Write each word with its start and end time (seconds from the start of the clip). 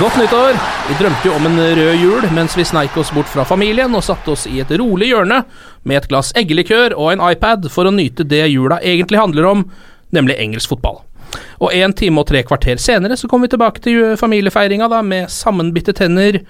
Godt 0.00 0.16
nyttår! 0.18 0.56
Vi 0.88 0.94
drømte 0.98 1.28
jo 1.28 1.32
om 1.36 1.44
en 1.46 1.58
rød 1.78 2.00
jul 2.02 2.24
mens 2.34 2.56
vi 2.58 2.64
sneik 2.66 2.96
oss 2.98 3.12
bort 3.14 3.28
fra 3.30 3.44
familien 3.46 3.92
og 3.94 4.02
satte 4.02 4.32
oss 4.32 4.42
i 4.50 4.56
et 4.58 4.72
rolig 4.80 5.12
hjørne 5.12 5.36
med 5.86 6.00
et 6.00 6.08
glass 6.10 6.32
eggelikør 6.34 6.96
og 6.98 7.12
en 7.12 7.22
iPad 7.22 7.68
for 7.70 7.86
å 7.86 7.92
nyte 7.94 8.26
det 8.26 8.40
jula 8.50 8.80
egentlig 8.82 9.20
handler 9.20 9.46
om, 9.46 9.62
nemlig 10.10 10.34
engelsk 10.42 10.72
fotball. 10.72 10.98
Og 11.62 11.70
en 11.78 11.94
time 11.94 12.24
og 12.24 12.26
tre 12.26 12.42
kvarter 12.42 12.82
senere 12.82 13.14
så 13.20 13.30
kom 13.30 13.46
vi 13.46 13.52
tilbake 13.52 13.84
til 13.84 14.16
familiefeiringa 14.18 14.88
da, 14.90 14.98
med 15.06 15.30
sammenbitte 15.30 15.94
tenner 15.94 16.40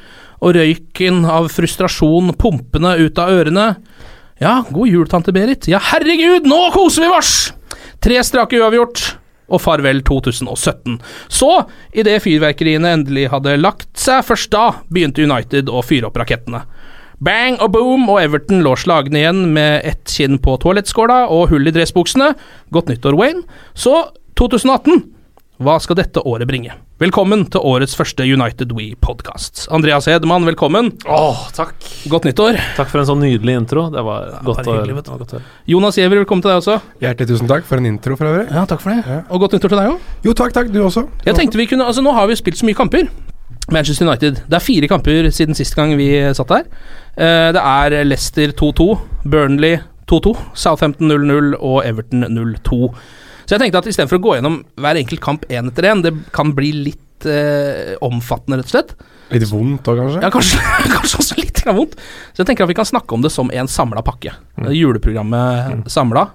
og 0.40 0.56
røyken 0.56 1.26
av 1.28 1.50
frustrasjon 1.52 2.32
pumpende 2.40 2.94
ut 2.96 3.20
av 3.20 3.34
ørene. 3.34 3.66
Ja, 4.40 4.62
god 4.70 4.88
jul, 4.88 5.04
tante 5.12 5.36
Berit. 5.36 5.68
Ja, 5.68 5.82
herregud, 5.92 6.48
nå 6.48 6.62
koser 6.72 7.04
vi 7.04 7.12
oss! 7.12 7.34
Tre 8.00 8.24
strake 8.24 8.56
uavgjort 8.56 9.04
og 9.48 9.60
farvel 9.62 10.00
2017. 10.06 10.98
Så, 11.28 11.50
idet 11.92 12.20
fyrverkeriene 12.24 12.94
endelig 12.98 13.28
hadde 13.32 13.58
lagt 13.60 13.90
seg, 14.00 14.24
først 14.26 14.52
da 14.54 14.66
begynte 14.88 15.24
United 15.24 15.70
å 15.70 15.84
fyre 15.84 16.10
opp 16.10 16.18
rakettene. 16.20 16.64
Bang 17.24 17.60
og 17.62 17.72
boom, 17.76 18.08
og 18.10 18.20
Everton 18.24 18.64
lå 18.64 18.74
slagne 18.76 19.20
igjen 19.20 19.46
med 19.54 19.84
ett 19.86 20.10
kinn 20.10 20.40
på 20.42 20.56
toalettskåla 20.60 21.24
og 21.32 21.48
hull 21.52 21.70
i 21.70 21.74
dressbuksene. 21.74 22.32
Godt 22.74 22.90
nyttår, 22.90 23.16
Wayne. 23.20 23.44
Så 23.72 23.94
2018. 24.40 25.13
Hva 25.62 25.76
skal 25.78 25.94
dette 25.94 26.18
året 26.26 26.48
bringe? 26.50 26.72
Velkommen 26.98 27.44
til 27.46 27.62
årets 27.62 27.92
første 27.94 28.24
United 28.26 28.72
We-podkast. 28.74 29.68
Andreas 29.74 30.08
Hedman, 30.10 30.42
velkommen. 30.48 30.88
Åh, 31.06 31.44
takk. 31.54 31.76
Godt 32.10 32.26
nyttår. 32.26 32.58
Takk 32.74 32.90
for 32.90 32.98
en 32.98 33.06
sånn 33.06 33.22
nydelig 33.22 33.54
intro. 33.60 33.84
Det 33.94 34.02
var 34.02 34.32
var 34.34 34.42
godt 34.48 34.66
å 34.66 34.74
høre. 34.80 35.38
Jonas 35.70 36.00
Giæver, 36.00 36.24
velkommen 36.24 36.42
til 36.42 36.50
deg 36.50 36.58
også. 36.58 36.80
Hjertelig 37.04 37.30
tusen 37.30 37.52
takk 37.52 37.68
for 37.70 37.78
en 37.78 37.86
intro 37.92 38.18
for 38.18 38.32
øvrig. 38.32 38.48
Ja, 38.50 38.66
takk 38.66 38.82
for 38.82 38.96
det. 38.98 39.20
Og 39.30 39.44
godt 39.44 39.54
nyttår 39.54 39.76
til 39.76 39.82
deg 39.84 39.92
òg. 39.92 40.12
Jo, 40.26 40.34
takk, 40.42 40.58
takk. 40.58 40.74
Du 40.74 40.80
også. 40.82 41.06
Jeg 41.28 41.38
tenkte 41.38 41.62
vi 41.62 41.70
kunne, 41.70 41.86
altså 41.86 42.02
Nå 42.02 42.18
har 42.18 42.26
vi 42.26 42.40
spilt 42.42 42.58
så 42.58 42.66
mye 42.66 42.80
kamper. 42.82 43.06
Manchester 43.70 44.10
United. 44.10 44.42
Det 44.50 44.58
er 44.58 44.64
fire 44.72 44.90
kamper 44.90 45.30
siden 45.30 45.54
sist 45.54 45.78
gang 45.78 45.94
vi 45.94 46.10
satt 46.34 46.50
her. 46.50 46.66
Eh, 47.14 47.50
det 47.54 47.62
er 47.62 48.00
Leicester 48.10 48.50
2-2, 48.58 48.90
Burnley 49.22 49.78
2-2, 50.10 50.34
Southampton 50.58 51.14
0-0 51.14 51.54
og 51.60 51.84
Everton 51.86 52.26
0-2. 52.26 52.90
Så 53.44 53.54
jeg 53.54 53.62
tenkte 53.62 53.82
at 53.82 53.88
istedenfor 53.90 54.20
å 54.20 54.24
gå 54.24 54.36
gjennom 54.38 54.60
hver 54.80 55.00
enkelt 55.00 55.22
kamp 55.24 55.44
én 55.52 55.68
etter 55.70 55.90
én, 55.90 56.04
det 56.04 56.14
kan 56.34 56.54
bli 56.56 56.70
litt 56.90 57.28
eh, 57.28 57.94
omfattende, 58.04 58.60
rett 58.60 58.70
og 58.70 58.76
slett. 58.76 58.94
Litt 59.34 59.46
vondt 59.50 59.88
òg, 59.90 60.00
kanskje? 60.00 60.22
Ja, 60.22 60.30
kanskje, 60.32 60.62
kanskje 60.94 61.20
også 61.22 61.38
litt 61.40 61.60
vondt. 61.66 61.98
Så 62.32 62.42
jeg 62.42 62.50
tenker 62.50 62.66
at 62.66 62.72
vi 62.72 62.78
kan 62.78 62.88
snakke 62.88 63.16
om 63.16 63.24
det 63.24 63.32
som 63.34 63.52
en 63.52 63.70
samla 63.70 64.04
pakke. 64.06 64.34
Juleprogrammet 64.68 65.84
mm. 65.84 65.84
samla. 65.92 66.28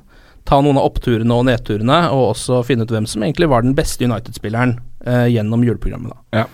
Ta 0.49 0.61
noen 0.65 0.79
av 0.81 0.87
oppturene 0.89 1.35
og 1.35 1.45
nedturene, 1.49 1.99
og 2.15 2.31
også 2.31 2.63
finne 2.65 2.87
ut 2.87 2.93
hvem 2.93 3.05
som 3.09 3.25
egentlig 3.25 3.49
var 3.51 3.65
den 3.65 3.75
beste 3.77 4.07
United-spilleren 4.07 4.79
eh, 5.05 5.27
gjennom 5.35 5.65
juleprogrammet. 5.65 6.15
da. 6.15 6.43
Ja. 6.43 6.47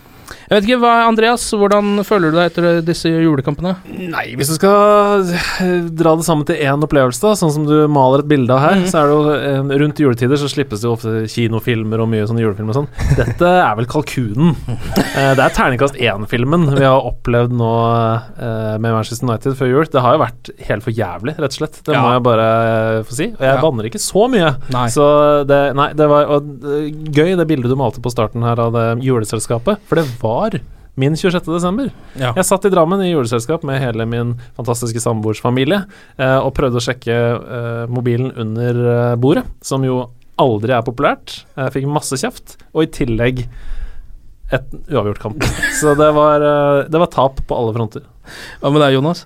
Jeg 0.45 0.59
vet 0.59 0.66
ikke, 0.67 0.78
hva, 0.83 0.94
Andreas, 1.09 1.44
hvordan 1.57 2.03
føler 2.06 2.29
du 2.29 2.35
deg 2.38 2.51
etter 2.51 2.81
disse 2.85 3.09
julekampene? 3.09 3.72
Nei, 4.11 4.25
hvis 4.38 4.51
du 4.51 4.56
skal 4.59 5.23
eh, 5.25 5.88
dra 5.89 6.11
det 6.19 6.25
sammen 6.28 6.45
til 6.45 6.59
én 6.61 6.83
opplevelse, 6.85 7.22
da, 7.23 7.31
sånn 7.39 7.53
som 7.56 7.63
du 7.66 7.73
maler 7.89 8.22
et 8.22 8.29
bilde 8.29 8.53
av 8.53 8.61
her, 8.61 8.75
Mhm. 8.75 8.85
så 8.91 9.00
er 9.01 9.09
det 9.09 9.16
jo 9.16 9.31
eh, 9.34 9.79
rundt 9.81 10.01
juletider 10.03 10.38
så 10.38 10.50
slippes 10.51 10.84
det 10.84 10.85
jo 10.89 10.94
ofte 10.94 11.13
kinofilmer 11.34 12.03
og 12.03 12.09
mye 12.11 12.28
sånne 12.29 12.44
julefilmer 12.45 12.75
og 12.75 12.78
sånn. 12.84 12.89
Dette 13.22 13.50
er 13.50 13.73
vel 13.79 13.88
kalkunen. 13.89 14.53
Eh, 15.16 15.31
det 15.34 15.41
er 15.47 15.55
terningkast 15.57 15.97
én-filmen 15.97 16.67
vi 16.78 16.85
har 16.85 17.01
opplevd 17.09 17.55
nå 17.55 17.72
med 18.78 18.85
Manchester 18.91 19.25
United 19.25 19.57
før 19.57 19.72
jul. 19.72 19.89
Det 19.89 20.01
har 20.05 20.13
jo 20.17 20.22
vært 20.25 20.50
helt 20.69 20.85
for 20.85 20.94
jævlig, 20.94 21.35
rett 21.39 21.55
og 21.55 21.57
slett. 21.57 21.81
Det 21.85 21.95
Ja. 21.95 22.01
må 22.05 22.11
jeg 22.13 22.23
bare 22.28 22.47
få 23.07 23.13
si. 23.17 23.28
Og 23.34 23.41
jeg 23.41 23.55
Ja. 23.55 23.61
banner 23.61 23.89
ikke 23.89 24.01
så 24.03 24.28
mye. 24.29 24.53
Nei. 24.69 24.85
Så 24.94 25.45
det, 25.47 25.73
nei, 25.75 25.89
det 25.94 26.07
var 26.07 26.25
gøy, 26.39 27.34
det 27.39 27.47
bildet 27.50 27.69
du 27.72 27.75
malte 27.79 28.01
på 28.03 28.11
starten 28.13 28.44
her 28.45 28.59
av 28.59 28.73
det 28.78 28.85
juleselskapet. 29.05 29.79
For 29.88 29.95
det 29.95 30.05
var 30.22 30.34
min 30.96 31.16
26. 31.18 31.44
desember. 31.51 31.90
Ja. 32.16 32.31
Jeg 32.38 32.47
satt 32.47 32.66
i 32.68 32.72
Drammen 32.72 33.01
i 33.03 33.09
juleselskap 33.12 33.66
med 33.68 33.81
hele 33.84 34.06
min 34.07 34.35
fantastiske 34.56 35.01
samboersfamilie 35.03 35.81
eh, 36.16 36.38
og 36.40 36.53
prøvde 36.56 36.79
å 36.79 36.85
sjekke 36.85 37.16
eh, 37.35 37.81
mobilen 37.91 38.31
under 38.31 38.79
eh, 38.94 39.16
bordet, 39.19 39.44
som 39.66 39.84
jo 39.84 40.06
aldri 40.40 40.75
er 40.75 40.85
populært. 40.88 41.41
Jeg 41.56 41.73
fikk 41.75 41.90
masse 41.91 42.19
kjeft, 42.19 42.56
og 42.72 42.85
i 42.85 42.91
tillegg 42.96 43.44
et 44.56 44.75
uavgjort 44.91 45.19
kamp. 45.23 45.44
Så 45.79 45.96
det 46.00 46.12
var, 46.16 46.44
eh, 46.44 46.85
det 46.91 47.02
var 47.02 47.12
tap 47.12 47.44
på 47.47 47.59
alle 47.59 47.75
fronter. 47.75 48.07
Hva 48.62 48.72
med 48.72 48.84
deg, 48.85 48.96
Jonas? 48.96 49.25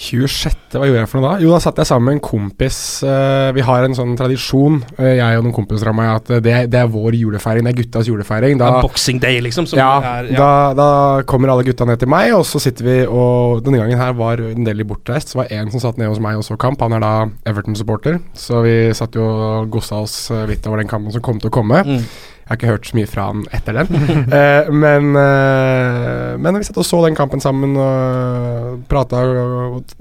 26. 0.00 0.56
Hva 0.78 0.86
gjorde 0.88 1.02
jeg 1.02 1.10
for 1.10 1.20
noe 1.20 1.28
da? 1.34 1.42
Jo, 1.44 1.50
da 1.52 1.60
satt 1.60 1.80
jeg 1.80 1.88
sammen 1.90 2.08
med 2.08 2.16
en 2.16 2.22
kompis. 2.24 2.78
eh, 3.04 3.50
vi 3.52 3.64
har 3.66 3.84
en 3.84 3.96
sånn 3.96 4.14
tradisjon, 4.16 4.78
eh, 4.96 5.18
jeg 5.18 5.38
og 5.38 5.44
noen 5.44 5.56
kompiser 5.56 5.90
av 5.90 5.96
meg, 5.98 6.08
at 6.14 6.32
det, 6.46 6.54
det 6.72 6.78
er 6.80 6.88
vår 6.88 7.18
julefeiring. 7.18 7.66
Det 7.66 7.74
er 7.74 7.78
guttas 7.82 8.08
julefeiring. 8.08 8.56
Da, 8.60 8.70
Det 8.78 8.86
Boxing 8.86 9.20
Day, 9.20 9.42
liksom. 9.44 9.68
Som 9.68 9.82
ja, 9.82 9.90
er, 10.00 10.30
ja. 10.32 10.38
Da, 10.40 10.50
da 10.78 10.88
kommer 11.28 11.52
alle 11.52 11.66
gutta 11.68 11.84
ned 11.88 12.00
til 12.00 12.08
meg, 12.08 12.32
og 12.38 12.46
så 12.48 12.62
sitter 12.62 12.86
vi 12.86 12.98
og 13.10 13.60
Denne 13.66 13.82
gangen 13.82 14.00
her 14.00 14.14
var 14.16 14.40
en 14.40 14.64
del 14.64 14.80
i 14.80 14.88
bortreist, 14.88 15.32
så 15.32 15.42
var 15.42 15.52
en 15.52 15.70
som 15.74 15.82
satt 15.82 16.00
nede 16.00 16.08
hos 16.12 16.22
meg 16.22 16.38
og 16.40 16.46
så 16.46 16.56
kamp. 16.60 16.80
Han 16.80 16.96
er 16.96 17.04
da 17.04 17.14
Everton-supporter, 17.50 18.20
så 18.32 18.64
vi 18.64 18.76
satt 18.96 19.18
jo 19.18 19.26
og 19.30 19.70
gossa 19.74 20.00
oss 20.00 20.30
eh, 20.32 20.46
litt 20.48 20.66
over 20.66 20.80
den 20.80 20.90
kampen 20.90 21.12
som 21.12 21.24
kom 21.24 21.40
til 21.42 21.52
å 21.52 21.56
komme. 21.60 21.84
Mm. 21.84 22.04
Jeg 22.50 22.56
har 22.56 22.58
ikke 22.58 22.70
hørt 22.72 22.88
så 22.88 22.96
mye 22.98 23.06
fra 23.06 23.24
han 23.28 23.42
etter 23.54 23.76
den. 23.78 23.98
eh, 24.38 24.70
men, 24.74 25.12
eh, 25.14 26.32
men 26.34 26.56
vi 26.58 26.66
satt 26.66 26.80
og 26.82 26.86
så 26.88 26.98
den 27.04 27.14
kampen 27.14 27.38
sammen 27.38 27.76
og 27.78 28.80
prata. 28.90 29.20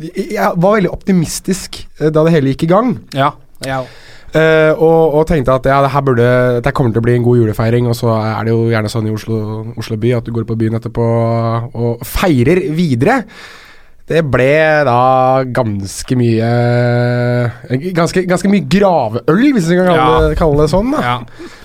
Jeg 0.02 0.56
var 0.58 0.80
veldig 0.80 0.90
optimistisk 0.90 1.78
eh, 2.00 2.10
da 2.10 2.24
det 2.26 2.34
hele 2.34 2.56
gikk 2.56 2.66
i 2.66 2.72
gang. 2.74 2.96
ja. 3.14 3.36
ja. 3.68 3.84
Uh, 4.30 4.78
og, 4.78 5.16
og 5.18 5.24
tenkte 5.26 5.56
at 5.58 5.66
ja, 5.66 5.80
det 5.82 5.90
her 5.90 6.04
burde 6.06 6.26
Dette 6.60 6.70
kommer 6.78 6.92
til 6.94 7.02
å 7.02 7.06
bli 7.08 7.16
en 7.18 7.24
god 7.26 7.40
julefeiring. 7.40 7.88
Og 7.90 7.96
så 7.98 8.12
er 8.14 8.46
det 8.46 8.54
jo 8.54 8.68
gjerne 8.70 8.92
sånn 8.94 9.08
i 9.10 9.14
Oslo, 9.14 9.40
Oslo 9.82 9.98
by 9.98 10.12
at 10.20 10.28
du 10.28 10.34
går 10.36 10.46
på 10.50 10.58
byen 10.60 10.78
etterpå 10.78 11.08
og 11.74 12.04
feirer 12.06 12.62
videre. 12.78 13.24
Det 14.10 14.24
ble 14.26 14.50
da 14.88 15.44
ganske 15.54 16.16
mye 16.18 16.48
Ganske, 17.94 18.24
ganske 18.26 18.50
mye 18.50 18.66
graveøl, 18.72 19.44
hvis 19.54 19.68
vi 19.70 19.78
kan 19.78 19.90
kalle, 19.92 19.98
Ja. 20.02 20.28
det, 20.32 20.38
kalle 20.40 20.64
det 20.66 20.72
sånn. 20.72 20.92
Ja. 20.98 21.18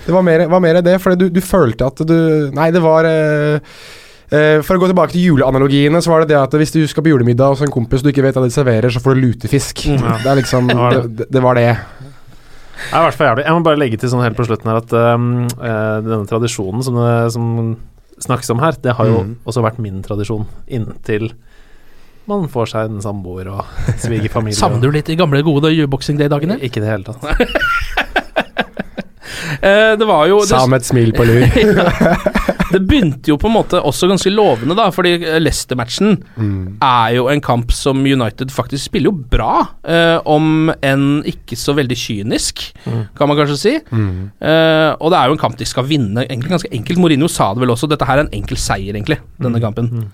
Det 0.05 0.13
var 0.13 0.21
mer, 0.27 0.43
var 0.51 0.61
mer 0.61 0.81
det, 0.85 0.99
for 1.01 1.15
du, 1.17 1.27
du 1.33 1.41
følte 1.41 1.87
at 1.89 2.03
du 2.05 2.51
Nei, 2.53 2.67
det 2.75 2.81
var 2.85 3.07
uh, 3.09 3.57
For 4.61 4.75
å 4.77 4.81
gå 4.83 4.89
tilbake 4.91 5.13
til 5.15 5.25
juleanalogiene, 5.31 6.01
så 6.05 6.11
var 6.13 6.21
det 6.25 6.33
det 6.35 6.39
at 6.41 6.53
hvis 6.59 6.73
du 6.75 6.81
skal 6.89 7.05
på 7.05 7.11
julemiddag 7.13 7.55
hos 7.55 7.61
en 7.65 7.73
kompis 7.73 8.03
du 8.05 8.09
ikke 8.11 8.25
vet 8.25 8.37
hva 8.37 8.45
de 8.45 8.53
serverer, 8.53 8.89
så 8.93 9.01
får 9.01 9.15
du 9.17 9.23
lutefisk. 9.29 9.85
Ja. 9.95 10.17
Det 10.23 10.37
liksom 10.43 10.69
Det 10.69 10.77
var 10.77 10.93
det, 10.99 11.03
det, 11.23 11.27
det 11.33 11.41
var 11.45 11.55
det. 11.57 11.65
er 11.71 12.99
i 12.99 13.03
hvert 13.07 13.15
fall 13.17 13.29
jævlig. 13.31 13.45
Jeg 13.47 13.53
må 13.57 13.63
bare 13.65 13.79
legge 13.81 13.97
til 14.01 14.11
sånn 14.11 14.21
helt 14.25 14.37
på 14.37 14.45
slutten 14.45 14.69
her 14.69 14.81
at 14.83 14.93
eh, 14.93 15.27
denne 16.05 16.25
tradisjonen 16.29 16.83
som, 16.85 16.97
det, 17.01 17.17
som 17.33 17.49
snakkes 18.25 18.51
om 18.53 18.61
her, 18.63 18.77
det 18.85 18.93
har 18.99 19.09
jo 19.09 19.21
Mm. 19.25 19.35
også 19.47 19.63
vært 19.65 19.79
min 19.81 20.01
tradisjon 20.05 20.45
inntil 20.67 21.31
man 22.27 22.47
får 22.51 22.71
seg 22.73 22.89
en 22.89 23.01
samboer 23.03 23.49
og 23.53 23.65
svigerfamilie. 24.03 24.57
Savner 24.57 24.81
du 24.89 24.95
litt 24.95 25.07
de 25.11 25.17
gamle, 25.19 25.43
gode 25.45 25.71
U-boxing 25.83 26.17
Day-dagene? 26.21 26.57
Ikke 26.65 26.81
i 26.81 26.85
det 26.85 26.91
hele 26.93 27.03
tatt. 27.11 27.23
Eh, 29.65 29.93
det 29.97 30.05
var 30.05 30.25
jo 30.29 30.39
det, 30.43 30.49
Sa 30.51 30.65
med 30.69 30.81
et 30.83 30.87
smil 30.87 31.11
på 31.15 31.23
lur. 31.25 31.43
det 32.73 32.79
begynte 32.87 33.31
jo 33.31 33.37
på 33.39 33.47
en 33.49 33.55
måte 33.55 33.79
også 33.87 34.07
ganske 34.09 34.29
lovende, 34.33 34.75
da, 34.77 34.87
fordi 34.93 35.13
eh, 35.17 35.37
Leicester-matchen 35.41 36.15
Mm. 36.35 36.77
er 36.83 37.13
jo 37.15 37.27
en 37.31 37.41
kamp 37.43 37.71
som 37.73 38.01
United 38.05 38.51
faktisk 38.53 38.89
spiller 38.89 39.09
jo 39.09 39.15
bra, 39.31 39.63
eh, 39.87 40.17
om 40.29 40.69
enn 40.83 41.21
ikke 41.29 41.57
så 41.59 41.73
veldig 41.77 41.97
kynisk, 41.97 42.65
kan 42.85 43.31
man 43.31 43.39
kanskje 43.39 43.57
si. 43.61 43.73
Mm. 43.89 44.29
Eh, 44.43 44.91
og 44.99 45.13
det 45.13 45.19
er 45.21 45.31
jo 45.31 45.37
en 45.37 45.41
kamp 45.45 45.57
de 45.59 45.67
skal 45.69 45.87
vinne, 45.89 46.25
egentlig 46.27 46.51
ganske 46.55 46.71
enkelt. 46.75 47.01
Mourinho 47.01 47.29
sa 47.31 47.53
det 47.55 47.63
vel 47.65 47.73
også, 47.73 47.89
dette 47.91 48.05
her 48.09 48.19
er 48.21 48.27
en 48.27 48.33
enkel 48.35 48.59
seier, 48.61 48.93
egentlig, 48.93 49.19
denne 49.41 49.61
kampen. 49.63 50.07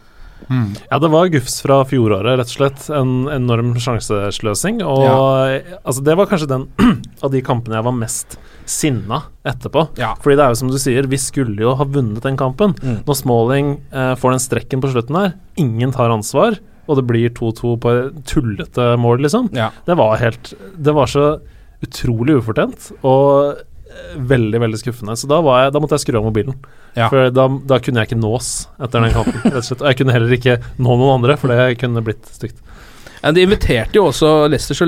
Ja, 0.50 1.00
det 1.02 1.10
var 1.14 1.30
gufs 1.32 1.60
fra 1.64 1.82
fjoråret, 1.88 2.40
rett 2.40 2.50
og 2.50 2.56
slett. 2.56 2.88
En 2.96 3.28
enorm 3.32 3.74
sjansesløsing. 3.80 4.82
Og 4.86 5.06
altså, 5.08 6.02
det 6.06 6.18
var 6.20 6.30
kanskje 6.32 6.50
den 6.52 6.66
av 7.24 7.32
de 7.34 7.44
kampene 7.46 7.78
jeg 7.80 7.88
var 7.88 7.98
mest 7.98 8.40
sinna 8.72 9.22
etterpå. 9.48 9.88
Ja. 10.00 10.14
Fordi 10.22 10.38
det 10.40 10.46
er 10.46 10.54
jo 10.54 10.60
som 10.62 10.72
du 10.72 10.80
sier, 10.82 11.08
vi 11.12 11.20
skulle 11.22 11.60
jo 11.64 11.76
ha 11.78 11.88
vunnet 11.88 12.24
den 12.26 12.40
kampen. 12.40 12.76
Mm. 12.82 13.02
Når 13.08 13.20
Smalling 13.22 13.72
eh, 13.92 14.14
får 14.20 14.36
den 14.36 14.44
strekken 14.44 14.84
på 14.84 14.92
slutten 14.94 15.18
her, 15.18 15.34
ingen 15.62 15.94
tar 15.96 16.14
ansvar, 16.14 16.60
og 16.90 17.00
det 17.00 17.08
blir 17.08 17.34
2-2 17.38 17.74
på 17.82 17.96
et 17.96 18.22
tullete 18.30 18.94
mål, 19.00 19.24
liksom. 19.26 19.52
Ja. 19.56 19.70
Det 19.86 19.96
var 20.00 20.18
helt 20.20 20.54
Det 20.76 20.94
var 20.96 21.10
så 21.12 21.26
utrolig 21.82 22.38
ufortjent. 22.42 22.92
Og 23.08 23.62
veldig, 24.16 24.60
veldig 24.64 24.80
skuffende. 24.82 25.16
Så 25.20 25.30
da, 25.32 25.42
var 25.46 25.66
jeg, 25.66 25.74
da 25.76 25.82
måtte 25.84 25.98
jeg 25.98 26.06
skru 26.06 26.20
av 26.20 26.28
mobilen. 26.28 26.58
Ja. 26.98 27.08
For 27.12 27.32
da, 27.34 27.48
da 27.68 27.80
kunne 27.84 28.04
jeg 28.04 28.12
ikke 28.12 28.22
nås 28.22 28.52
etter 28.82 29.04
den 29.04 29.16
kampen. 29.16 29.56
Og 29.56 29.86
jeg 29.88 30.00
kunne 30.00 30.16
heller 30.16 30.36
ikke 30.36 30.58
nå 30.78 30.98
noen 30.98 31.16
andre, 31.20 31.38
for 31.40 31.54
det 31.54 31.80
kunne 31.82 32.04
blitt 32.06 32.28
stygt. 32.34 32.60
Ja, 33.24 33.32
De 33.32 33.42
inviterte 33.46 33.94
jo 34.00 34.06
også 34.10 34.50
Leicester 34.50 34.74
så 34.74 34.86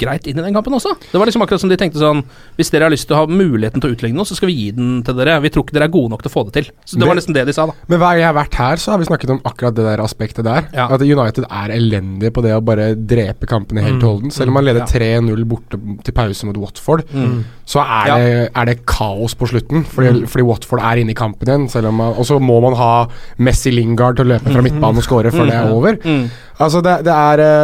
greit 0.00 0.26
inn 0.26 0.38
i 0.38 0.42
den 0.42 0.54
kampen 0.56 0.74
også. 0.74 0.94
Det 1.12 1.18
var 1.20 1.26
liksom 1.28 1.42
akkurat 1.44 1.60
som 1.62 1.70
de 1.70 1.76
tenkte 1.78 2.00
sånn 2.02 2.24
Hvis 2.58 2.70
dere 2.70 2.88
har 2.88 2.90
lyst 2.90 3.06
til 3.06 3.14
å 3.16 3.20
ha 3.20 3.26
muligheten 3.30 3.80
til 3.80 3.90
å 3.90 3.94
utligne 3.94 4.16
noe, 4.18 4.24
så 4.26 4.34
skal 4.34 4.48
vi 4.50 4.56
gi 4.58 4.70
den 4.76 5.02
til 5.06 5.14
dere. 5.14 5.40
Vi 5.44 5.50
tror 5.54 5.64
ikke 5.64 5.76
dere 5.78 5.84
er 5.88 5.94
gode 5.94 6.10
nok 6.10 6.22
til 6.24 6.30
å 6.30 6.34
få 6.34 6.44
det 6.50 6.52
til. 6.58 6.70
Så 6.84 6.98
det 6.98 7.06
var 7.06 7.14
Det- 7.14 7.22
nesten 7.22 7.34
det 7.34 7.46
de 7.46 7.52
sa, 7.52 7.66
da. 7.66 7.72
Men 7.88 7.98
hver 8.00 8.10
gang 8.16 8.18
jeg 8.24 8.34
har 8.34 8.38
vært 8.44 8.54
her, 8.54 8.76
så 8.76 8.90
har 8.92 8.98
vi 8.98 9.04
snakket 9.04 9.30
om 9.30 9.40
akkurat 9.44 9.74
det 9.74 9.84
der 9.84 9.98
aspektet 10.04 10.44
der. 10.44 10.68
Ja. 10.74 10.88
At 10.90 11.00
United 11.00 11.44
er 11.50 11.68
elendige 11.70 12.30
på 12.32 12.42
det 12.42 12.52
å 12.56 12.60
bare 12.64 12.94
drepe 12.96 13.46
kampene 13.46 13.82
helt 13.82 14.02
og 14.02 14.10
holdent. 14.20 14.32
Selv 14.32 14.48
om 14.48 14.54
man 14.54 14.64
leder 14.64 14.80
Mm. 14.80 14.88
Ja. 14.90 15.20
3-0 15.20 15.44
borte 15.44 15.78
til 16.04 16.12
pause 16.12 16.44
mot 16.46 16.56
Watford, 16.56 17.04
Mm. 17.14 17.44
så 17.66 17.80
er, 17.80 18.06
Ja. 18.06 18.16
det, 18.18 18.50
er 18.56 18.64
det 18.64 18.86
kaos 18.86 19.34
på 19.34 19.46
slutten. 19.48 19.84
Fordi, 19.86 20.26
fordi 20.26 20.42
Watford 20.44 20.80
er 20.80 20.96
inne 21.00 21.10
i 21.10 21.14
kampen 21.14 21.46
igjen. 21.46 21.68
Selv 21.70 21.86
om 21.88 21.94
man, 21.96 22.14
og 22.14 22.24
så 22.26 22.40
må 22.40 22.60
man 22.60 22.74
ha 22.74 23.06
Messi 23.38 23.70
Lingard 23.70 24.16
til 24.16 24.24
å 24.26 24.38
løpe 24.38 24.50
fra 24.52 24.62
midtbanen 24.62 24.96
og 24.96 25.02
score 25.04 25.30
før 25.30 25.46
det 25.46 25.54
er 25.54 25.70
over. 25.72 25.96
Mm. 26.04 26.30
Altså 26.60 26.82
det, 26.82 27.04
det, 27.04 27.12
er, 27.14 27.40
eh, 27.40 27.59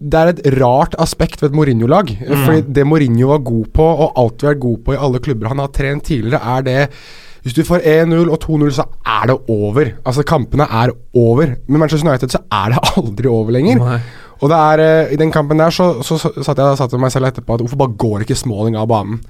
det 0.00 0.20
er 0.20 0.30
et 0.32 0.40
rart 0.60 0.94
aspekt 1.02 1.42
ved 1.42 1.50
et 1.50 1.56
Mourinho-lag. 1.58 2.14
Fordi 2.44 2.62
det 2.74 2.86
Mourinho 2.86 3.28
var 3.32 3.44
god 3.46 3.66
på, 3.74 3.84
og 4.06 4.16
alltid 4.22 4.48
vært 4.48 4.64
god 4.64 4.80
på 4.86 4.94
i 4.94 5.02
alle 5.08 5.20
klubber 5.24 5.52
han 5.52 5.62
har 5.62 5.70
trent 5.74 6.04
tidligere, 6.08 6.56
er 6.56 6.66
det 6.66 6.88
Hvis 7.42 7.56
du 7.56 7.64
får 7.66 7.82
1-0 7.82 8.28
og 8.30 8.38
2-0, 8.44 8.68
så 8.76 8.84
er 9.02 9.24
det 9.26 9.36
over. 9.50 9.88
Altså 10.06 10.22
Kampene 10.22 10.62
er 10.62 10.92
over. 11.18 11.56
Med 11.66 11.80
Manchester 11.82 12.08
United 12.08 12.30
så 12.30 12.38
er 12.52 12.70
det 12.70 12.82
aldri 12.96 13.26
over 13.26 13.50
lenger. 13.50 13.80
Nei. 13.82 13.98
Og 14.42 14.50
det 14.50 14.58
er 14.58 14.82
eh, 14.82 15.14
I 15.14 15.18
den 15.18 15.32
kampen 15.34 15.58
der 15.58 15.70
så, 15.74 16.02
så, 16.02 16.18
så 16.18 16.30
satt 16.42 16.58
jeg 16.58 16.66
og 16.66 16.78
sa 16.78 16.86
til 16.90 17.02
meg 17.02 17.10
selv 17.14 17.26
etterpå 17.30 17.54
at 17.54 17.64
hvorfor 17.64 17.78
bare 17.82 17.98
går 17.98 18.24
ikke 18.24 18.38
Smalling 18.38 18.78
av 18.78 18.88
banen? 18.90 19.20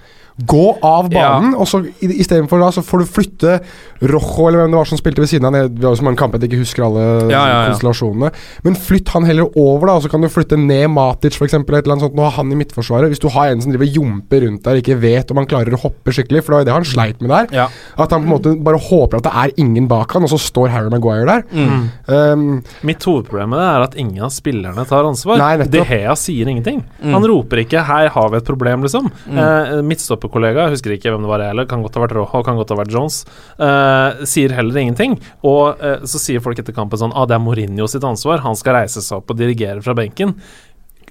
Gå 0.49 0.79
av 0.82 1.11
banen, 1.12 1.55
og 1.55 1.67
så 1.69 1.82
istedenfor 2.00 2.58
da 2.62 2.70
så 2.73 2.82
får 2.82 3.02
du 3.02 3.06
flytte 3.06 3.58
Rojo 4.02 4.46
eller 4.49 4.62
hvem 4.62 4.73
det 4.73 4.79
var 4.81 4.88
som 4.88 4.99
spilte 4.99 5.20
ved 5.23 5.29
siden 5.29 5.44
av. 5.46 5.55
ham. 5.55 5.75
Vi 5.76 5.84
har 5.84 5.93
jo 5.93 6.00
så 6.00 6.06
mange 6.06 6.17
kamper 6.19 6.37
at 6.40 6.43
jeg 6.46 6.50
ikke 6.50 6.62
husker 6.64 6.84
alle 6.87 7.02
Ja, 7.31 7.43
ja, 7.46 7.46
ja. 7.52 7.67
konstellasjonene. 7.70 8.31
Men 8.64 8.75
flytt 8.75 9.08
han 9.12 9.25
heller 9.29 9.50
over, 9.55 9.87
da, 9.87 9.93
og 10.00 10.02
så 10.02 10.11
kan 10.11 10.20
du 10.25 10.29
flytte 10.32 10.56
ned 10.58 10.88
Matic 10.90 11.37
for 11.37 11.44
eksempel, 11.46 11.76
et 11.76 11.84
eller 11.84 11.99
annet 11.99 12.06
sånt. 12.08 12.17
Nå 12.17 12.25
har 12.25 12.32
han 12.38 12.50
i 12.50 12.56
midtforsvaret. 12.58 13.12
Hvis 13.12 13.20
du 13.23 13.29
har 13.29 13.52
en 13.52 13.61
som 13.62 13.70
driver 13.75 13.87
jumper 13.87 14.40
rundt 14.46 14.64
der, 14.64 14.81
ikke 14.81 14.96
vet 15.02 15.31
om 15.31 15.37
han 15.43 15.46
klarer 15.46 15.76
å 15.76 15.82
hoppe 15.84 16.11
skikkelig, 16.17 16.43
for 16.43 16.52
det 16.52 16.56
var 16.56 16.62
jo 16.64 16.70
det 16.70 16.76
han 16.78 16.88
sleit 16.88 17.20
med 17.20 17.31
der. 17.31 17.46
Ja. 17.52 17.69
At 17.99 18.11
han 18.11 18.25
på 18.25 18.26
en 18.26 18.32
måte 18.32 18.56
bare 18.64 18.81
håper 18.81 19.20
at 19.20 19.28
det 19.28 19.35
er 19.44 19.55
ingen 19.62 19.87
bak 19.87 20.12
han, 20.17 20.25
og 20.25 20.32
så 20.32 20.40
står 20.40 20.73
Harry 20.73 20.88
Maguire 20.90 21.28
der. 21.28 21.44
Mm. 21.52 21.90
Um, 22.08 22.62
Mitt 22.82 23.05
hovedproblem 23.05 23.50
med 23.52 23.58
det 23.61 23.69
er 23.69 23.87
at 23.87 23.94
ingen 24.00 24.25
av 24.25 24.31
spillerne 24.35 24.87
tar 24.88 25.05
ansvar. 25.05 25.38
Nei. 25.38 25.69
De 25.69 25.85
Hea 25.85 26.17
sier 26.17 26.49
ingenting. 26.49 26.82
Mm. 27.02 27.12
Han 27.14 27.23
roper 27.28 27.62
ikke 27.62 27.85
'her 27.85 28.08
har 28.08 28.28
vi 28.31 28.37
et 28.38 28.44
problem', 28.44 28.82
liksom. 28.82 29.11
Mm. 29.28 29.87
Midtstopperkollega, 29.87 30.21
jeg 30.22 30.72
husker 30.74 30.94
ikke 30.94 31.12
hvem 31.12 31.24
det 31.24 31.30
var 31.30 31.44
heller, 31.44 31.66
kan 31.66 31.82
godt 31.82 31.96
ha 31.98 32.04
vært 32.04 32.16
Rojo, 32.16 32.42
kan 32.46 32.58
godt 32.58 32.74
ha 32.74 32.78
vært 32.78 32.92
Jones, 32.94 33.22
uh, 33.58 34.22
sier 34.28 34.52
heller 34.54 34.76
ingenting. 34.82 35.19
Og 35.42 35.80
uh, 35.82 36.04
så 36.06 36.20
sier 36.22 36.42
folk 36.44 36.58
etter 36.58 36.76
kampen 36.76 37.00
sånn 37.00 37.14
'ah, 37.14 37.26
det 37.26 37.36
er 37.36 37.42
Mourinho 37.42 37.88
sitt 37.88 38.04
ansvar', 38.04 38.44
han 38.44 38.56
skal 38.56 38.82
reise 38.82 39.02
seg 39.02 39.19
opp 39.19 39.30
og 39.30 39.40
dirigere 39.40 39.82
fra 39.82 39.94
benken'. 39.94 40.36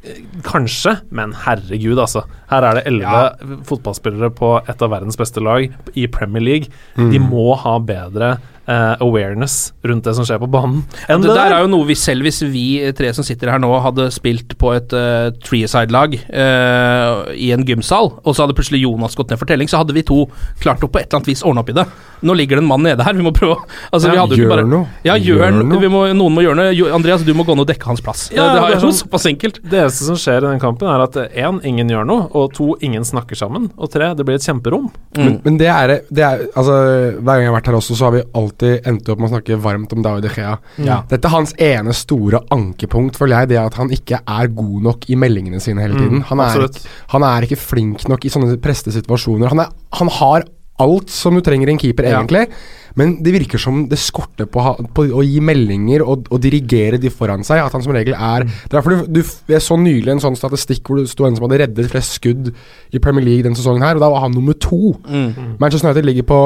Eh, 0.03 0.23
Kanskje, 0.43 0.95
men 1.11 1.33
herregud, 1.33 1.99
altså. 1.99 2.23
Her 2.49 2.65
er 2.65 2.79
det 2.79 2.87
elleve 2.89 3.59
fotballspillere 3.69 4.31
på 4.33 4.55
et 4.65 4.81
av 4.81 4.89
verdens 4.89 5.19
beste 5.19 5.43
lag 5.43 5.67
i 5.93 6.07
Premier 6.07 6.41
League. 6.41 6.71
De 6.97 7.19
må 7.21 7.53
ha 7.55 7.77
bedre 7.79 8.39
eh, 8.67 8.95
awareness 9.01 9.73
rundt 9.83 10.05
det 10.05 10.13
som 10.17 10.25
skjer 10.27 10.39
på 10.41 10.49
banen. 10.51 10.83
Ja, 11.07 11.17
Det 11.17 11.27
der 11.29 11.35
der. 11.35 11.55
er 11.57 11.61
jo 11.65 11.71
noe 11.73 11.85
vi 11.89 11.95
selv, 11.95 12.21
hvis 12.27 12.41
vi 12.51 12.65
tre 12.97 13.13
som 13.13 13.23
sitter 13.25 13.51
her 13.51 13.59
nå, 13.59 13.71
hadde 13.83 14.09
spilt 14.13 14.57
på 14.61 14.73
et 14.75 14.93
uh, 14.93 15.31
treeside-lag 15.43 16.13
uh, 16.15 17.31
i 17.33 17.51
en 17.55 17.65
gymsal, 17.65 18.11
og 18.23 18.35
så 18.35 18.45
hadde 18.45 18.55
plutselig 18.57 18.83
Jonas 18.83 19.15
gått 19.17 19.31
ned 19.31 19.39
for 19.41 19.49
telling, 19.49 19.69
så 19.71 19.81
hadde 19.81 19.95
vi 19.95 20.03
to 20.07 20.23
klart 20.61 20.83
å 20.83 20.89
på 20.91 20.99
et 21.01 21.07
eller 21.09 21.21
annet 21.21 21.31
vis 21.31 21.43
ordne 21.47 21.63
opp 21.63 21.71
i 21.73 21.77
det. 21.77 21.85
Nå 22.21 22.35
ligger 22.37 22.59
det 22.59 22.63
en 22.63 22.69
mann 22.69 22.83
nede 22.85 23.03
her, 23.03 23.13
vi 23.17 23.25
må 23.25 23.31
prøve 23.33 23.55
å 23.57 23.63
altså, 23.91 24.11
Ja, 24.13 24.25
gjør 24.29 24.49
bare, 24.51 24.65
noe. 24.69 24.85
Ja, 25.07 25.15
gjør, 25.17 25.41
Gjør 25.41 25.55
noe. 25.63 25.79
Vi 25.81 25.89
må, 25.89 26.01
Noen 26.13 26.35
må 26.35 26.43
gjøre 26.45 26.59
noe. 26.59 26.73
Jo, 26.77 26.91
Andreas, 26.93 27.23
du 27.25 27.33
må 27.33 27.45
gå 27.47 27.55
ned 27.57 27.63
og 27.65 27.69
dekke 27.71 27.87
hans 27.89 28.01
plass. 28.05 28.27
Ja, 28.29 28.43
det, 28.51 28.59
det 28.59 28.61
det 28.61 28.67
er 28.67 28.75
jo 28.75 28.81
sånn- 28.85 28.99
såpass 28.99 29.25
enkelt. 29.31 29.57
Det 29.71 29.79
eneste 29.81 30.05
som 30.05 30.19
skjer 30.21 30.43
i 30.45 30.51
den 30.51 30.61
kampen, 30.61 30.85
er 30.91 31.01
at 31.01 31.17
én, 31.33 31.57
ingen 31.65 31.89
gjør 31.89 32.05
noe, 32.05 32.27
og 32.37 32.53
to, 32.53 32.75
ingen 32.85 33.01
snakker 33.07 33.39
sammen, 33.39 33.71
og 33.77 33.89
tre, 33.93 34.11
det 34.13 34.25
blir 34.27 34.37
et 34.37 34.45
kjemperom. 34.45 34.91
Men, 35.17 35.39
men 35.43 35.57
det 35.57 35.67
er, 35.71 35.95
det 36.13 36.23
er 36.23 36.43
Altså 36.55 36.73
Hver 37.17 37.25
gang 37.25 37.41
jeg 37.43 37.49
har 37.51 37.55
vært 37.57 37.67
her 37.71 37.75
også, 37.79 37.95
så 37.97 38.05
har 38.07 38.13
vi 38.15 38.21
alltid 38.37 38.50
endt 38.59 39.07
opp 39.09 39.19
med 39.19 39.29
å 39.29 39.33
snakke 39.37 39.57
varmt 39.63 39.93
om 39.93 40.01
David 40.03 40.23
De 40.23 40.29
Gea. 40.35 40.57
Ja. 40.83 41.03
Dette 41.07 41.25
er 41.25 41.29
hans 41.29 41.53
ene 41.57 41.93
store 41.93 42.43
ankepunkt, 42.51 43.15
føler 43.15 43.39
jeg. 43.39 43.49
Det 43.49 43.57
at 43.57 43.73
han 43.79 43.89
ikke 43.89 44.19
er 44.27 44.47
god 44.47 44.81
nok 44.83 45.09
i 45.09 45.15
meldingene 45.15 45.59
sine 45.61 45.81
hele 45.81 45.95
tiden. 45.95 46.21
Han 46.29 46.39
er, 46.39 46.67
ikke, 46.67 46.87
han 47.15 47.23
er 47.23 47.41
ikke 47.47 47.57
flink 47.57 48.07
nok 48.09 48.25
i 48.25 48.29
sånne 48.29 48.57
preste 48.61 48.91
situasjoner. 48.91 49.47
Han, 49.49 49.59
er, 49.59 49.69
han 49.93 50.07
har 50.19 50.43
alt 50.81 51.09
som 51.13 51.35
du 51.37 51.41
trenger 51.45 51.69
i 51.69 51.71
en 51.71 51.77
keeper, 51.79 52.03
Ja. 52.09 52.19
egentlig. 52.23 52.47
Men 52.95 53.23
det 53.23 53.31
virker 53.31 53.57
som 53.61 53.87
det 53.87 53.95
skorter 53.99 54.45
på, 54.51 54.59
ha- 54.59 54.75
på 54.75 55.05
å 55.15 55.21
gi 55.23 55.39
meldinger 55.39 56.01
og, 56.03 56.25
og 56.29 56.41
dirigere 56.43 56.97
de 56.99 57.07
foran 57.09 57.39
seg. 57.47 57.61
At 57.63 57.71
han 57.71 57.81
som 57.85 57.93
regel 57.95 58.13
er 58.17 58.43
Det 58.43 58.73
er 58.73 58.81
derfor 58.81 58.97
du, 59.07 59.21
du 59.21 59.53
Jeg 59.53 59.61
så 59.63 59.77
nylig 59.79 60.11
en 60.11 60.19
sånn 60.19 60.35
statistikk 60.35 60.83
hvor 60.89 60.97
det 60.99 61.07
sto 61.07 61.23
en 61.25 61.37
som 61.37 61.45
hadde 61.47 61.61
reddet 61.61 61.87
flest 61.93 62.17
skudd 62.17 62.49
i 62.91 62.99
Premier 62.99 63.23
League 63.23 63.43
denne 63.45 63.55
sesongen 63.55 63.81
her, 63.85 63.95
og 63.95 64.01
da 64.03 64.09
var 64.11 64.25
han 64.25 64.33
nummer 64.35 64.57
to. 64.59 64.97
Mm. 65.07 65.55
Manchester 65.61 65.87
United 65.87 66.03
ligger 66.09 66.27
på 66.27 66.41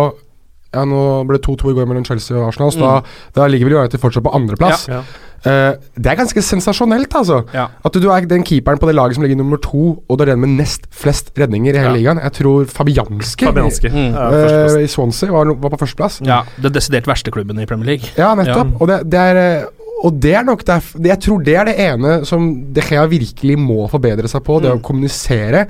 ja, 0.75 0.83
Nå 0.85 1.01
ble 1.29 1.39
det 1.39 1.45
2-2 1.47 1.71
i 1.71 1.77
går 1.79 1.87
mellom 1.89 2.05
Chelsea 2.07 2.35
og 2.37 2.49
Arsenal, 2.51 2.73
så 2.75 2.83
da, 2.83 2.95
da 3.39 3.47
ligger 3.51 3.69
vel 3.71 3.79
United 3.81 4.03
fortsatt 4.03 4.25
på 4.27 4.33
andreplass. 4.37 4.85
Ja. 4.91 5.03
Uh, 5.45 5.75
det 6.01 6.09
er 6.09 6.17
ganske 6.17 6.41
sensasjonelt, 6.41 7.13
altså. 7.13 7.43
Ja. 7.53 7.67
At 7.85 7.93
du, 7.93 7.99
du 8.01 8.07
er 8.09 8.25
den 8.25 8.41
keeperen 8.47 8.79
på 8.81 8.87
det 8.89 8.95
laget 8.97 9.13
som 9.17 9.21
ligger 9.27 9.37
nummer 9.37 9.59
to, 9.61 9.91
og 10.09 10.17
du 10.17 10.23
er 10.25 10.31
den 10.31 10.41
med 10.41 10.55
nest 10.57 10.87
flest 10.89 11.29
redninger 11.37 11.75
i 11.75 11.77
hele 11.77 11.91
Ja. 11.91 11.97
ligaen. 11.99 12.21
Jeg 12.23 12.33
tror 12.39 12.65
Fabianski, 12.65 13.45
Fabianski. 13.45 13.91
Mm. 13.93 14.15
Eh, 14.17 14.79
i 14.87 14.89
Swansea 14.89 15.29
var, 15.35 15.51
var 15.53 15.69
på 15.75 15.77
førsteplass. 15.83 16.17
Ja, 16.25 16.39
Den 16.57 16.73
desidert 16.73 17.05
verste 17.05 17.29
klubben 17.35 17.61
i 17.61 17.67
Premier 17.69 17.91
League. 17.93 18.09
Ja, 18.17 18.31
nettopp. 18.35 18.73
Ja. 18.73 18.79
Og, 18.81 18.89
det, 18.89 18.97
det 19.13 19.21
er, 19.21 19.41
eh, 19.43 19.85
og 20.09 20.17
det 20.25 20.33
er 20.39 20.43
nok 20.49 20.65
det, 20.65 20.79
Jeg 21.11 21.19
tror 21.27 21.45
det 21.45 21.55
er 21.61 21.69
det 21.69 21.77
ene 21.91 22.15
som 22.25 22.49
De 22.73 22.81
Gea 22.89 23.05
virkelig 23.13 23.59
må 23.61 23.85
forbedre 23.93 24.27
seg 24.31 24.41
på, 24.49 24.57
det 24.65 24.73
Mm. 24.73 24.81
å 24.81 24.83
kommunisere. 24.89 25.67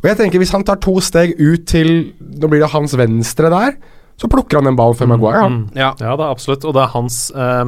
Og 0.00 0.08
jeg 0.08 0.16
tenker 0.22 0.38
Hvis 0.40 0.52
han 0.56 0.64
tar 0.64 0.80
to 0.80 0.96
steg 1.04 1.36
ut 1.38 1.66
til 1.68 2.14
Nå 2.40 2.48
blir 2.48 2.64
det 2.64 2.72
hans 2.72 2.96
venstre 2.96 3.52
der, 3.52 3.76
så 4.18 4.28
plukker 4.30 4.58
han 4.58 4.66
den 4.68 4.76
ballen 4.78 4.98
før 4.98 5.10
Maguire. 5.12 5.42
han. 5.44 5.58
Mm. 5.62 5.78
Ja. 5.78 5.92
Ja, 6.02 6.16
det 6.18 6.24
er 6.26 6.30
absolutt. 6.34 6.64
Og 6.66 6.74
det 6.74 6.82
er 6.82 6.94
hans 6.94 7.18
eh, 7.30 7.64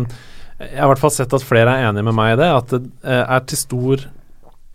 Jeg 0.60 0.76
har 0.80 0.88
i 0.88 0.92
hvert 0.92 1.02
fall 1.04 1.14
sett 1.14 1.32
at 1.36 1.44
flere 1.46 1.72
er 1.78 1.88
enige 1.88 2.04
med 2.10 2.16
meg 2.18 2.34
i 2.34 2.40
det, 2.42 2.48
at 2.52 2.72
det 2.74 2.80
eh, 3.06 3.22
er 3.22 3.44
til 3.48 3.60
stor 3.60 4.02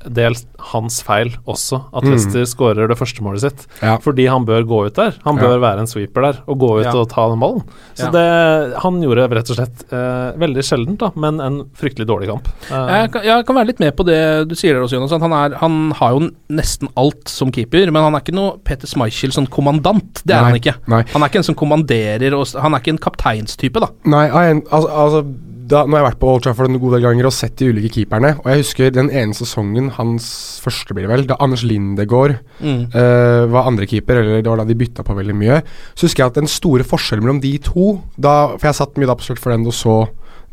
del 0.05 0.35
hans 0.73 1.01
feil 1.01 1.31
også 1.49 1.79
at 1.95 2.03
Mm. 2.03 2.11
Leicester 2.11 2.43
skårer 2.45 2.87
det 2.87 2.97
første 2.97 3.23
målet 3.25 3.41
sitt. 3.41 3.67
Ja. 3.81 3.97
Fordi 3.97 4.27
han 4.29 4.45
bør 4.45 4.61
gå 4.67 4.85
ut 4.85 4.93
der. 4.93 5.15
Han 5.23 5.37
Ja. 5.37 5.41
bør 5.47 5.59
være 5.63 5.79
en 5.79 5.87
sweeper 5.87 6.21
der 6.21 6.41
og 6.47 6.59
gå 6.59 6.79
ut 6.79 6.85
Ja. 6.85 6.91
og 6.93 7.09
ta 7.09 7.27
den 7.29 7.39
ballen. 7.39 7.63
Så 7.95 8.05
Ja. 8.05 8.11
det 8.11 8.75
Han 8.83 9.01
gjorde 9.01 9.29
rett 9.31 9.49
og 9.49 9.55
slett 9.57 9.83
eh, 9.91 10.37
veldig 10.37 10.61
sjeldent, 10.63 10.97
da, 10.99 11.11
men 11.15 11.39
en 11.41 11.63
fryktelig 11.73 12.05
dårlig 12.05 12.27
kamp. 12.29 12.47
Eh, 12.69 13.01
Jeg 13.01 13.11
kan, 13.11 13.23
jeg 13.23 13.45
kan 13.47 13.55
være 13.55 13.65
litt 13.67 13.79
med 13.79 13.95
på 13.97 14.05
det 14.05 14.47
du 14.47 14.53
sier 14.55 14.73
der 14.73 14.81
også, 14.83 14.91
Jonas. 14.99 15.11
Han, 15.11 15.31
er, 15.33 15.55
han 15.57 15.91
har 15.91 16.11
jo 16.11 16.29
nesten 16.51 16.87
alt 16.95 17.27
som 17.27 17.51
keeper, 17.51 17.89
men 17.91 18.03
han 18.03 18.13
er 18.13 18.19
ikke 18.19 18.35
noe 18.35 18.57
Peter 18.63 18.85
Schmeichel 18.85 19.31
som 19.33 19.47
kommandant. 19.47 20.21
Det 20.25 20.35
er 20.35 20.41
Nei, 20.41 20.51
han 20.51 20.59
ikke. 20.59 20.75
nei. 20.87 21.03
Han 21.13 21.23
er 21.23 21.29
ikke 21.29 21.37
en 21.37 21.43
som 21.43 21.55
kommanderer, 21.55 22.33
og 22.33 22.47
han 22.61 22.73
er 22.75 22.79
ikke 22.79 22.89
en 22.93 22.97
kapteinstype, 22.99 23.79
da. 23.79 23.87
Nei, 24.05 24.29
altså, 24.29 24.89
altså 24.91 25.25
da, 25.65 25.81
Nå 25.85 25.95
har 25.97 26.03
jeg 26.03 26.07
vært 26.11 26.19
på 26.21 26.29
Old 26.29 26.43
Trafford 26.45 26.69
en 26.69 26.79
god 26.81 26.93
del 26.97 27.03
ganger 27.07 27.27
og 27.29 27.33
sett 27.35 27.55
de 27.59 27.69
ulike 27.73 27.89
keeperne. 27.95 28.35
Og 28.43 28.49
jeg 28.51 28.61
husker 28.63 28.91
den 28.93 29.09
ene 29.09 29.33
sesongen, 29.37 29.89
hans 29.97 30.27
første 30.63 30.93
blir 30.97 31.07
vel, 31.09 31.25
da 31.29 31.37
Anders 31.41 31.63
Lindegård 31.65 32.37
Mm. 32.61 32.85
uh, 32.95 33.45
var 33.51 33.67
andrekeeper, 33.67 34.15
eller 34.21 34.41
det 34.41 34.47
var 34.47 34.61
da 34.61 34.65
de 34.69 34.77
bytta 34.79 35.03
på 35.03 35.15
veldig 35.17 35.35
mye, 35.35 35.57
så 35.93 36.05
husker 36.07 36.23
jeg 36.23 36.31
at 36.31 36.37
den 36.39 36.47
store 36.47 36.85
forskjellen 36.87 37.25
mellom 37.25 37.41
de 37.43 37.57
to 37.59 37.99
da, 38.17 38.55
For 38.57 38.69
jeg 38.69 38.77
satt 38.79 38.95
mye 39.01 39.09
da 39.09 39.15
på 39.19 39.25
Stuart 39.27 39.41
Friend 39.43 39.67
og 39.67 39.75
så 39.75 39.95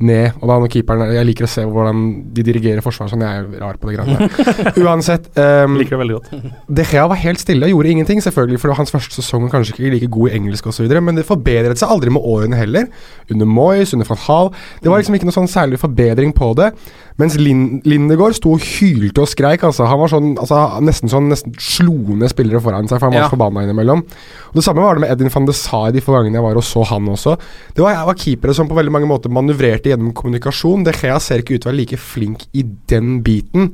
ned, 0.03 0.39
og 0.41 0.51
da 0.51 0.57
når 0.63 0.71
keeperen 0.73 1.13
Jeg 1.15 1.27
liker 1.29 1.47
å 1.47 1.51
se 1.51 1.65
hvordan 1.67 2.03
de 2.35 2.45
dirigerer 2.47 2.85
forsvaret 2.85 3.13
sånn, 3.13 3.23
jeg 3.25 3.43
er 3.43 3.63
rar 3.63 3.79
på 3.81 3.91
det 3.91 3.99
greiene 3.99 4.29
der. 4.29 4.81
Uansett. 4.83 5.29
Um, 5.37 5.77
Liker 5.81 5.97
det 5.97 6.01
veldig 6.03 6.19
godt. 6.19 6.51
De 6.81 6.87
Gea 6.93 7.05
var 7.13 7.21
helt 7.23 7.43
stille, 7.43 7.69
og 7.69 7.75
gjorde 7.75 7.93
ingenting, 7.95 8.23
selvfølgelig, 8.25 8.61
for 8.61 8.69
det 8.69 8.75
var 8.75 8.83
hans 8.83 8.95
første 8.95 9.19
sesong 9.19 9.49
kanskje 9.53 9.77
ikke 9.77 9.93
like 9.97 10.11
god 10.17 10.33
i 10.33 10.41
engelsk 10.41 10.69
osv., 10.73 10.97
men 11.03 11.19
det 11.19 11.27
forbedret 11.29 11.81
seg 11.81 11.93
aldri 11.95 12.13
med 12.15 12.27
årene 12.35 12.59
heller. 12.59 12.91
Under 13.33 13.49
Moyes, 13.49 13.95
under 13.97 14.09
van 14.09 14.21
Hall 14.27 14.51
Det 14.83 14.91
var 14.91 15.01
liksom 15.01 15.17
ikke 15.17 15.29
noe 15.29 15.37
sånn 15.37 15.51
særlig 15.51 15.81
forbedring 15.81 16.35
på 16.37 16.53
det. 16.59 16.73
Mens 17.21 17.37
Lin 17.40 17.81
Lindegård 17.85 18.35
sto 18.38 18.52
og 18.57 18.61
hylte 18.64 19.23
og 19.25 19.28
skreik, 19.28 19.62
altså. 19.69 19.87
Han 19.88 20.00
var 20.00 20.09
sånn, 20.12 20.31
altså, 20.38 20.81
nesten 20.85 21.09
sånn 21.12 21.28
Nesten 21.33 21.54
slo 21.61 21.95
ned 22.19 22.31
spillere 22.33 22.61
foran 22.61 22.88
seg, 22.88 22.99
for 22.99 23.09
han 23.09 23.14
var 23.16 23.23
Ja. 23.23 23.28
så 23.28 23.37
forbanna 23.37 23.62
innimellom. 23.66 24.02
Og 24.52 24.54
Det 24.54 24.64
samme 24.64 24.83
var 24.85 24.95
det 24.95 25.00
med 25.07 25.11
Edin 25.14 25.31
van 25.33 25.47
de 25.47 25.52
Sar 25.57 25.90
de 25.92 26.00
få 26.00 26.12
gangene 26.16 26.35
jeg 26.40 26.42
var 26.42 26.57
og 26.57 26.62
så 26.66 26.85
han 26.88 27.07
også. 27.09 27.38
Det 27.75 27.83
var, 27.85 28.04
var 28.07 28.14
keepere 28.14 28.54
som 28.54 28.69
på 28.69 28.75
veldig 28.76 28.92
mange 28.92 29.09
måter 29.09 29.31
manøvrerte 29.33 29.88
gjennom 29.92 30.12
kommunikasjon. 30.12 30.85
De 30.85 30.92
Gea 30.92 31.19
ser 31.21 31.40
ikke 31.40 31.54
ut 31.57 31.62
til 31.62 31.71
å 31.71 31.73
være 31.73 31.81
like 31.81 31.97
flink 31.97 32.47
i 32.52 32.62
den 32.92 33.23
biten. 33.23 33.73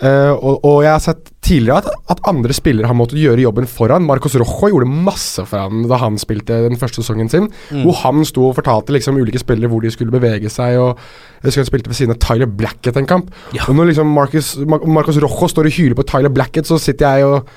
Eh, 0.00 0.32
og, 0.32 0.60
og 0.64 0.82
jeg 0.86 0.92
har 0.92 1.00
sett 1.04 1.33
tidligere 1.44 1.82
at, 1.82 1.88
at 2.14 2.22
andre 2.30 2.54
spillere 2.56 2.88
har 2.88 2.96
måttet 2.96 3.20
gjøre 3.20 3.44
jobben 3.44 3.66
for 3.68 3.92
han. 3.92 4.06
Marcos 4.08 4.36
Rojo 4.40 4.70
gjorde 4.72 4.88
masse 4.88 5.44
for 5.48 5.66
han 5.66 5.84
da 5.90 5.98
han 6.00 6.16
spilte 6.20 6.62
den 6.64 6.78
første 6.80 7.02
sesongen 7.02 7.30
sin. 7.32 7.50
Hvor 7.84 8.00
han 8.02 8.24
sto 8.28 8.48
og 8.48 8.56
fortalte 8.58 8.96
liksom 8.96 9.20
ulike 9.20 9.42
spillere 9.42 9.70
hvor 9.72 9.84
de 9.84 9.92
skulle 9.94 10.14
bevege 10.14 10.50
seg. 10.52 10.78
Og 10.80 10.98
Jeg 11.44 11.68
spilte 11.68 11.92
ved 11.92 11.98
siden 12.00 12.16
av 12.16 12.22
Tyler 12.24 12.48
Blackett 12.48 12.96
en 12.96 13.10
kamp. 13.10 13.30
Og 13.68 13.76
når 13.76 13.92
liksom 13.92 14.10
Marcus, 14.16 14.56
Mar 14.64 14.84
Marcos 14.86 15.20
Rojo 15.20 15.48
står 15.48 15.68
og 15.70 15.78
hyler 15.78 15.94
på 15.98 16.08
Tyler 16.08 16.32
Blackett, 16.32 16.66
så 16.66 16.80
sitter 16.80 17.18
jeg 17.18 17.24
og 17.28 17.54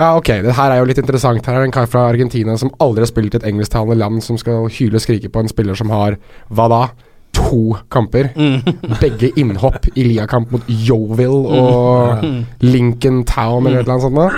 ja, 0.00 0.14
ok, 0.16 0.28
det 0.40 0.54
her 0.56 0.72
er 0.72 0.78
jo 0.80 0.86
litt 0.88 1.00
interessant. 1.02 1.44
Her 1.44 1.58
er 1.60 1.66
en 1.66 1.74
kar 1.74 1.88
fra 1.90 2.06
Argentina 2.08 2.54
som 2.56 2.70
aldri 2.80 3.02
har 3.04 3.10
spilt 3.10 3.34
i 3.34 3.40
et 3.40 3.44
engelsktalende 3.50 3.98
land, 4.00 4.22
som 4.24 4.38
skal 4.40 4.70
hyle 4.72 4.96
og 4.96 5.02
skrike 5.04 5.28
på 5.28 5.42
en 5.42 5.50
spiller 5.50 5.76
som 5.76 5.92
har 5.92 6.16
hva 6.48 6.68
da? 6.72 6.78
To 7.38 7.76
kamper. 7.92 8.30
Begge 9.02 9.32
innhopp 9.40 9.88
i 9.94 10.06
liakamp 10.06 10.52
mot 10.54 10.70
Yeovil 10.70 11.36
og 11.50 12.24
Lincoln 12.64 13.24
Town 13.28 13.68
eller 13.70 13.86
noe 13.88 14.02
sånt. 14.02 14.18
Da. 14.18 14.30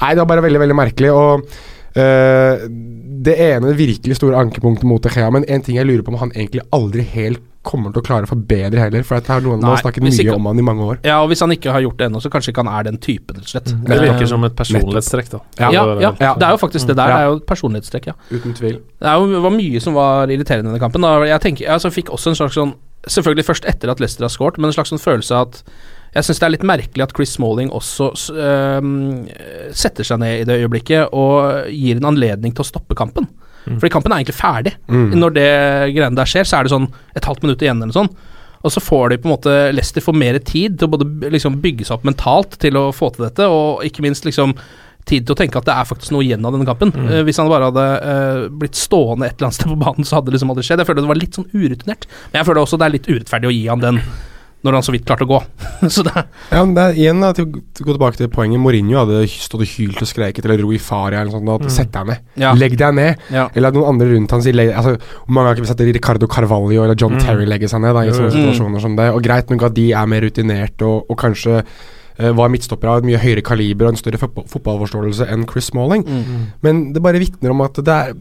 Nei, 0.00 0.14
det 0.14 0.22
var 0.22 0.30
bare 0.34 0.46
veldig, 0.46 0.62
veldig 0.64 0.78
merkelig. 0.78 1.12
Og 1.14 1.46
øh, 2.00 2.64
det 3.20 3.36
ene 3.44 3.76
virkelig 3.76 4.16
store 4.16 4.38
ankepunktet 4.40 4.88
mot 4.88 5.06
Echea 5.06 5.28
men 5.34 5.44
en 5.48 5.64
ting 5.64 5.76
jeg 5.76 5.88
lurer 5.88 6.04
på 6.06 6.14
om 6.14 6.20
han 6.22 6.32
egentlig 6.36 6.62
aldri 6.72 7.04
helt 7.14 7.42
kommer 7.62 7.92
til 7.92 8.00
å 8.00 8.04
klare 8.06 8.24
å 8.24 8.30
forbedre 8.30 8.78
heller, 8.80 9.02
for 9.04 9.16
at 9.16 9.28
er 9.28 9.40
noe 9.44 9.56
Nei, 9.60 9.68
har 9.68 9.82
snakket 9.82 10.02
mye 10.02 10.16
ikke- 10.24 10.34
om 10.34 10.46
han 10.46 10.58
i 10.58 10.62
mange 10.62 10.80
år. 10.80 10.98
Ja, 11.04 11.20
og 11.22 11.28
hvis 11.28 11.40
han 11.40 11.50
ikke 11.50 11.70
har 11.72 11.80
gjort 11.82 11.98
det 11.98 12.06
ennå, 12.10 12.20
så 12.22 12.30
kanskje 12.30 12.52
ikke 12.54 12.64
han 12.64 12.72
er 12.78 12.82
den 12.84 12.96
typen, 12.98 13.36
rett 13.36 13.44
og 13.44 13.48
slett. 13.52 13.64
Det 13.84 13.90
Eh, 13.98 14.00
virker 14.08 14.26
som 14.26 14.44
et 14.44 14.56
personlighetstrekk, 14.56 15.28
da. 15.30 15.38
ja, 15.58 15.70
ja, 15.70 16.14
Ja. 16.18 16.34
det 16.34 16.42
er 16.42 16.50
jo 16.56 16.56
faktisk 16.56 16.86
det 16.86 16.96
der. 16.96 17.06
Det 17.06 17.16
er 17.16 17.26
jo 17.28 17.36
et 17.36 17.46
personlighetstrekk, 17.46 18.06
ja. 18.06 18.12
Uten 18.32 18.54
tvil. 18.54 18.78
Det 19.00 19.06
er 19.08 19.14
jo, 19.18 19.40
var 19.42 19.50
mye 19.50 19.80
som 19.80 19.92
var 19.94 20.26
irriterende 20.28 20.68
i 20.68 20.78
denne 20.78 20.80
kampen. 20.80 21.00
Da. 21.02 21.20
Jeg 21.24 21.40
tenker, 21.40 21.68
altså, 21.68 21.90
jeg 21.92 22.04
fikk 22.04 22.10
også 22.14 22.28
en 22.28 22.34
slags 22.34 22.54
sånn 22.54 22.74
Selvfølgelig 23.08 23.46
først 23.46 23.64
etter 23.64 23.88
at 23.90 23.98
Leicester 23.98 24.24
har 24.24 24.28
scoret, 24.28 24.58
men 24.58 24.66
en 24.68 24.74
slags 24.74 24.90
sånn 24.92 25.00
følelse 25.00 25.32
av 25.34 25.46
at 25.48 25.62
jeg 26.14 26.22
syns 26.22 26.38
det 26.38 26.42
er 26.42 26.50
litt 26.50 26.60
merkelig 26.68 27.02
at 27.02 27.12
Chris 27.16 27.30
Smalling 27.32 27.70
også 27.70 28.12
s- 28.12 28.30
setter 29.72 30.04
seg 30.04 30.18
ned 30.18 30.40
i 30.40 30.44
det 30.44 30.58
øyeblikket 30.60 31.08
og 31.16 31.66
gir 31.72 31.96
en 31.96 32.04
anledning 32.14 32.52
til 32.54 32.62
å 32.64 32.68
stoppe 32.68 32.94
kampen. 32.98 33.26
Fordi 33.66 33.92
kampen 33.92 34.12
er 34.12 34.22
egentlig 34.22 34.38
ferdig. 34.38 34.74
Når 34.88 35.34
det 35.36 35.48
greiene 35.94 36.16
der 36.18 36.28
skjer, 36.28 36.48
så 36.48 36.58
er 36.58 36.66
det 36.66 36.74
sånn 36.74 36.90
et 37.16 37.26
halvt 37.28 37.44
minutt 37.44 37.64
igjen 37.64 37.82
eller 37.82 37.96
sånn. 37.96 38.12
Og 38.60 38.72
så 38.74 38.82
får 38.82 39.10
de 39.10 39.18
på 39.20 39.28
en 39.28 39.34
måte 39.34 39.56
Leicester 39.72 40.04
får 40.04 40.16
mer 40.20 40.36
tid 40.44 40.76
til 40.78 40.88
å 40.88 40.92
både 40.92 41.32
liksom 41.32 41.58
bygge 41.64 41.86
seg 41.88 41.96
opp 41.96 42.06
mentalt 42.08 42.58
til 42.60 42.76
å 42.76 42.90
få 42.92 43.08
til 43.14 43.24
dette, 43.24 43.48
og 43.48 43.84
ikke 43.86 44.04
minst 44.04 44.26
liksom 44.28 44.52
tid 45.08 45.24
til 45.24 45.34
å 45.34 45.38
tenke 45.38 45.58
at 45.60 45.66
det 45.66 45.74
er 45.74 45.88
faktisk 45.88 46.12
noe 46.14 46.24
igjen 46.26 46.44
av 46.44 46.54
denne 46.54 46.68
kampen. 46.68 46.92
Eh, 47.06 47.22
hvis 47.26 47.40
han 47.40 47.48
bare 47.50 47.70
hadde 47.70 47.84
uh, 48.04 48.42
blitt 48.60 48.76
stående 48.78 49.30
et 49.30 49.38
eller 49.38 49.48
annet 49.48 49.58
sted 49.58 49.70
på 49.72 49.78
banen, 49.80 50.06
så 50.06 50.18
hadde 50.18 50.28
det 50.28 50.36
liksom 50.36 50.52
aldri 50.52 50.66
skjedd. 50.66 50.82
Jeg 50.82 50.90
føler 50.90 51.06
det 51.06 51.12
var 51.12 51.20
litt 51.22 51.38
sånn 51.38 51.48
urutinert. 51.54 52.04
Men 52.30 52.42
jeg 52.42 52.48
føler 52.50 52.62
også 52.62 52.80
det 52.80 52.86
er 52.86 52.94
litt 52.98 53.08
urettferdig 53.08 53.50
å 53.50 53.54
gi 53.54 53.64
han 53.70 53.84
den 53.86 54.02
når 54.66 54.76
han 54.76 54.84
så 54.84 54.92
vidt 54.92 55.06
klarte 55.08 55.24
å 55.24 55.30
gå. 55.30 55.38
så 55.94 56.04
det 56.04 56.12
Ja, 56.50 56.60
men 56.60 56.74
det 56.76 56.82
er 56.84 56.98
igjen 57.00 57.22
da, 57.24 57.30
til 57.36 57.46
å 57.46 57.60
til 57.60 57.84
å 57.84 57.88
gå 57.88 57.94
tilbake 57.96 58.18
til 58.18 58.30
poenget. 58.32 58.60
Mourinho 58.60 58.98
hadde 59.00 59.22
stått 59.32 59.64
og 59.64 59.70
hylt 59.72 60.00
og 60.04 60.08
skreket 60.10 60.44
eller 60.44 60.60
ro 60.64 60.72
i 60.76 60.80
faria 60.82 61.22
eller 61.22 61.32
noe 61.32 61.40
sånt. 61.40 61.68
At, 61.70 61.76
Sett 61.76 61.92
deg 61.94 62.10
ned. 62.10 62.26
Ja. 62.40 62.50
Legg 62.58 62.76
deg 62.80 62.96
ned. 62.96 63.22
Ja. 63.32 63.46
Eller 63.54 63.72
at 63.72 63.78
noen 63.78 63.94
andre 63.94 64.10
rundt 64.12 64.34
han 64.36 64.44
sier 64.44 64.60
altså, 64.66 64.96
Hvor 64.98 65.36
mange 65.36 65.50
har 65.50 65.56
ikke 65.56 65.64
vi 65.64 65.70
sett 65.72 65.84
Ricardo 66.00 66.28
Carvalho 66.30 66.84
eller 66.84 66.98
John 66.98 67.16
Terry 67.20 67.46
legge 67.48 67.70
seg 67.70 67.82
ned 67.84 67.96
da, 67.96 68.04
i 68.04 68.12
sånne 68.12 68.34
situasjoner 68.34 68.84
som 68.84 68.98
det? 68.98 69.08
Og 69.14 69.24
greit 69.24 69.48
nok 69.52 69.64
at 69.70 69.78
de 69.78 69.86
er 69.96 70.12
mer 70.12 70.24
rutinert 70.26 70.84
og, 70.86 71.08
og 71.08 71.18
kanskje 71.20 71.62
eh, 71.62 72.30
var 72.36 72.52
midtstoppere 72.52 72.92
av 72.92 73.00
et 73.00 73.08
mye 73.08 73.22
høyere 73.22 73.44
kaliber 73.46 73.88
og 73.88 73.94
en 73.94 74.00
større 74.02 74.20
fotballforståelse 74.20 75.30
enn 75.32 75.48
Chris 75.48 75.70
Smalling. 75.72 76.04
Men 76.66 76.90
det 76.92 77.02
bare 77.04 77.22
vitner 77.22 77.54
om 77.54 77.64
at 77.64 77.80
det 77.80 77.96
er 77.96 78.14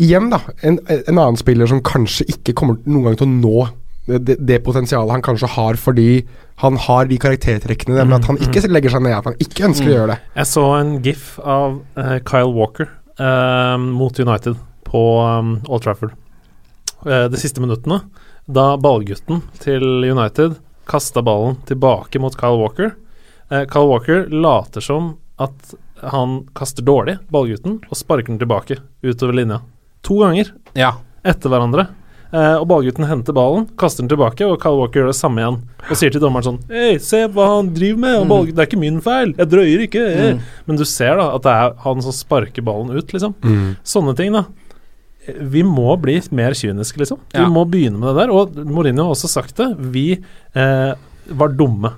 Igjen, 0.00 0.30
da. 0.32 0.38
En, 0.64 0.78
en 0.88 1.18
annen 1.18 1.36
spiller 1.36 1.68
som 1.68 1.82
kanskje 1.84 2.24
ikke 2.32 2.54
kommer 2.56 2.80
noen 2.88 3.10
gang 3.10 3.20
til 3.20 3.28
å 3.28 3.32
nå 3.34 3.64
det, 4.06 4.36
det 4.42 4.58
potensialet 4.66 5.12
han 5.14 5.22
kanskje 5.22 5.50
har 5.54 5.78
fordi 5.78 6.24
han 6.62 6.76
har 6.76 7.06
de 7.10 7.18
karaktertrekkene, 7.22 7.96
nemlig 8.00 8.18
at 8.20 8.26
han 8.30 8.38
ikke 8.42 8.64
legger 8.70 8.90
seg 8.94 9.04
ned, 9.06 9.14
at 9.16 9.28
han 9.30 9.38
ikke 9.42 9.64
ønsker 9.68 9.88
å 9.88 9.94
gjøre 9.94 10.10
det. 10.12 10.18
Jeg 10.40 10.50
så 10.50 10.64
en 10.78 10.90
gif 11.04 11.28
av 11.42 11.78
uh, 11.98 12.18
Kyle 12.28 12.50
Walker 12.54 12.90
uh, 13.18 13.78
mot 13.82 14.18
United 14.18 14.58
på 14.88 15.04
um, 15.22 15.56
Old 15.68 15.86
Trafford 15.86 16.18
Uh, 17.02 17.24
de 17.26 17.34
siste 17.34 17.58
minuttene. 17.58 17.96
Da 18.46 18.76
ballgutten 18.78 19.40
til 19.58 19.82
United 20.06 20.52
kasta 20.86 21.18
ballen 21.26 21.56
tilbake 21.66 22.20
mot 22.22 22.36
Kyle 22.38 22.60
Walker. 22.60 22.92
Eh, 23.50 23.64
Kyle 23.66 23.88
Walker 23.90 24.28
later 24.30 24.80
som 24.80 25.16
at 25.42 25.74
han 26.14 26.44
kaster 26.54 26.82
dårlig, 26.86 27.18
ballgutten, 27.30 27.80
og 27.88 27.98
sparker 27.98 28.30
den 28.32 28.38
tilbake 28.38 28.78
utover 29.02 29.34
linja. 29.34 29.60
To 30.06 30.20
ganger 30.22 30.52
Ja. 30.74 30.92
etter 31.24 31.50
hverandre. 31.50 31.88
Eh, 32.32 32.54
og 32.56 32.64
ballgutten 32.70 33.04
henter 33.04 33.34
ballen, 33.36 33.66
kaster 33.76 34.00
den 34.02 34.08
tilbake, 34.08 34.40
og 34.48 34.56
Kyle 34.62 34.78
Walker 34.78 35.02
gjør 35.02 35.10
det 35.10 35.18
samme 35.18 35.42
igjen. 35.42 35.58
Og 35.90 35.98
sier 36.00 36.10
til 36.14 36.22
dommeren 36.22 36.46
sånn 36.46 36.60
Hei, 36.72 36.94
se 37.04 37.26
hva 37.28 37.44
han 37.58 37.68
driver 37.74 37.98
med! 38.00 38.22
Mm. 38.24 38.46
det 38.54 38.62
er 38.62 38.68
ikke 38.70 38.80
min 38.80 39.00
feil! 39.04 39.34
Jeg 39.36 39.50
drøyer 39.52 39.82
ikke! 39.84 40.04
Mm. 40.38 40.40
Men 40.70 40.76
du 40.80 40.84
ser 40.88 41.16
da 41.20 41.26
at 41.36 41.42
det 41.44 41.52
er 41.52 41.74
han 41.84 42.00
som 42.06 42.14
sparker 42.16 42.64
ballen 42.64 42.94
ut, 42.96 43.12
liksom. 43.12 43.34
Sånne 43.84 44.14
ting, 44.16 44.32
da. 44.32 44.46
Vi 45.38 45.60
må 45.62 45.92
bli 46.02 46.16
mer 46.34 46.56
kyniske, 46.56 46.98
liksom. 47.04 47.20
Vi 47.34 47.38
Ja. 47.44 47.46
må 47.52 47.66
begynne 47.68 47.98
med 48.00 48.08
det 48.16 48.22
der. 48.24 48.32
Og 48.32 48.56
Mourinho 48.64 49.04
har 49.04 49.12
også 49.14 49.28
sagt 49.30 49.54
det. 49.60 49.68
Vi 49.78 50.06
eh, 50.56 50.94
var 51.28 51.48
dumme. 51.54 51.92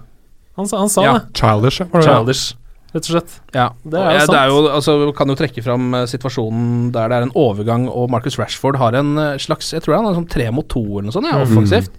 Han, 0.58 0.66
sa- 0.66 0.78
han 0.82 0.88
sa 0.90 1.02
Ja. 1.06 1.12
det. 1.18 1.32
Childish. 1.38 1.80
Childish, 2.02 2.54
rett 2.94 3.08
og 3.08 3.12
slett. 3.16 3.32
Ja, 3.54 3.68
Det 3.82 3.98
er 3.98 4.04
jo 4.04 4.12
Ja, 4.14 4.20
sant. 4.24 4.32
Det 4.34 4.40
er 4.40 4.52
jo, 4.52 4.60
altså, 4.70 4.94
vi 5.02 5.12
kan 5.18 5.32
jo 5.32 5.36
trekke 5.38 5.64
fram 5.66 5.94
eh, 5.98 6.06
situasjonen 6.10 6.92
der 6.94 7.10
det 7.10 7.16
er 7.18 7.26
en 7.26 7.34
overgang, 7.34 7.88
og 7.90 8.12
Marcus 8.14 8.38
Rashford 8.38 8.78
har 8.80 8.94
en 9.00 9.16
eh, 9.18 9.34
slags 9.42 9.72
Jeg 9.74 9.82
tror 9.84 9.96
han 9.98 10.06
har 10.08 10.14
sånn 10.14 10.30
tre 10.30 10.46
mot 10.54 10.68
to 10.70 10.82
eller 10.84 11.10
noe 11.10 11.16
sånt, 11.16 11.28
ja, 11.30 11.42
offensivt. 11.42 11.92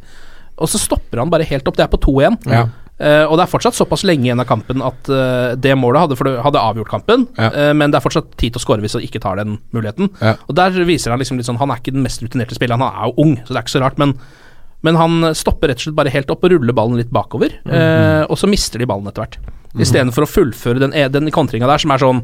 Og 0.56 0.72
så 0.72 0.80
stopper 0.80 1.20
han 1.20 1.30
bare 1.34 1.44
helt 1.44 1.68
opp. 1.68 1.76
Det 1.76 1.84
er 1.84 1.92
på 1.92 2.00
2-1. 2.00 2.40
Ja. 2.48 2.66
Uh, 2.96 3.28
og 3.28 3.34
det 3.36 3.44
er 3.44 3.52
fortsatt 3.52 3.76
såpass 3.76 4.06
lenge 4.08 4.24
igjen 4.24 4.40
av 4.40 4.48
kampen 4.48 4.80
at 4.80 5.10
uh, 5.12 5.52
det 5.60 5.74
målet 5.76 6.06
hadde, 6.06 6.16
for 6.16 6.30
det 6.30 6.38
hadde 6.46 6.62
avgjort 6.64 6.88
kampen, 6.94 7.26
Ja. 7.36 7.50
uh, 7.52 7.74
men 7.76 7.92
det 7.92 8.00
er 8.00 8.06
fortsatt 8.06 8.30
tid 8.40 8.56
til 8.56 8.62
å 8.62 8.64
skåre 8.64 8.80
hvis 8.86 8.96
han 8.96 9.04
ikke 9.04 9.20
tar 9.20 9.36
den 9.36 9.58
muligheten. 9.76 10.08
Ja. 10.22 10.38
Og 10.48 10.56
der 10.56 10.72
viser 10.88 11.12
han 11.12 11.20
liksom 11.20 11.36
litt 11.36 11.50
sånn 11.50 11.60
Han 11.60 11.74
er 11.76 11.82
ikke 11.82 11.92
den 11.92 12.06
mest 12.08 12.24
rutinerte 12.24 12.56
spilleren, 12.56 12.80
han 12.80 12.96
er 12.96 13.12
jo 13.12 13.26
ung, 13.26 13.36
så 13.44 13.52
det 13.52 13.58
er 13.60 13.66
ikke 13.66 13.76
så 13.76 13.84
rart, 13.84 14.00
men 14.00 14.16
men 14.86 14.96
han 15.00 15.32
stopper 15.34 15.72
rett 15.72 15.82
og 15.82 15.88
slett 15.88 15.98
bare 15.98 16.12
helt 16.14 16.30
opp 16.30 16.44
og 16.46 16.52
ruller 16.54 16.76
ballen 16.78 17.00
litt 17.00 17.10
bakover, 17.14 17.56
eh, 17.66 18.24
og 18.30 18.38
så 18.38 18.46
mister 18.46 18.78
de 18.78 18.86
ballen 18.86 19.08
etter 19.10 19.24
hvert. 19.24 19.38
Istedenfor 19.80 20.24
å 20.26 20.30
fullføre 20.32 20.80
den, 20.80 20.94
e- 20.94 21.10
den 21.10 21.32
kontringa 21.32 21.68
der, 21.68 21.78
som 21.82 21.92
er 21.92 21.98
sånn 21.98 22.24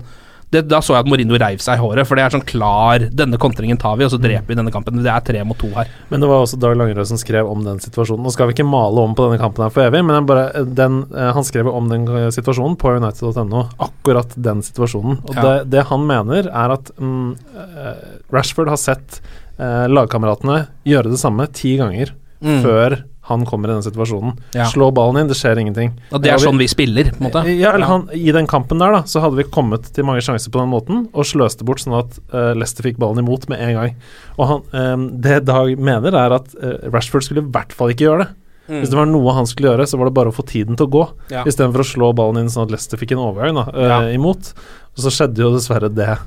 det, 0.51 0.65
Da 0.67 0.81
så 0.83 0.91
jeg 0.97 1.05
at 1.05 1.07
Mourinho 1.07 1.37
reiv 1.39 1.61
seg 1.63 1.77
i 1.77 1.79
håret, 1.79 2.03
for 2.05 2.19
det 2.19 2.25
er 2.25 2.33
sånn 2.33 2.43
klar 2.43 3.05
Denne 3.15 3.37
kontringen 3.39 3.77
tar 3.79 3.95
vi, 3.95 4.03
og 4.03 4.11
så 4.11 4.17
dreper 4.19 4.49
vi 4.51 4.55
denne 4.59 4.71
kampen. 4.73 4.97
Det 4.99 5.07
er 5.07 5.21
tre 5.23 5.43
mot 5.47 5.55
to 5.57 5.69
her. 5.71 5.87
Men 6.09 6.19
det 6.19 6.27
var 6.27 6.41
også 6.43 6.59
Dag 6.59 6.75
Langerød 6.75 7.07
som 7.07 7.15
skrev 7.21 7.47
om 7.47 7.63
den 7.63 7.79
situasjonen. 7.79 8.19
Nå 8.27 8.33
skal 8.35 8.49
vi 8.49 8.57
ikke 8.57 8.65
male 8.67 8.99
om 8.99 9.15
på 9.15 9.29
denne 9.29 9.39
kampen 9.39 9.63
her 9.63 9.71
for 9.71 9.85
evig, 9.87 10.01
men 10.03 10.25
bare, 10.27 10.49
den, 10.67 11.05
eh, 11.15 11.31
han 11.31 11.47
skrev 11.47 11.69
om 11.71 11.87
den 11.87 12.03
eh, 12.05 12.27
situasjonen 12.35 12.75
på 12.77 12.91
United.no. 12.99 13.63
Akkurat 13.79 14.35
den 14.35 14.59
situasjonen. 14.67 15.21
Og 15.23 15.35
Ja. 15.35 15.41
det, 15.41 15.69
det 15.71 15.85
han 15.87 16.03
mener, 16.05 16.51
er 16.51 16.75
at 16.75 16.91
mm, 16.99 17.31
eh, 17.55 18.03
Rashford 18.35 18.67
har 18.75 18.81
sett 18.83 19.21
eh, 19.57 19.87
lagkameratene 19.87 20.65
gjøre 20.83 21.11
det 21.15 21.19
samme 21.23 21.47
ti 21.53 21.77
ganger 21.79 22.11
Mm. 22.41 22.63
før 22.63 23.03
han 23.31 23.45
kommer 23.47 23.71
i 23.71 23.75
den 23.77 23.85
situasjonen. 23.85 24.35
Ja. 24.57 24.65
Slå 24.71 24.91
ballen 24.93 25.21
inn, 25.23 25.27
det 25.31 25.37
skjer 25.39 25.57
ingenting. 25.61 25.93
Og 26.11 26.21
det 26.21 26.31
er 26.33 26.37
vi- 26.39 26.45
sånn 26.45 26.59
vi 26.61 26.67
spiller, 26.71 27.09
på 27.15 27.21
en 27.23 27.27
måte. 27.31 27.43
Ja, 27.57 27.71
eller 27.73 27.87
han, 27.89 28.05
I 28.13 28.31
den 28.35 28.47
kampen 28.47 28.79
der 28.79 28.91
da 28.91 29.01
Så 29.09 29.21
hadde 29.23 29.35
vi 29.39 29.43
kommet 29.49 29.89
til 29.95 30.03
mange 30.07 30.21
sjanser 30.21 30.51
på 30.53 30.59
den 30.61 30.69
måten 30.71 31.07
og 31.13 31.25
sløste 31.25 31.65
bort 31.65 31.79
sånn 31.83 31.97
at 31.97 32.19
uh, 32.33 32.53
Leicester 32.53 32.83
fikk 32.83 32.97
ballen 33.01 33.23
imot 33.23 33.47
med 33.49 33.59
en 33.59 33.73
gang. 33.79 33.95
Og 34.37 34.47
han, 34.47 34.61
um, 34.73 35.07
Det 35.21 35.41
Dag 35.45 35.73
mener, 35.79 36.13
er 36.13 36.33
at 36.37 36.53
uh, 36.61 36.89
Rashford 36.91 37.23
skulle 37.23 37.41
i 37.43 37.51
hvert 37.51 37.73
fall 37.73 37.89
ikke 37.95 38.05
gjøre 38.09 38.25
det. 38.27 38.29
Hvis 38.71 38.89
det 38.93 38.95
var 38.95 39.05
noe 39.09 39.33
han 39.35 39.45
skulle 39.49 39.67
gjøre, 39.73 39.83
så 39.89 39.97
var 39.99 40.05
det 40.07 40.13
bare 40.15 40.29
å 40.31 40.35
få 40.35 40.45
tiden 40.47 40.77
til 40.79 40.85
å 40.87 40.91
gå, 40.93 41.01
Mm. 41.11 41.31
Ja. 41.33 41.43
istedenfor 41.43 41.81
å 41.83 41.87
slå 41.89 42.13
ballen 42.15 42.37
inn 42.39 42.47
sånn 42.53 42.63
at 42.63 42.71
Leicester 42.71 42.95
fikk 43.01 43.11
en 43.11 43.17
overgang 43.25 43.55
da, 43.57 43.65
uh, 43.73 43.87
Ja. 43.89 43.99
imot. 44.15 44.53
Og 44.95 45.01
så 45.03 45.11
skjedde 45.11 45.41
jo 45.43 45.49
dessverre 45.57 45.89
det, 45.93 46.17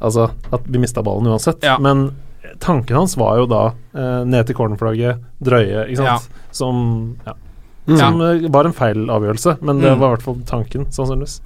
altså 0.00 0.30
at 0.52 0.62
vi 0.68 0.78
mista 0.78 1.02
ballen 1.02 1.26
uansett. 1.26 1.60
Ja. 1.64 1.76
Men 1.78 2.12
tanken 2.60 2.96
hans 2.96 3.16
var 3.16 3.36
jo 3.40 3.46
da 3.50 3.62
eh, 3.94 4.24
ned 4.28 4.46
til 4.48 4.56
cornerflagget, 4.58 5.20
drøye, 5.44 5.86
ikke 5.90 6.04
sant. 6.04 6.28
Som 6.54 6.80
ja. 7.26 7.34
Som 7.88 8.18
eh, 8.20 8.48
var 8.52 8.66
en 8.68 8.74
feil 8.76 9.06
avgjørelse, 9.08 9.58
men 9.64 9.80
det 9.80 9.92
Mm. 9.94 10.00
var 10.00 10.08
i 10.10 10.16
hvert 10.16 10.22
fall 10.26 10.40
tanken, 10.48 10.86
sannsynligvis. 10.92 11.38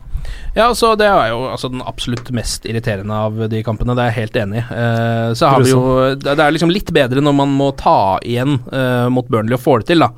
Ja, 0.54 0.68
så 0.74 0.96
Det 0.98 1.06
er 1.06 1.28
jo 1.30 1.38
altså, 1.50 1.68
den 1.70 1.82
absolutt 1.86 2.30
mest 2.34 2.64
irriterende 2.66 3.12
av 3.14 3.38
de 3.50 3.62
kampene, 3.62 3.94
det 3.94 4.02
er 4.04 4.10
jeg 4.12 4.18
helt 4.20 4.36
enig 4.42 4.58
i. 4.58 4.64
Eh, 4.74 5.32
så 5.38 5.48
har 5.50 5.62
vi 5.62 5.70
jo 5.70 6.14
Det 6.14 6.38
er 6.38 6.50
liksom 6.54 6.70
litt 6.70 6.90
bedre 6.94 7.20
når 7.22 7.34
man 7.34 7.48
må 7.48 7.70
ta 7.76 8.18
igjen 8.22 8.60
eh, 8.72 9.08
mot 9.08 9.26
Burnley 9.28 9.54
og 9.54 9.60
får 9.62 9.80
det 9.82 9.86
til, 9.92 9.98
da. 10.04 10.10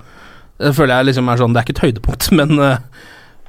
Det 0.59 0.75
føler 0.76 0.97
jeg 1.00 1.07
liksom 1.11 1.29
er 1.33 1.37
sånn 1.41 1.53
Det 1.53 1.61
er 1.61 1.67
ikke 1.67 1.76
et 1.79 1.87
høydepunkt, 1.88 2.31
men 2.38 2.59
eh, 2.59 2.79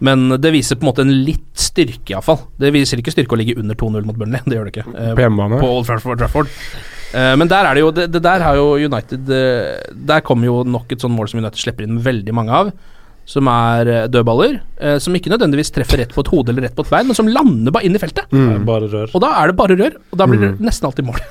men 0.03 0.27
det 0.43 0.51
viser 0.51 0.75
på 0.75 0.83
en 0.83 0.89
måte 0.91 1.03
en 1.05 1.23
litt 1.23 1.53
styrke, 1.55 2.11
iallfall. 2.11 2.41
Det 2.59 2.67
viser 2.75 2.99
ikke 2.99 3.13
styrke 3.15 3.31
å 3.31 3.37
ligge 3.39 3.55
under 3.61 3.75
2-0 3.79 4.03
mot 4.03 4.17
Burnley, 4.19 4.41
det 4.45 4.57
gjør 4.57 4.67
det 4.67 4.73
ikke. 4.75 4.91
Eh, 4.91 5.13
På 5.15 5.59
på 5.61 5.69
Old 5.71 5.85
Trafford. 5.87 6.19
Trafford. 6.19 6.47
Eh, 7.15 7.33
men 7.39 7.47
der 7.51 7.69
er 7.69 7.77
det 7.77 7.83
jo 7.85 7.93
det, 7.95 8.09
det 8.11 8.21
der 8.25 8.43
har 8.43 8.57
jo 8.59 8.73
United 8.75 9.29
eh, 9.31 9.85
Der 10.09 10.23
kommer 10.25 10.49
jo 10.49 10.57
nok 10.67 10.91
et 10.91 10.99
sånt 10.99 11.15
mål 11.15 11.29
som 11.31 11.39
United 11.39 11.61
slipper 11.61 11.85
inn 11.87 12.01
veldig 12.03 12.33
mange 12.35 12.51
av. 12.57 12.73
Som 13.25 13.47
er 13.49 13.89
eh, 13.89 14.03
dødballer, 14.11 14.59
eh, 14.77 14.97
som 15.01 15.15
ikke 15.17 15.31
nødvendigvis 15.33 15.71
treffer 15.73 16.03
rett 16.03 16.11
på 16.13 16.21
et 16.25 16.29
hode 16.33 16.51
eller 16.53 16.67
rett 16.67 16.75
på 16.77 16.83
et 16.85 16.91
bein, 16.93 17.07
men 17.09 17.17
som 17.17 17.29
lander 17.31 17.73
bare 17.73 17.87
inn 17.87 17.95
i 17.97 18.01
feltet. 18.03 18.27
Bare. 18.67 18.91
Og 19.15 19.23
da 19.23 19.31
er 19.41 19.49
det 19.49 19.57
bare 19.57 19.79
rør, 19.79 19.95
og 20.11 20.19
da 20.21 20.27
blir 20.29 20.43
det 20.43 20.51
nesten 20.67 20.85
alltid 20.91 21.07
mål. 21.07 21.23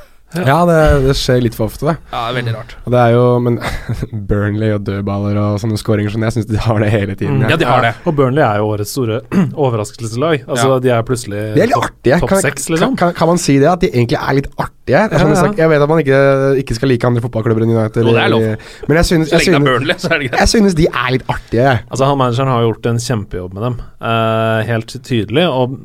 Ja, 0.43 0.59
det, 0.69 0.79
det 1.07 1.15
skjer 1.19 1.43
litt 1.45 1.57
for 1.57 1.71
ofte, 1.71 1.87
det. 1.89 1.95
Ja, 2.11 2.25
det 2.25 2.33
er 2.33 2.37
veldig 2.41 2.55
rart. 2.57 2.75
Og 2.85 2.95
det 2.95 3.01
er 3.01 3.15
jo 3.15 3.25
Men 3.45 3.59
Burnley 4.31 4.73
og 4.75 4.85
dødballer 4.87 5.39
og 5.41 5.61
sånne 5.63 5.79
skåringer 5.81 6.15
sånn, 6.15 6.27
jeg 6.27 6.37
syns 6.39 6.49
de 6.51 6.61
har 6.65 6.83
det 6.83 6.91
hele 6.95 7.17
tiden. 7.19 7.41
Mm. 7.43 7.51
Ja, 7.53 7.59
de 7.61 7.69
har 7.69 7.85
det. 7.87 7.93
Og 8.05 8.17
Burnley 8.19 8.45
er 8.45 8.61
jo 8.63 8.71
årets 8.75 8.95
store 8.97 9.21
overraskelseslag. 9.67 10.45
Altså, 10.49 10.69
Ja. 10.75 10.79
De 10.85 10.91
er 10.91 11.03
plutselig 11.07 11.41
De 11.55 11.63
er 11.63 11.71
litt 11.71 11.79
artige. 11.79 12.19
topp 12.21 12.33
seks, 12.43 12.67
kan, 12.67 12.75
liksom. 12.75 12.97
kan, 13.01 13.13
kan 13.17 13.31
man 13.31 13.39
si 13.41 13.59
det? 13.63 13.69
At 13.71 13.85
de 13.85 13.91
egentlig 13.93 14.19
er 14.19 14.39
litt 14.41 14.49
artige? 14.57 14.71
Er 15.05 15.15
sånn 15.17 15.33
ja. 15.33 15.41
sagt, 15.41 15.61
Jeg 15.63 15.71
vet 15.71 15.81
at 15.85 15.89
man 15.89 16.01
ikke, 16.03 16.19
ikke 16.61 16.77
skal 16.77 16.91
like 16.93 17.09
andre 17.09 17.23
fotballklubber 17.25 17.65
enn 17.65 17.73
United. 17.73 18.03
Jo, 18.05 18.13
det 18.17 18.25
er 18.25 18.33
lov. 18.35 18.45
Men 18.91 18.99
jeg 19.01 19.09
synes, 19.11 19.33
jeg 19.33 19.47
synes, 19.47 19.65
Burnley, 19.65 19.97
så 20.03 20.11
er 20.11 20.19
det 20.21 20.29
greit. 20.29 20.41
jeg 20.43 20.53
synes 20.53 20.77
de 20.77 20.89
er 20.91 21.15
litt 21.17 21.29
artige. 21.31 21.71
Altså 21.89 22.11
han 22.11 22.19
Manageren 22.21 22.53
har 22.53 22.67
gjort 22.67 22.91
en 22.91 23.01
kjempejobb 23.07 23.55
med 23.57 23.65
dem, 23.69 23.79
uh, 24.05 24.61
helt 24.69 24.97
tydelig. 25.07 25.47
Og 25.49 25.79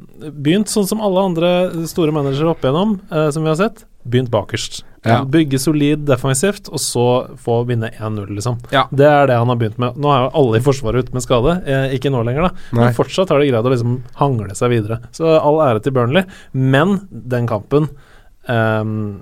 begynt 0.44 0.72
sånn 0.72 0.88
som 0.90 1.04
alle 1.06 1.24
andre 1.32 1.52
store 1.88 2.12
managere 2.16 2.52
opp 2.52 2.66
igjennom, 2.66 2.98
uh, 3.14 3.30
som 3.32 3.46
vi 3.46 3.54
har 3.54 3.60
sett. 3.62 3.86
Begynt 4.10 4.32
bakerst. 4.34 4.84
Ja. 5.08 5.22
Bygge 5.24 5.60
solid 5.62 6.04
defensivt, 6.10 6.68
og 6.68 6.82
så 6.84 7.06
få 7.40 7.62
vinne 7.70 7.92
1-0, 7.96 8.26
liksom. 8.36 8.58
Ja. 8.74 8.84
Det 8.92 9.08
er 9.08 9.30
det 9.30 9.38
han 9.40 9.52
har 9.52 9.60
begynt 9.60 9.80
med. 9.80 9.96
Nå 10.00 10.12
er 10.12 10.26
jo 10.26 10.32
alle 10.42 10.60
i 10.60 10.66
forsvaret 10.66 11.08
ute 11.08 11.16
med 11.16 11.24
skade, 11.24 11.56
eh, 11.64 11.96
ikke 11.96 12.12
nå 12.12 12.24
lenger, 12.28 12.50
da. 12.50 12.68
Nei. 12.74 12.84
Men 12.84 12.98
fortsatt 12.98 13.32
har 13.32 13.40
de 13.40 13.48
greid 13.52 13.70
å 13.70 13.74
liksom 13.74 13.96
hangle 14.20 14.58
seg 14.60 14.74
videre. 14.76 15.00
Så 15.16 15.32
all 15.38 15.62
ære 15.64 15.86
til 15.86 15.96
Burnley. 15.96 16.28
Men 16.52 16.98
den 17.10 17.48
kampen 17.50 17.88
ehm, 18.50 19.22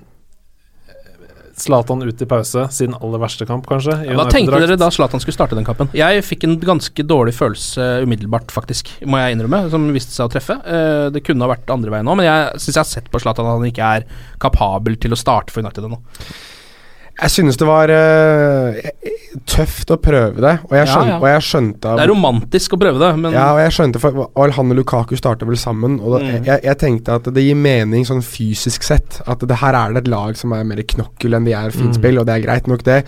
Zlatan 1.57 2.03
ut 2.05 2.21
i 2.21 2.27
pause, 2.29 2.67
sin 2.71 2.93
aller 2.93 3.21
verste 3.21 3.45
kamp, 3.49 3.65
kanskje. 3.69 3.95
i 4.05 4.15
Hva 4.17 4.27
tenkte 4.29 4.59
dere 4.61 4.77
da 4.77 4.91
Zlatan 4.93 5.21
skulle 5.23 5.33
starte 5.33 5.57
den 5.57 5.65
kampen? 5.65 5.89
Jeg 5.97 6.21
fikk 6.25 6.45
en 6.45 6.57
ganske 6.61 7.05
dårlig 7.09 7.33
følelse 7.37 7.87
umiddelbart, 8.05 8.53
faktisk, 8.53 8.91
må 9.09 9.17
jeg 9.21 9.37
innrømme, 9.37 9.63
som 9.73 9.87
viste 9.95 10.13
seg 10.13 10.29
å 10.29 10.33
treffe. 10.35 10.59
Eh, 10.61 11.07
det 11.15 11.23
kunne 11.25 11.47
ha 11.47 11.55
vært 11.55 11.73
andre 11.73 11.95
veien 11.95 12.11
òg, 12.11 12.19
men 12.19 12.29
jeg 12.29 12.61
syns 12.61 12.75
jeg 12.75 12.83
har 12.83 12.91
sett 12.91 13.09
på 13.13 13.23
Zlatan 13.23 13.49
at 13.49 13.57
han 13.57 13.71
ikke 13.71 13.89
er 13.97 14.05
kapabel 14.43 14.99
til 15.01 15.17
å 15.17 15.19
starte 15.19 15.55
for 15.55 15.65
United 15.65 15.89
ennå. 15.89 15.97
Jeg 17.17 17.31
synes 17.33 17.57
det 17.57 17.65
var 17.65 17.89
uh, 17.89 18.75
tøft 19.49 19.89
å 19.89 19.97
prøve 20.01 20.37
det, 20.43 20.51
og 20.67 20.73
jeg, 20.77 20.85
skjønte, 20.91 21.13
ja. 21.15 21.17
og 21.17 21.27
jeg 21.31 21.45
skjønte 21.47 21.89
av- 21.89 21.97
Det 21.97 22.03
er 22.05 22.11
romantisk 22.11 22.75
å 22.75 22.79
prøve 22.83 22.99
det, 23.01 23.09
men 23.23 23.33
Ja, 23.33 23.47
og 23.55 23.61
jeg 23.63 23.73
skjønte 23.73 24.01
for 24.03 24.19
og 24.27 24.53
Han 24.57 24.71
og 24.73 24.77
Lukaku 24.77 25.15
starta 25.17 25.47
vel 25.49 25.57
sammen. 25.57 25.99
Og 25.99 26.13
da, 26.13 26.19
Mm. 26.27 26.45
jeg, 26.45 26.61
jeg 26.63 26.77
tenkte 26.77 27.15
at 27.17 27.23
det 27.33 27.43
gir 27.43 27.55
mening 27.57 28.05
sånn 28.05 28.21
fysisk 28.21 28.83
sett. 28.83 29.21
At 29.27 29.39
det 29.39 29.57
her 29.63 29.73
er 29.73 29.93
det 29.93 30.03
et 30.05 30.11
lag 30.13 30.37
som 30.37 30.53
er 30.53 30.63
mer 30.63 30.77
knokkel 30.83 31.33
enn 31.33 31.45
de 31.45 31.53
er 31.57 31.71
fint 31.73 31.95
spill, 31.97 32.15
mm. 32.15 32.19
og 32.21 32.25
det 32.29 32.35
er 32.37 32.45
greit 32.45 32.67
nok, 32.67 32.83
det. 32.83 32.99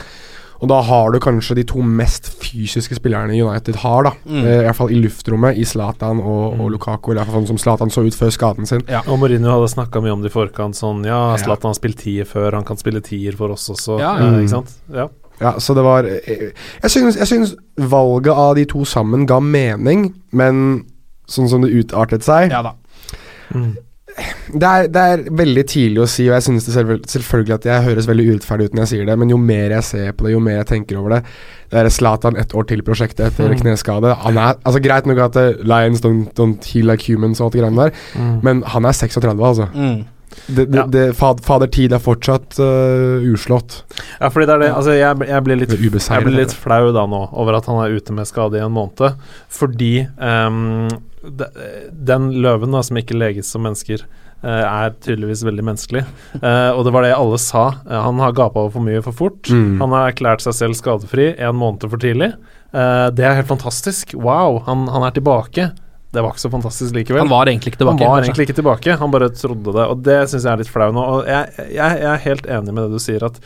Og 0.60 0.68
da 0.68 0.82
har 0.84 1.13
du 1.13 1.20
kanskje 1.24 1.56
de 1.56 1.63
to 1.63 1.80
mest 1.82 2.28
fysiske 2.42 2.98
spillerne 2.98 3.36
United 3.36 3.80
har, 3.80 4.04
da. 4.10 4.12
Mm. 4.25 4.42
Eh, 4.44 4.58
I 4.58 4.66
hvert 4.68 4.75
fall 4.75 4.92
i 4.92 5.00
luftrommet, 5.00 5.58
i 5.58 5.63
Zlatan 5.68 6.20
og, 6.20 6.60
og 6.60 6.74
Lukaku. 6.74 7.12
Eller 7.13 7.22
i 7.22 7.24
hvert 7.24 7.36
fall 7.38 7.46
sånn 7.46 7.54
som 7.54 7.62
Zlatan 7.63 7.94
så 7.94 8.04
ut 8.04 8.18
før 8.18 8.34
skaden 8.36 8.68
sin. 8.68 8.84
Og 9.06 9.16
Mourinho 9.22 9.54
hadde 9.56 9.72
snakka 9.72 10.01
mye 10.04 10.18
om 10.18 10.25
det 10.25 10.34
i 10.34 10.36
forkant. 10.36 10.75
Sånn 10.75 11.06
ja, 11.08 11.22
Ja. 11.32 11.39
Zlatan 11.39 11.72
har 11.72 11.80
spilt 11.80 12.01
tier 12.04 12.28
før, 12.28 12.58
han 12.60 12.68
kan 12.68 12.80
spille 12.82 13.01
tier 13.06 13.38
for 13.39 13.56
oss 13.56 13.70
også. 13.72 14.00
Ja, 14.04 14.18
eh, 14.18 14.25
ja. 14.28 14.44
Ikke 14.44 14.56
sant? 14.58 14.75
Ja. 14.92 15.08
Ja, 15.39 15.54
så 15.63 15.72
det 15.74 15.84
var 15.86 16.04
eh, 16.04 16.50
Jeg 16.84 16.91
synes, 16.91 17.15
jeg 17.15 17.28
synes 17.28 17.56
valget 17.80 18.34
av 18.36 18.56
de 18.60 18.65
to 18.67 18.84
sammen 18.84 19.24
ga 19.30 19.39
mening, 19.39 20.10
men 20.36 20.84
sånn 21.30 21.48
som 21.48 21.62
det 21.63 21.72
utartet 21.72 22.26
seg 22.26 22.50
ja 22.52 22.60
da. 22.65 22.74
Det 24.50 24.65
er, 24.65 24.88
det 24.89 25.02
er 25.13 25.24
veldig 25.38 25.63
tidlig 25.69 26.02
å 26.02 26.08
si, 26.10 26.26
og 26.28 26.34
jeg 26.36 26.45
synes 26.48 26.65
det 26.65 26.74
selv, 26.74 26.93
selvfølgelig 27.08 27.56
at 27.60 27.67
jeg 27.69 27.86
høres 27.86 28.08
veldig 28.10 28.26
urettferdig 28.32 28.67
ut 28.67 28.76
når 28.76 28.84
jeg 28.84 28.91
sier 28.91 29.10
det, 29.10 29.15
men 29.22 29.32
jo 29.32 29.38
mer 29.41 29.76
jeg 29.78 29.86
ser 29.86 30.12
på 30.17 30.26
det, 30.26 30.34
jo 30.34 30.41
mer 30.43 30.58
jeg 30.58 30.69
tenker 30.72 31.00
over 31.00 31.13
det 31.15 31.19
Det 31.69 31.80
er 31.84 31.91
Zlatan 31.93 32.39
ett 32.41 32.56
år 32.58 32.65
til 32.72 32.82
prosjektet 32.86 33.28
etter 33.30 33.54
kneskade. 33.60 34.15
Han 34.26 34.39
er, 34.41 34.58
altså 34.65 34.82
Greit 34.84 35.10
nok 35.10 35.22
at 35.28 35.38
eh, 35.38 35.62
Lions 35.62 36.02
don't, 36.02 36.32
don't 36.39 36.65
heal 36.74 36.89
like 36.89 37.06
humans 37.06 37.39
og 37.39 37.50
alt 37.50 37.60
det 37.60 37.62
greiene 37.62 37.89
der, 37.89 38.39
men 38.45 38.63
han 38.74 38.89
er 38.89 38.98
36, 38.98 39.45
altså. 39.52 39.69
Mm. 39.76 40.02
Det, 40.48 40.65
det, 40.65 40.78
Ja. 40.78 40.86
det, 40.86 41.04
fader 41.18 41.68
tid 41.68 41.94
er 41.94 42.02
fortsatt 42.04 42.60
uh, 42.62 43.26
uslått. 43.34 43.84
ja, 44.20 44.30
fordi 44.30 44.46
det 44.46 44.56
er 44.56 44.63
det 44.63 44.72
Altså, 44.72 44.96
jeg, 44.98 45.28
jeg 45.28 45.44
blir 45.46 45.60
litt 45.60 45.74
Jeg 45.74 46.26
blir 46.26 46.38
litt 46.38 46.54
flau 46.54 46.92
da 46.96 47.06
nå 47.10 47.22
over 47.34 47.58
at 47.58 47.70
han 47.70 47.82
er 47.84 47.96
ute 47.98 48.13
med 48.15 48.30
skade 48.30 48.60
i 48.60 48.63
en 48.63 48.74
måned, 48.74 49.18
fordi 49.50 50.08
um, 50.18 50.88
de, 51.22 51.48
den 51.92 52.32
løven 52.44 52.74
da, 52.74 52.82
som 52.86 53.00
ikke 53.00 53.18
leges 53.18 53.50
som 53.52 53.65
mennesker, 53.65 54.06
eh, 54.44 54.63
er 54.63 54.94
tydeligvis 55.04 55.44
veldig 55.48 55.65
menneskelig. 55.68 56.06
Uh, 56.39 56.72
og 56.78 56.86
det 56.88 56.94
var 56.96 57.06
det 57.06 57.12
alle 57.18 57.39
sa. 57.42 57.65
Han 57.89 58.22
har 58.24 58.38
gapa 58.38 58.63
over 58.63 58.78
for 58.78 58.86
mye 58.86 59.04
for 59.06 59.15
fort. 59.15 59.52
Mm. 59.52 59.82
Han 59.82 59.96
har 59.96 60.12
erklært 60.12 60.46
seg 60.46 60.56
selv 60.56 60.80
skadefri 60.80 61.34
en 61.36 61.60
måned 61.60 61.86
for 61.89 62.00
tidlig. 62.02 62.32
Uh, 62.72 63.10
det 63.12 63.26
er 63.26 63.39
helt 63.42 63.52
fantastisk. 63.52 64.15
Wow, 64.15 64.62
han, 64.68 64.88
han 64.94 65.08
er 65.08 65.15
tilbake. 65.18 65.72
Det 66.10 66.24
var 66.26 66.34
ikke 66.34 66.41
så 66.41 66.50
fantastisk 66.50 66.95
likevel. 66.95 67.22
Han 67.22 67.30
var 67.32 67.52
egentlig 67.52 67.74
ikke 67.74 67.84
tilbake. 67.84 68.02
Han 68.02 68.15
var 68.15 68.26
egentlig 68.26 68.48
ikke 68.48 68.60
tilbake, 68.62 68.95
han 69.02 69.12
bare 69.13 69.30
trodde 69.36 69.76
det. 69.76 69.84
Og 69.86 70.00
det 70.08 70.17
syns 70.32 70.48
jeg 70.48 70.52
er 70.52 70.63
litt 70.63 70.72
flau 70.72 70.89
nå. 70.95 71.04
Og 71.04 71.30
jeg, 71.30 71.67
jeg, 71.67 72.00
jeg 72.02 72.10
er 72.13 72.24
helt 72.26 72.50
enig 72.58 72.74
med 72.74 72.88
det 72.88 72.98
du 72.98 73.04
sier, 73.04 73.28
at 73.28 73.38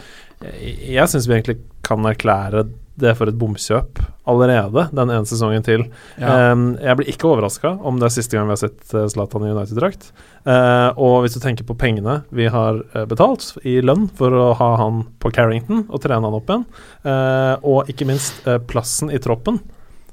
jeg, 0.44 0.78
jeg 0.96 1.12
syns 1.12 1.28
vi 1.28 1.38
egentlig 1.38 1.60
kan 1.84 2.08
erklære 2.08 2.64
det 3.00 3.14
for 3.18 3.30
et 3.30 3.38
bomkjøp 3.40 4.00
allerede, 4.30 4.86
den 4.94 5.12
ene 5.12 5.28
sesongen 5.28 5.66
til. 5.66 5.86
Ja. 6.22 6.54
Um, 6.54 6.74
jeg 6.78 7.00
blir 7.00 7.10
ikke 7.10 7.30
overraska 7.32 7.74
om 7.82 7.98
det 8.00 8.08
er 8.08 8.16
siste 8.16 8.38
gang 8.38 8.46
vi 8.48 8.54
har 8.54 8.62
sett 8.62 8.94
eh, 8.94 9.08
Zlatan 9.10 9.48
i 9.48 9.52
United-drakt. 9.52 10.12
Uh, 10.46 10.94
og 11.02 11.24
hvis 11.24 11.36
du 11.36 11.42
tenker 11.44 11.66
på 11.66 11.78
pengene 11.80 12.20
vi 12.36 12.50
har 12.54 12.84
eh, 12.94 13.08
betalt 13.10 13.56
i 13.66 13.80
lønn 13.82 14.06
for 14.18 14.36
å 14.36 14.52
ha 14.60 14.70
han 14.84 15.08
på 15.24 15.32
Carrington 15.34 15.88
og 15.88 16.04
trene 16.04 16.30
han 16.30 16.38
opp 16.38 16.52
igjen, 16.54 16.68
uh, 17.08 17.56
og 17.66 17.90
ikke 17.92 18.08
minst 18.10 18.46
uh, 18.46 18.60
plassen 18.62 19.10
i 19.10 19.22
troppen, 19.24 19.58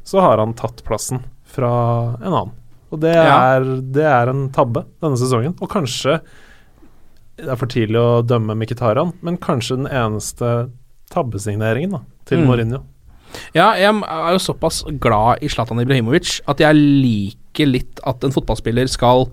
så 0.07 0.25
har 0.25 0.41
han 0.41 0.57
tatt 0.59 0.81
plassen 0.87 1.21
fra 1.51 1.71
en 2.21 2.31
annen. 2.33 2.53
Og 2.91 3.01
det, 3.03 3.13
Ja. 3.15 3.57
er, 3.57 3.65
det 3.95 4.03
er 4.07 4.31
en 4.33 4.49
tabbe 4.51 4.85
denne 5.03 5.19
sesongen. 5.21 5.55
Og 5.63 5.69
kanskje 5.71 6.21
Det 7.41 7.49
er 7.49 7.57
for 7.57 7.71
tidlig 7.73 7.97
å 7.97 8.21
dømme 8.27 8.53
Mkhitaryan, 8.59 9.15
men 9.25 9.39
kanskje 9.41 9.79
den 9.79 9.87
eneste 9.89 10.69
tabbesigneringen 11.11 11.91
da, 11.95 12.01
til 12.29 12.39
Mm. 12.43 12.47
Mourinho. 12.51 12.81
Ja, 13.55 13.73
jeg 13.79 13.87
er 14.03 14.33
jo 14.35 14.39
såpass 14.43 14.83
glad 15.01 15.39
i 15.41 15.49
Zlatan 15.49 15.81
Ibrahimovic 15.81 16.41
at 16.51 16.59
jeg 16.59 16.75
liker 16.75 17.67
litt 17.71 18.01
at 18.05 18.23
en 18.27 18.33
fotballspiller 18.35 18.89
skal 18.91 19.29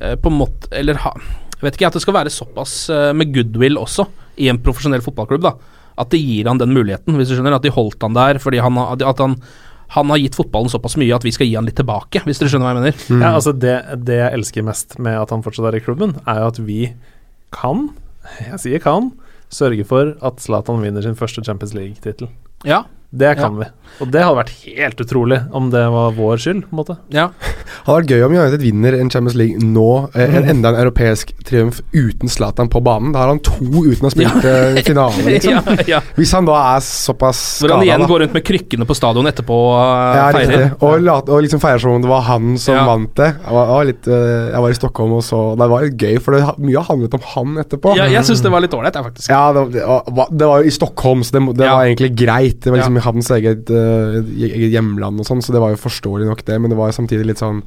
eh, 0.00 0.16
på 0.16 0.30
en 0.32 0.38
måte 0.40 0.66
Eller 0.72 0.94
ha 0.94 1.12
Jeg 1.14 1.60
vet 1.62 1.74
ikke, 1.76 1.86
at 1.86 1.92
det 1.98 2.02
skal 2.02 2.14
være 2.14 2.30
såpass 2.32 2.88
eh, 2.90 3.12
med 3.12 3.32
goodwill 3.34 3.76
også 3.78 4.06
i 4.38 4.48
en 4.48 4.58
profesjonell 4.62 5.00
fotballklubb, 5.02 5.42
da. 5.42 5.52
At 5.98 6.10
det 6.10 6.20
gir 6.22 6.46
han 6.46 6.58
den 6.58 6.70
muligheten, 6.72 7.16
hvis 7.18 7.28
du 7.28 7.34
skjønner. 7.34 7.56
At 7.56 7.62
de 7.62 7.70
holdt 7.74 8.00
han 8.02 8.14
der 8.14 8.38
fordi 8.38 8.58
han, 8.62 8.76
at 8.78 9.18
han, 9.18 9.34
han 9.94 10.10
har 10.12 10.20
gitt 10.20 10.36
fotballen 10.36 10.68
såpass 10.72 10.98
mye 11.00 11.16
at 11.16 11.24
vi 11.24 11.32
skal 11.32 11.48
gi 11.48 11.56
han 11.56 11.68
litt 11.68 11.78
tilbake, 11.80 12.20
hvis 12.26 12.40
dere 12.40 12.52
skjønner 12.52 12.68
hva 12.68 12.74
jeg 12.74 12.80
mener. 12.82 13.22
Ja, 13.24 13.30
altså 13.38 13.54
det, 13.56 13.76
det 14.04 14.18
jeg 14.20 14.36
elsker 14.36 14.66
mest 14.66 14.98
med 15.00 15.16
at 15.16 15.32
han 15.32 15.44
fortsatt 15.44 15.70
er 15.70 15.78
i 15.78 15.84
klubben, 15.84 16.18
er 16.28 16.42
jo 16.42 16.50
at 16.52 16.60
vi 16.66 16.82
kan, 17.54 17.88
jeg 18.50 18.62
sier 18.64 18.84
kan, 18.84 19.12
sørge 19.48 19.86
for 19.88 20.12
at 20.20 20.44
Zlatan 20.44 20.82
vinner 20.84 21.04
sin 21.04 21.16
første 21.16 21.40
Champions 21.44 21.72
League-tittel. 21.76 22.28
Ja, 22.68 22.82
Det 23.10 23.34
kan 23.38 23.56
vi. 23.56 23.64
Og 24.04 24.10
det 24.12 24.20
hadde 24.20 24.36
vært 24.36 24.50
helt 24.66 25.00
utrolig 25.00 25.38
om 25.56 25.70
det 25.72 25.80
var 25.90 26.12
vår 26.14 26.36
skyld, 26.42 26.66
på 26.68 26.74
en 26.74 26.80
måte. 26.82 26.98
ja. 27.14 27.30
Hadde 27.86 28.02
vært 28.02 28.10
gøy 28.12 28.22
om 28.24 28.32
United 28.34 28.60
vinner 28.62 28.94
en 28.96 29.08
Champions 29.12 29.34
League 29.38 29.60
nå, 29.64 29.84
eh, 30.16 30.34
en, 30.38 30.44
enda 30.50 30.70
en 30.72 30.78
europeisk 30.82 31.30
triumf 31.46 31.78
uten 31.94 32.28
Zlatan 32.28 32.68
på 32.72 32.80
banen. 32.84 33.12
Da 33.14 33.22
har 33.22 33.30
han 33.32 33.40
to 33.44 33.54
uten 33.64 34.04
å 34.04 34.08
ha 34.08 34.12
spilt 34.12 34.44
ja. 34.44 34.82
finale, 34.84 35.24
liksom. 35.24 35.56
ja, 35.68 35.84
ja. 35.88 36.00
Hvis 36.18 36.32
han 36.36 36.48
da 36.48 36.56
er 36.74 36.82
såpass 36.84 37.40
Hvor 37.62 37.74
han 37.76 37.84
igjen 37.86 38.04
da. 38.04 38.08
går 38.10 38.22
rundt 38.24 38.36
med 38.36 38.44
krykkene 38.48 38.88
på 38.88 38.96
stadion 38.96 39.28
etterpå 39.30 39.56
og 39.56 39.76
Ja, 39.78 40.26
uh, 40.28 40.36
feirer. 40.36 40.64
Og, 40.78 40.94
la, 41.04 41.16
og 41.24 41.44
liksom 41.44 41.62
feirer 41.64 41.82
som 41.84 41.96
om 41.96 42.04
det 42.04 42.10
var 42.12 42.24
han 42.28 42.56
som 42.60 42.76
Ja. 42.76 42.84
vant 42.88 43.14
det. 43.20 43.30
Jeg 43.38 43.56
var, 43.56 43.64
jeg, 43.64 43.76
var 43.78 43.88
litt, 43.92 44.10
eh, 44.18 44.44
jeg 44.52 44.64
var 44.66 44.76
i 44.76 44.78
Stockholm 44.80 45.16
og 45.18 45.24
så 45.28 45.42
Det 45.60 45.70
var 45.72 45.86
litt 45.88 46.04
gøy, 46.04 46.18
for 46.24 46.36
det, 46.36 46.42
mye 46.68 46.76
har 46.82 46.88
handlet 46.92 47.18
om 47.20 47.26
han 47.34 47.56
etterpå. 47.64 47.96
Ja, 48.00 48.08
jeg 48.12 48.28
syns 48.28 48.44
det 48.44 48.52
var 48.52 48.64
litt 48.64 48.76
ålreit, 48.76 49.00
jeg, 49.00 49.08
faktisk. 49.10 49.32
Ja, 49.32 49.42
det, 49.56 49.64
det, 49.78 49.84
var, 49.88 50.28
det 50.32 50.52
var 50.52 50.64
jo 50.64 50.72
i 50.72 50.76
Stockholm, 50.76 51.24
så 51.24 51.38
det, 51.38 51.44
det 51.62 51.68
Ja. 51.68 51.76
var 51.78 51.88
egentlig 51.88 52.12
greit. 52.20 52.60
Det 52.64 52.74
var 52.74 52.82
liksom 52.82 52.97
Ja. 52.98 53.04
hans 53.06 53.30
eget, 53.30 53.70
uh, 53.70 54.18
eget 54.36 54.72
hjemland 54.74 55.20
og 55.22 55.26
sånn, 55.28 55.40
så 55.42 55.52
det 55.54 55.60
var 55.62 55.70
jo 55.74 55.80
forståelig 55.80 56.26
nok, 56.28 56.44
det. 56.44 56.58
Men 56.60 56.70
det 56.70 56.78
var 56.78 56.90
jo 56.92 56.98
samtidig 56.98 57.26
litt 57.30 57.38
sånn 57.42 57.62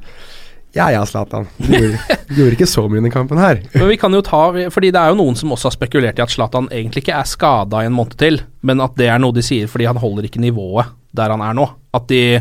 Ja 0.74 0.86
ja, 0.88 1.02
Zlatan. 1.04 1.44
Du 1.58 1.68
gjorde, 1.68 1.98
du 2.30 2.34
gjorde 2.38 2.56
ikke 2.56 2.66
så 2.70 2.86
mye 2.88 3.02
i 3.02 3.04
den 3.04 3.12
kampen 3.12 3.36
her. 3.38 3.58
Men 3.74 3.88
vi 3.90 3.98
kan 4.00 4.12
jo 4.16 4.22
ta 4.24 4.46
Fordi 4.72 4.88
det 4.90 4.96
er 5.02 5.10
jo 5.12 5.18
noen 5.20 5.36
som 5.36 5.52
også 5.52 5.68
har 5.68 5.74
spekulert 5.76 6.18
i 6.18 6.22
at 6.24 6.32
Zlatan 6.32 6.70
egentlig 6.72 7.02
ikke 7.04 7.18
er 7.18 7.28
skada 7.28 7.82
i 7.82 7.90
en 7.90 7.92
måned 7.92 8.16
til, 8.16 8.40
men 8.62 8.80
at 8.80 8.96
det 8.96 9.08
er 9.12 9.18
noe 9.20 9.32
de 9.36 9.42
sier 9.44 9.68
fordi 9.68 9.84
han 9.90 10.00
holder 10.00 10.24
ikke 10.30 10.40
nivået 10.40 10.86
der 11.12 11.28
han 11.28 11.42
er 11.44 11.52
nå. 11.58 11.66
At 11.92 12.08
de 12.08 12.40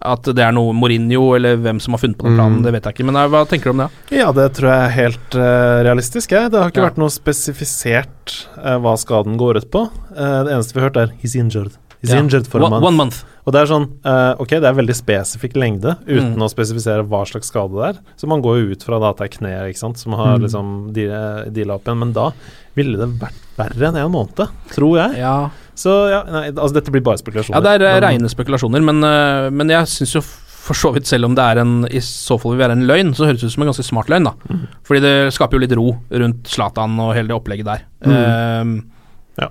At 0.00 0.22
det 0.24 0.38
er 0.40 0.52
noe 0.56 0.72
Mourinho 0.72 1.34
eller 1.36 1.58
hvem 1.60 1.76
som 1.82 1.92
har 1.92 2.00
funnet 2.00 2.16
på 2.16 2.24
den 2.24 2.38
planen, 2.38 2.60
Mm. 2.60 2.62
det 2.64 2.72
vet 2.72 2.84
jeg 2.86 2.94
ikke. 2.94 3.04
Men 3.10 3.16
eh, 3.20 3.26
hva 3.28 3.42
tenker 3.50 3.64
du 3.68 3.70
om 3.74 3.82
det? 3.82 3.88
Ja, 4.16 4.30
det 4.32 4.46
tror 4.56 4.70
jeg 4.70 4.84
er 4.86 4.94
helt 4.94 5.34
uh, 5.36 5.82
realistisk. 5.84 6.30
Jeg. 6.32 6.50
Det 6.54 6.56
har 6.62 6.70
ikke 6.70 6.80
Ja. 6.80 6.86
vært 6.88 7.02
noe 7.02 7.10
spesifisert 7.12 8.46
uh, 8.56 8.78
hva 8.80 8.94
skaden 8.96 9.36
går 9.36 9.58
ut 9.60 9.68
på. 9.74 9.82
Uh, 10.14 10.44
det 10.46 10.54
eneste 10.54 10.72
vi 10.72 10.80
har 10.80 10.88
hørt, 10.88 10.96
er 10.96 11.12
'he's 11.20 11.34
injured'. 11.36 11.76
He's 12.02 12.10
yeah. 12.14 12.18
injured 12.22 12.46
for 12.48 12.60
a 12.60 12.62
One, 12.64 12.70
month. 12.70 12.84
one 12.86 12.96
month. 12.96 13.18
Og 13.46 13.52
det 13.52 13.60
er 13.60 13.66
sånn 13.68 13.86
uh, 14.06 14.34
Ok, 14.40 14.48
det 14.56 14.64
er 14.64 14.72
veldig 14.76 14.94
spesifikk 14.96 15.54
lengde, 15.60 15.96
uten 16.06 16.34
Mm. 16.36 16.44
å 16.46 16.48
spesifisere 16.48 17.04
hva 17.06 17.24
slags 17.28 17.50
skade 17.52 17.72
det 17.76 17.88
er. 17.90 18.00
Så 18.16 18.26
man 18.26 18.40
går 18.42 18.60
jo 18.62 18.70
ut 18.72 18.82
fra 18.82 18.98
da 18.98 19.10
at 19.10 19.18
det 19.18 19.26
er 19.28 19.36
kneet, 19.38 19.68
ikke 19.74 19.82
sant, 19.82 19.98
som 19.98 20.12
har 20.16 20.38
Mm. 20.38 20.42
liksom 20.46 20.92
de- 20.92 21.50
deala 21.52 21.74
opp 21.76 21.84
igjen. 21.84 21.98
Men 21.98 22.12
da 22.12 22.30
ville 22.74 22.96
det 22.96 23.08
vært 23.20 23.34
verre 23.58 23.88
enn 23.88 23.96
en 23.96 24.12
måned, 24.12 24.48
tror 24.72 24.96
jeg. 24.96 25.18
Ja, 25.18 25.50
Så 25.76 26.10
ja, 26.10 26.22
nei, 26.30 26.50
altså 26.52 26.74
dette 26.74 26.90
blir 26.92 27.00
bare 27.02 27.16
spekulasjoner. 27.18 27.54
ja 27.56 27.60
det 27.60 27.80
er 27.80 27.86
eh, 27.86 28.00
Men- 28.00 28.20
rene 28.20 28.28
spekulasjoner, 28.28 28.82
men, 28.84 29.04
uh, 29.04 29.50
men 29.50 29.68
jeg 29.68 29.84
syns 29.86 30.14
jo 30.14 30.20
for 30.22 30.74
så 30.74 30.92
vidt, 30.92 31.06
selv 31.06 31.24
om 31.24 31.34
det 31.34 31.42
er 31.42 31.58
en 31.60 31.84
i 31.86 31.98
så 32.00 32.38
fall 32.38 32.52
vil 32.54 32.60
være 32.68 32.72
en 32.72 32.86
løgn, 32.86 33.14
så 33.16 33.24
høres 33.26 33.40
det 33.40 33.44
ut 33.48 33.52
som 33.52 33.62
en 33.62 33.68
ganske 33.72 33.84
smart 33.84 34.06
løgn, 34.08 34.24
da. 34.24 34.32
Mm. 34.48 34.66
Fordi 34.84 35.00
det 35.00 35.32
skaper 35.32 35.52
jo 35.52 35.58
litt 35.58 35.72
ro 35.76 35.96
rundt 36.12 36.44
Zlatan 36.44 36.98
og 37.00 37.14
hele 37.14 37.28
det 37.28 37.36
opplegget 37.36 37.64
der. 37.64 37.80
Mm. 38.04 38.12
Eh, 38.12 38.82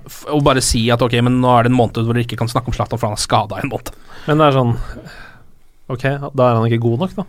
f- 0.06 0.26
Og 0.30 0.42
bare 0.44 0.60
si 0.62 0.88
at 0.90 1.02
ok, 1.02 1.12
men 1.22 1.40
nå 1.40 1.58
er 1.58 1.62
det 1.64 1.72
en 1.72 1.76
måned 1.78 1.94
hvor 2.04 2.14
dere 2.14 2.24
ikke 2.26 2.38
kan 2.38 2.48
snakke 2.48 2.68
om 2.68 2.72
Zlatan, 2.76 2.98
for 2.98 3.08
han 3.08 3.16
er 3.18 3.24
skada 3.26 3.58
en 3.62 3.70
måned. 3.70 3.90
Men 4.28 4.38
det 4.38 4.46
er 4.46 4.52
sånn 4.58 4.76
Ok, 5.90 6.02
da 6.36 6.50
er 6.50 6.54
han 6.60 6.66
ikke 6.70 6.82
god 6.84 6.98
nok, 7.00 7.14
da. 7.16 7.24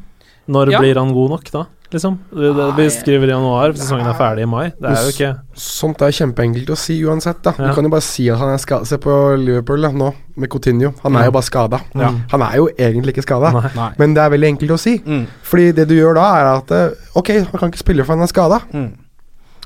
Når 0.51 0.71
Ja. 0.71 0.79
blir 0.79 0.95
han 0.99 1.13
god 1.13 1.29
nok, 1.29 1.51
da? 1.51 1.65
Liksom. 1.91 2.17
Vi 2.31 2.85
skriver 2.89 3.27
i 3.27 3.31
januar, 3.33 3.73
sesongen 3.75 4.07
er 4.07 4.13
ferdig 4.15 4.43
i 4.43 4.45
mai. 4.47 4.69
Det 4.79 4.91
er 4.91 5.01
jo 5.03 5.11
ikke 5.11 5.39
Sånt 5.53 6.01
er 6.01 6.11
kjempeenkelt 6.15 6.69
å 6.71 6.77
si 6.77 7.01
uansett. 7.03 7.41
da 7.43 7.51
Ja. 7.57 7.67
Du 7.67 7.73
kan 7.75 7.83
jo 7.83 7.89
bare 7.89 8.01
si 8.01 8.29
at 8.29 8.37
han 8.39 8.49
er 8.53 8.57
skada. 8.57 8.85
Se 8.85 8.97
på 8.97 9.37
Liverpool 9.37 9.81
da, 9.81 9.89
nå, 9.91 10.13
med 10.37 10.49
Coutinho. 10.49 10.93
Han 11.03 11.15
er 11.17 11.25
jo 11.25 11.31
bare 11.31 11.43
skada. 11.43 11.81
Ja. 11.93 12.11
Han 12.31 12.41
er 12.43 12.55
jo 12.55 12.69
egentlig 12.77 13.13
ikke 13.17 13.23
skada, 13.27 13.93
men 13.99 14.13
det 14.13 14.21
er 14.23 14.29
veldig 14.29 14.57
enkelt 14.57 14.71
å 14.71 14.79
si. 14.79 14.99
Mm. 14.99 15.27
Fordi 15.43 15.71
det 15.73 15.87
du 15.89 15.95
gjør 15.95 16.15
da, 16.15 16.25
er 16.39 16.57
at 16.57 16.71
eh, 16.71 16.89
Ok, 17.15 17.27
han 17.27 17.59
kan 17.59 17.69
ikke 17.71 17.79
spille 17.83 18.05
for 18.05 18.15
han 18.15 18.23
er 18.23 18.27
skada. 18.31 18.61
Mm. 18.73 18.93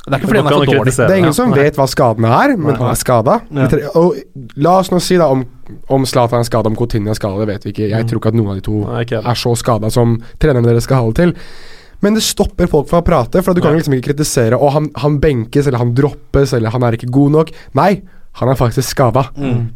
Det 0.05 0.13
er 0.13 0.19
ikke 0.19 0.27
fordi 0.29 0.37
han 0.37 0.45
er 0.45 0.49
Kan 0.49 0.59
for 0.59 0.65
dårlig. 0.65 0.81
kritisere 0.85 1.07
Det 1.07 1.13
er 1.15 1.17
ingen 1.23 1.33
som 1.33 1.49
Nei. 1.49 1.57
vet 1.63 1.75
hva 1.75 1.87
skadene 1.89 2.29
er, 2.29 2.55
men 2.57 2.67
Nei. 2.73 2.77
han 2.77 2.89
er 2.91 2.95
skada. 2.99 3.41
Ja. 3.51 3.67
La 4.57 4.73
oss 4.79 4.89
nå 4.91 4.99
si 5.01 5.17
da 5.17 5.27
om, 5.33 5.45
om 5.89 6.05
Zlatan 6.05 6.39
er 6.39 6.43
skada, 6.45 6.69
om 6.69 6.75
Coutinho 6.77 7.09
er 7.09 7.15
skada, 7.17 7.39
det 7.41 7.47
vet 7.47 7.63
vi 7.65 7.71
ikke. 7.73 7.89
Jeg 7.89 8.03
Mm. 8.03 8.09
tror 8.09 8.19
ikke 8.21 8.27
at 8.27 8.33
noen 8.35 8.49
av 8.49 8.55
de 8.55 8.61
to 8.61 8.75
Nei, 8.85 9.01
er 9.01 9.33
så 9.35 9.55
skada 9.57 9.89
som 9.91 10.21
trenerne 10.39 10.65
deres 10.67 10.83
skal 10.83 10.97
ha 11.01 11.05
det 11.09 11.15
til. 11.15 11.33
Men 12.01 12.13
det 12.13 12.21
stopper 12.23 12.67
folk 12.67 12.87
fra 12.87 13.01
å 13.01 13.05
prate, 13.05 13.41
for 13.41 13.53
du 13.55 13.61
kan 13.61 13.71
Nei. 13.73 13.79
liksom 13.81 13.93
ikke 13.97 14.13
kritisere 14.13 14.53
Og 14.61 14.71
han, 14.73 14.89
han 14.97 15.19
benkes, 15.19 15.65
eller 15.65 15.79
han 15.79 15.93
droppes, 15.95 16.53
eller 16.53 16.69
han 16.69 16.83
er 16.83 16.91
ikke 16.91 17.09
god 17.09 17.31
nok. 17.31 17.51
Nei, 17.73 18.01
han 18.33 18.49
er 18.49 18.55
faktisk 18.55 18.87
skada. 18.89 19.29
Mm. 19.35 19.71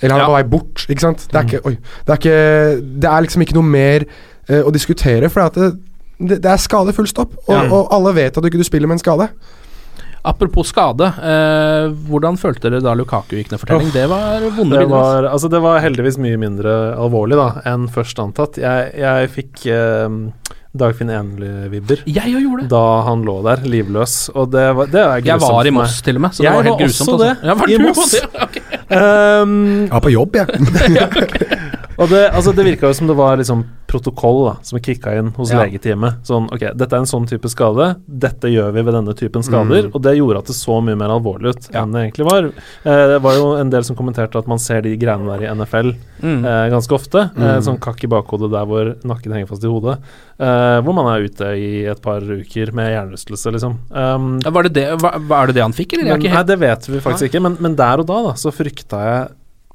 Eller 0.00 0.12
han 0.14 0.20
er 0.20 0.24
Ja. 0.24 0.28
på 0.28 0.32
vei 0.32 0.42
bort, 0.44 0.86
ikke 0.88 1.00
sant. 1.00 1.26
Det 1.30 1.34
er 1.34 1.44
ikke 1.44 1.66
Oi. 1.66 1.76
Det 2.06 2.08
er, 2.08 2.16
ikke, 2.16 3.00
det 3.00 3.04
er 3.10 3.20
liksom 3.22 3.42
ikke 3.42 3.54
noe 3.54 3.62
mer 3.68 4.04
uh, 4.48 4.62
å 4.62 4.72
diskutere, 4.72 5.28
for 5.28 5.48
det, 5.50 5.78
det, 6.20 6.40
det 6.40 6.50
er 6.50 6.56
skade 6.56 6.94
full 6.94 7.06
stopp. 7.06 7.34
Og, 7.48 7.54
Ja. 7.54 7.68
og 7.70 7.88
alle 7.92 8.14
vet 8.14 8.36
at 8.38 8.42
du 8.42 8.48
ikke 8.48 8.58
du 8.58 8.64
spiller 8.64 8.86
med 8.88 8.94
en 8.94 9.04
skade. 9.04 9.28
Apropos 10.26 10.66
skade, 10.72 11.06
eh, 11.22 11.86
hvordan 12.08 12.34
følte 12.40 12.66
dere 12.70 12.82
da 12.82 12.94
Lukaku 12.98 13.36
gikk 13.38 13.52
ned 13.52 13.60
for 13.62 13.70
telling? 13.70 13.92
Det 13.94 14.08
var 14.10 14.40
vonde 14.56 14.74
Det 14.74 14.80
bilder. 14.82 14.90
var, 14.90 15.28
altså 15.30 15.48
det 15.52 15.60
var 15.62 15.78
heldigvis 15.84 16.18
mye 16.18 16.36
mindre 16.42 16.72
alvorlig 16.98 17.38
da 17.38 17.48
enn 17.70 17.86
først 17.94 18.18
antatt. 18.24 18.58
Jeg, 18.58 18.90
jeg 18.98 19.30
fikk 19.36 19.66
eh, 19.70 20.16
Dagfinn 20.76 21.08
Enli-vibber 21.14 22.02
Jeg 22.10 22.28
jo 22.34 22.40
gjorde 22.42 22.66
det. 22.66 22.70
da 22.74 22.82
han 23.06 23.22
lå 23.24 23.38
der 23.46 23.62
livløs, 23.70 24.16
og 24.34 24.50
det, 24.52 24.66
var, 24.76 24.90
det 24.92 25.00
er 25.04 25.22
Jeg 25.30 25.40
var 25.40 25.70
i. 25.70 25.70
Moss 25.78 26.02
til 26.04 26.18
og 26.18 26.26
med, 26.26 26.34
så 26.36 26.42
Jeg 26.44 26.52
var 26.58 26.66
helt 26.66 26.74
var 26.74 26.82
grusomt. 26.82 27.08
også 27.08 27.22
det, 27.22 27.30
altså. 27.38 27.56
Var 27.62 27.68
i 27.70 27.78
Moss. 27.86 28.10
det? 28.12 28.26
Ok. 28.48 28.58
Ehm, 28.96 29.54
Jeg 29.86 29.90
var 29.94 30.02
på 30.04 30.12
jobb, 30.12 30.36
jeg. 30.36 30.46
og 32.02 32.10
det, 32.12 32.20
altså 32.34 32.52
det 32.54 32.66
virka 32.68 32.86
jo 32.90 32.94
som 32.98 33.08
det 33.10 33.16
var 33.18 33.38
liksom 33.40 33.64
protokoll 33.86 34.40
da, 34.48 34.54
som 34.66 34.76
er 34.78 34.82
kicka 34.82 35.12
inn 35.18 35.28
hos 35.36 35.50
Ja. 35.52 35.62
legeteamet. 35.62 36.22
Sånn, 36.26 36.48
ok, 36.52 36.72
dette 36.76 36.92
er 36.92 36.98
en 36.98 37.06
sånn 37.06 37.26
type 37.28 37.48
skade, 37.48 37.96
dette 38.08 38.48
gjør 38.50 38.72
vi 38.74 38.82
ved 38.82 38.94
denne 38.94 39.14
typen 39.14 39.42
skader. 39.46 39.86
Mm. 39.86 39.94
Og 39.94 40.02
det 40.02 40.16
gjorde 40.18 40.38
at 40.38 40.46
det 40.46 40.56
så 40.56 40.80
mye 40.82 40.96
mer 40.98 41.08
alvorlig 41.14 41.54
ut 41.54 41.68
Ja. 41.72 41.82
enn 41.82 41.92
det 41.92 42.02
egentlig 42.12 42.30
var. 42.30 42.44
Eh, 42.84 43.06
det 43.14 43.22
var 43.22 43.34
jo 43.34 43.54
en 43.56 43.70
del 43.70 43.84
som 43.84 43.94
kommenterte 43.96 44.36
at 44.38 44.46
man 44.48 44.58
ser 44.58 44.80
de 44.82 44.96
greiene 44.96 45.26
der 45.38 45.46
i 45.46 45.54
NFL 45.54 45.94
Mm. 46.22 46.44
eh, 46.44 46.70
ganske 46.70 46.92
ofte. 46.92 47.30
Eh, 47.36 47.56
Mm. 47.56 47.62
sånn 47.62 47.78
kakk 47.80 48.02
i 48.04 48.08
bakhodet 48.08 48.50
der 48.50 48.66
hvor 48.66 48.94
nakken 49.04 49.32
henger 49.32 49.46
fast 49.48 49.62
i 49.64 49.68
hodet. 49.68 49.98
Eh, 50.38 50.80
hvor 50.82 50.92
man 50.94 51.06
er 51.16 51.24
ute 51.24 51.44
i 51.56 51.84
et 51.86 52.02
par 52.02 52.20
uker 52.20 52.72
med 52.74 52.90
hjernerystelse, 52.92 53.52
liksom. 53.52 53.78
Um, 53.90 54.40
Var 54.40 54.62
det 54.64 54.72
det, 54.74 55.00
var, 55.00 55.18
var 55.20 55.46
det 55.46 55.54
det 55.54 55.62
han 55.62 55.72
fikk, 55.72 55.92
eller? 55.94 56.12
Er 56.12 56.18
men, 56.18 56.32
nei, 56.34 56.42
det 56.42 56.58
vet 56.58 56.86
vi 56.88 56.98
faktisk 57.00 57.30
ikke, 57.30 57.40
men, 57.42 57.56
men 57.60 57.74
der 57.76 57.98
og 58.00 58.06
da, 58.06 58.22
da 58.22 58.32
så 58.34 58.50
frykta 58.52 58.98
jeg 59.00 59.30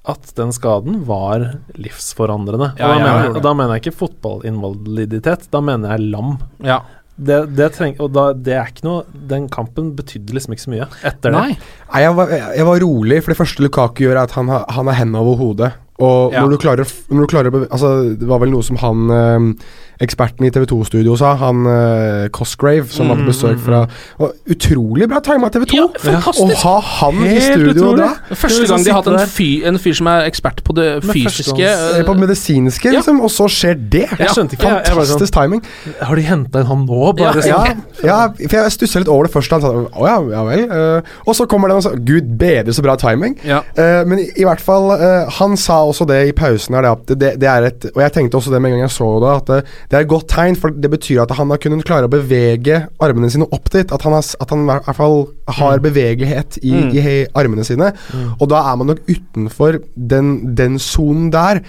at 0.09 0.31
den 0.35 0.49
skaden 0.55 1.03
var 1.05 1.43
livsforandrende. 1.77 2.71
Ja, 2.79 2.87
og, 2.87 2.95
da 2.95 2.97
ja, 2.97 3.03
mener, 3.03 3.11
ja, 3.19 3.27
jeg- 3.27 3.35
og 3.35 3.43
da 3.45 3.53
mener 3.53 3.75
jeg 3.77 3.83
ikke 3.85 3.97
fotballinvaliditet, 3.99 5.47
da 5.51 5.61
mener 5.61 5.93
jeg 5.97 6.09
lam. 6.11 6.37
ja. 6.63 6.79
Det, 7.21 7.53
det 7.53 7.67
treng, 7.75 7.99
og 8.01 8.13
da, 8.15 8.21
det 8.33 8.53
er 8.55 8.65
ikke 8.71 8.81
noe 8.87 9.03
Den 9.29 9.43
kampen 9.51 9.91
betydde 9.93 10.33
liksom 10.33 10.53
ikke 10.55 10.63
så 10.63 10.71
mye 10.71 10.85
etter 11.05 11.29
Nei. 11.35 11.41
det. 11.51 11.57
Nei, 11.91 11.99
jeg 12.01 12.15
var, 12.17 12.31
jeg 12.55 12.65
var 12.65 12.79
rolig, 12.81 13.17
for 13.21 13.33
det 13.33 13.37
første 13.37 13.61
Lukaku 13.61 14.01
gjør, 14.07 14.15
er 14.15 14.23
at 14.23 14.31
han 14.31 14.47
har, 14.49 14.63
han 14.73 14.87
har 14.89 14.97
hendene 14.97 15.19
over 15.21 15.35
hodet. 15.37 15.69
Og 16.01 16.33
Ja. 16.33 16.41
når 16.41 16.49
du 16.55 16.57
klarer, 16.57 16.91
når 17.11 17.27
du 17.27 17.31
klarer 17.31 17.67
Altså, 17.71 17.91
det 18.19 18.27
var 18.27 18.39
vel 18.41 18.49
noe 18.51 18.63
som 18.65 18.77
han 18.81 19.09
eh, 19.11 19.63
eksperten 20.01 20.47
i 20.47 20.49
TV 20.49 20.65
2-studio 20.65 21.13
sa, 21.19 21.35
han 21.37 21.59
eh, 21.69 22.27
Cosgrave, 22.33 22.87
som 22.89 23.07
var 23.11 23.19
på 23.19 23.21
Mm, 23.21 23.27
besøk 23.29 23.59
fra 23.61 23.83
og 24.17 24.31
Utrolig 24.49 25.05
bra 25.11 25.19
tima 25.21 25.49
TV 25.53 25.65
2! 25.69 25.77
Ja, 26.09 26.17
Å 26.17 26.47
ha 26.63 26.79
han 26.81 27.19
i 27.27 27.35
studio 27.39 27.75
utrolig. 27.75 27.97
da! 28.01 28.35
Første 28.35 28.65
gang 28.71 28.83
de 28.83 28.89
har 28.95 28.97
hatt 29.03 29.11
en 29.13 29.27
fyr, 29.29 29.67
en 29.69 29.77
fyr 29.77 29.93
som 29.99 30.07
er 30.09 30.25
ekspert 30.25 30.63
på 30.65 30.73
det 30.73 31.03
fysiske 31.05 31.53
førstegangs- 31.53 31.99
Eh, 31.99 32.03
På 32.07 32.15
medisinske, 32.17 32.85
Ja. 32.91 32.97
liksom, 32.97 33.21
og 33.21 33.29
så 33.29 33.45
skjer 33.47 33.75
det! 33.89 34.07
Jeg 34.17 34.29
skjønte 34.33 34.57
ikke. 34.57 34.71
Jeg, 34.73 34.85
jeg 34.89 35.05
sånn 35.05 35.31
timing. 35.37 35.61
Har 36.01 36.15
de 36.15 36.21
henta 36.23 36.59
inn 36.61 36.65
han 36.65 36.87
nå? 36.87 37.13
Bare 37.17 37.45
Ja, 37.45 37.61
sånn. 37.65 37.81
Ja, 38.03 38.27
for 38.29 38.57
jeg 38.57 38.71
stussa 38.71 38.99
litt 38.99 39.07
over 39.07 39.25
det 39.25 39.33
første. 39.33 39.51
Han 39.51 39.61
sa 39.61 39.69
å 39.69 40.07
ja, 40.07 40.17
ja 40.33 40.43
vel. 40.43 40.65
Uh, 40.71 41.01
og 41.27 41.35
så 41.35 41.45
kommer 41.47 41.67
den 41.67 41.77
og 41.77 41.83
sa 41.83 41.91
gud 41.93 42.37
bedre 42.39 42.73
så 42.73 42.81
bra 42.81 42.95
timing. 42.95 43.37
Ja. 43.45 43.61
Eh, 43.77 44.03
men 44.05 44.17
i, 44.19 44.31
i 44.37 44.43
hvert 44.43 44.59
fall, 44.61 44.89
uh, 44.97 45.29
han 45.29 45.55
sa 45.57 45.83
også 45.85 45.90
det 46.09 46.27
i 46.29 46.31
pausen 46.31 46.75
her, 46.75 46.87
det 47.07 47.17
det, 47.19 47.31
det 47.41 47.47
er 47.49 47.67
et 47.67 47.85
Og 47.95 48.01
jeg 48.01 48.11
tenkte 48.15 48.37
også 48.39 48.51
det 48.53 48.61
med 48.61 48.71
en 48.71 48.77
gang 48.77 48.85
jeg 48.87 48.93
så 48.95 49.09
det, 49.21 49.31
at 49.35 49.47
det, 49.51 49.59
det 49.91 49.97
er 49.97 50.01
et 50.05 50.09
godt 50.11 50.27
tegn, 50.31 50.55
for 50.55 50.69
det 50.71 50.89
betyr 50.91 51.21
at 51.23 51.31
han 51.37 51.49
har 51.49 51.57
kunnet 51.57 51.85
klare 51.85 52.07
å 52.07 52.11
bevege 52.11 52.87
armene 52.99 53.29
sine 53.29 53.47
opp 53.51 53.69
dit. 53.73 53.91
At 53.91 54.01
han, 54.07 54.13
har, 54.13 54.23
at 54.41 54.49
han 54.49 54.63
i 54.63 54.69
hvert 54.71 54.95
fall 54.97 55.17
har 55.59 55.79
bevegelighet 55.83 56.57
i, 56.63 56.71
Mm. 56.71 56.93
i 56.95 57.25
armene 57.35 57.63
sine. 57.67 57.91
Og 58.39 58.47
da 58.49 58.61
er 58.71 58.75
man 58.79 58.87
nok 58.87 59.01
utenfor 59.09 59.79
den 59.95 60.55
den 60.55 60.79
sonen 60.79 61.29
der. 61.33 61.61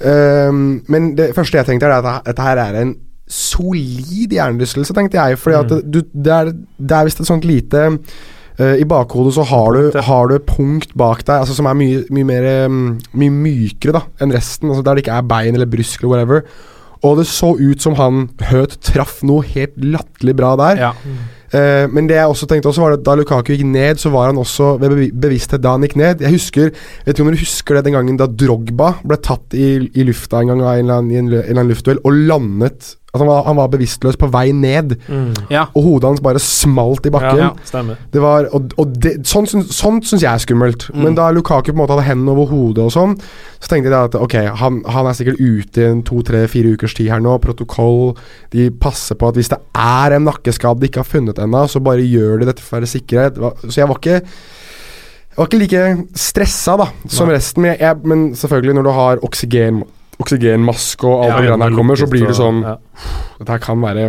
Um, 0.00 0.82
men 0.88 1.12
det 1.18 1.34
første 1.36 1.58
jeg 1.58 1.66
tenkte, 1.66 1.86
er 1.86 2.00
at 2.02 2.26
dette 2.26 2.42
her 2.42 2.56
er 2.62 2.80
en 2.82 2.94
solid 3.28 4.32
hjernerystelse, 4.32 4.94
tenkte 4.96 5.18
jeg. 5.20 5.38
Fordi 5.38 5.56
at 5.58 5.72
det, 5.92 6.04
det 6.14 6.32
er, 6.32 6.52
det 6.78 6.96
er 6.96 7.04
visst 7.08 7.20
et 7.20 7.28
sånt 7.28 7.44
lite 7.44 7.98
eh, 8.58 8.80
I 8.82 8.86
bakhodet 8.88 9.34
så 9.38 9.46
har 9.48 9.76
du, 9.76 10.00
har 10.08 10.30
du 10.30 10.38
punkt 10.44 10.94
bak 10.98 11.24
deg 11.26 11.44
altså 11.44 11.56
som 11.56 11.68
er 11.70 11.78
mye, 11.78 12.02
mye 12.14 12.28
mer 12.28 12.48
um, 12.66 12.82
Mye 13.18 13.34
mykere 13.34 13.98
da 13.98 14.02
enn 14.22 14.34
resten. 14.34 14.70
Altså 14.70 14.84
Der 14.86 14.98
det 14.98 15.06
ikke 15.06 15.16
er 15.18 15.30
bein 15.30 15.58
eller 15.58 15.70
brysk 15.70 16.02
eller 16.02 16.14
whatever. 16.14 16.44
Og 17.06 17.18
det 17.20 17.28
så 17.30 17.52
ut 17.54 17.82
som 17.82 17.94
han 17.98 18.28
Høt 18.50 18.78
traff 18.82 19.20
noe 19.26 19.46
helt 19.46 19.76
latterlig 19.78 20.34
bra 20.38 20.54
der. 20.58 20.86
Ja. 20.88 20.92
Uh, 21.48 21.86
men 21.88 22.10
det 22.10 22.18
jeg 22.18 22.28
også 22.28 22.44
tenkte 22.50 22.68
også 22.68 22.82
var 22.84 22.98
at 22.98 23.04
da 23.06 23.14
Lukaku 23.16 23.54
gikk 23.54 23.64
ned, 23.70 24.00
så 24.02 24.10
var 24.12 24.28
han 24.28 24.40
også 24.40 24.74
ved 24.82 24.98
bevissthet 25.16 25.62
da 25.64 25.72
han 25.76 25.86
gikk 25.86 25.96
ned. 25.96 26.24
Jeg 26.26 26.34
husker 26.34 26.72
Vet 27.06 27.14
ikke 27.14 27.24
om 27.24 27.30
dere 27.30 27.40
husker 27.40 27.78
det 27.78 27.86
den 27.86 27.96
gangen 27.96 28.20
da 28.20 28.28
Drogba 28.28 28.96
ble 29.00 29.20
tatt 29.24 29.56
i, 29.56 29.76
i 29.88 30.04
lufta 30.04 30.42
en 30.42 30.52
gang 30.52 30.64
av 30.66 30.74
en 30.74 30.84
eller 30.84 31.00
annen, 31.00 31.14
i 31.14 31.20
en, 31.20 31.30
en 31.30 31.38
eller 31.38 31.54
annen 31.56 31.72
luftduell 31.72 32.02
og 32.04 32.24
landet 32.28 32.94
At 33.18 33.24
han 33.24 33.30
var, 33.32 33.42
han 33.50 33.58
var 33.58 33.68
bevisstløs 33.74 34.16
på 34.20 34.30
vei 34.32 34.46
ned, 34.54 34.94
Mm. 35.08 35.34
ja. 35.50 35.66
og 35.74 35.82
hodet 35.84 36.08
hans 36.12 36.22
bare 36.24 36.38
smalt 36.42 37.06
i 37.08 37.12
bakken. 37.12 37.38
Ja. 37.42 37.96
Det 38.14 38.22
var, 38.22 38.46
og, 38.54 38.70
og 38.78 38.94
det, 39.02 39.16
sånt, 39.26 39.50
sånt 39.74 40.06
syns 40.06 40.22
jeg 40.22 40.30
er 40.30 40.42
skummelt. 40.42 40.86
Mm. 40.94 41.02
Men 41.04 41.18
da 41.18 41.28
Lukaku 41.34 41.72
på 41.72 41.74
en 41.76 41.80
måte 41.82 41.96
hadde 41.96 42.06
hendene 42.08 42.32
over 42.36 42.46
hodet 42.52 42.84
og 42.86 42.92
sånn, 42.94 43.16
så 43.58 43.72
tenkte 43.72 43.90
jeg 43.90 44.10
at 44.12 44.14
ok, 44.18 44.36
han, 44.62 44.80
han 44.86 45.08
er 45.10 45.16
sikkert 45.18 45.40
ute 45.42 45.82
i 45.82 45.88
en 45.90 46.02
to, 46.06 46.22
tre, 46.22 46.44
fire 46.48 46.70
ukers 46.76 46.94
tid 46.94 47.10
her 47.10 47.20
nå. 47.24 47.34
Protokoll. 47.42 48.14
De 48.54 48.68
passer 48.70 49.18
på 49.18 49.28
at 49.32 49.40
hvis 49.40 49.50
det 49.50 49.58
er 49.74 50.14
en 50.16 50.28
nakkeskade 50.28 50.78
de 50.80 50.88
ikke 50.92 51.02
har 51.02 51.10
funnet 51.10 51.42
ennå, 51.42 51.64
så 51.68 51.82
bare 51.82 52.06
gjør 52.06 52.38
de 52.44 52.48
dette 52.52 52.62
for 52.62 52.76
å 52.76 52.80
være 52.80 52.92
sikre. 52.94 53.28
Så 53.66 53.80
jeg 53.82 53.88
var 53.90 53.98
ikke 53.98 54.20
jeg 55.38 55.44
var 55.44 55.48
ikke 55.52 55.58
like 55.62 55.82
stressa 56.18 56.72
da 56.80 56.86
som 57.06 57.28
Nei. 57.28 57.36
resten, 57.36 57.62
men, 57.62 57.76
jeg, 57.78 58.00
men 58.10 58.22
selvfølgelig 58.34 58.74
når 58.74 58.86
du 58.88 58.90
har 58.96 59.20
oksygen, 59.28 59.84
oksygenmaske 60.22 61.04
og 61.08 61.24
alt 61.24 61.28
Ja, 61.30 61.36
det 61.40 61.46
greiene 61.48 61.68
her 61.68 61.76
kommer, 61.78 61.96
så 62.00 62.08
blir 62.10 62.26
det 62.28 62.36
sånn 62.38 62.62
ja. 62.64 62.76
Dette 63.38 63.54
her 63.54 63.62
kan 63.62 63.80
være 63.84 64.08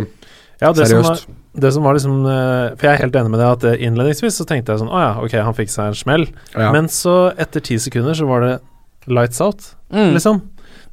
Ja, 0.60 0.72
det 0.76 0.88
som, 0.90 1.02
var, 1.06 1.20
det 1.64 1.72
som 1.72 1.82
var 1.86 1.94
liksom 1.96 2.16
eh, 2.26 2.76
For 2.76 2.86
jeg 2.88 2.92
er 2.98 3.02
helt 3.06 3.14
enig 3.20 3.30
med 3.32 3.40
deg 3.40 3.50
at 3.54 3.64
eh, 3.70 3.84
innledningsvis 3.88 4.40
så 4.42 4.46
tenkte 4.48 4.74
jeg 4.74 4.82
sånn 4.82 4.92
Å 4.92 5.00
ja, 5.06 5.12
ok, 5.24 5.36
han 5.46 5.54
fikk 5.56 5.70
seg 5.72 5.92
en 5.92 5.98
smell. 5.98 6.26
Ja. 6.54 6.70
Men 6.74 6.90
så, 6.92 7.30
etter 7.40 7.60
ti 7.64 7.78
sekunder, 7.80 8.14
så 8.18 8.26
var 8.28 8.40
det 8.46 8.56
lights 9.10 9.40
out, 9.40 9.74
Mm. 9.90 10.12
liksom. 10.14 10.36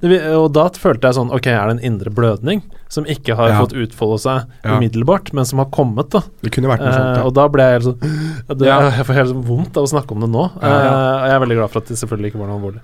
Det, 0.02 0.10
og 0.34 0.48
da 0.54 0.64
følte 0.74 1.06
jeg 1.10 1.14
sånn 1.18 1.30
Ok, 1.34 1.48
er 1.54 1.68
det 1.70 1.76
en 1.76 1.84
indre 1.94 2.10
blødning? 2.14 2.64
som 2.90 3.04
ikke 3.06 3.36
har 3.36 3.50
Ja. 3.52 3.58
fått 3.62 3.74
utfolde 3.76 4.18
seg 4.24 4.46
Ja. 4.64 4.78
umiddelbart, 4.78 5.34
men 5.34 5.44
som 5.46 5.60
har 5.60 5.66
kommet. 5.70 6.10
da 6.10 6.22
Det 6.42 6.52
kunne 6.54 6.70
vært 6.72 6.80
noe 6.86 6.94
sånt. 6.94 7.18
Eh, 7.18 7.20
Ja. 7.20 7.24
og 7.28 7.34
da 7.36 7.48
ble 7.50 7.62
jeg 7.64 7.82
helt 7.82 7.86
sånn 7.86 8.00
det, 8.58 8.66
Ja. 8.66 8.90
Jeg 8.90 9.06
får 9.06 9.14
helt 9.14 9.30
sånn 9.34 9.44
vondt 9.44 9.76
av 9.78 9.84
å 9.84 9.92
snakke 9.92 10.12
om 10.16 10.22
det 10.22 10.30
nå. 10.30 10.46
Ja, 10.62 10.68
Eh, 10.68 11.16
og 11.22 11.28
jeg 11.28 11.36
er 11.36 11.40
veldig 11.46 11.58
glad 11.60 11.70
for 11.70 11.78
at 11.80 11.86
det 11.88 11.98
selvfølgelig 11.98 12.32
ikke 12.32 12.40
var 12.40 12.48
noe 12.48 12.58
alvorlig. 12.62 12.82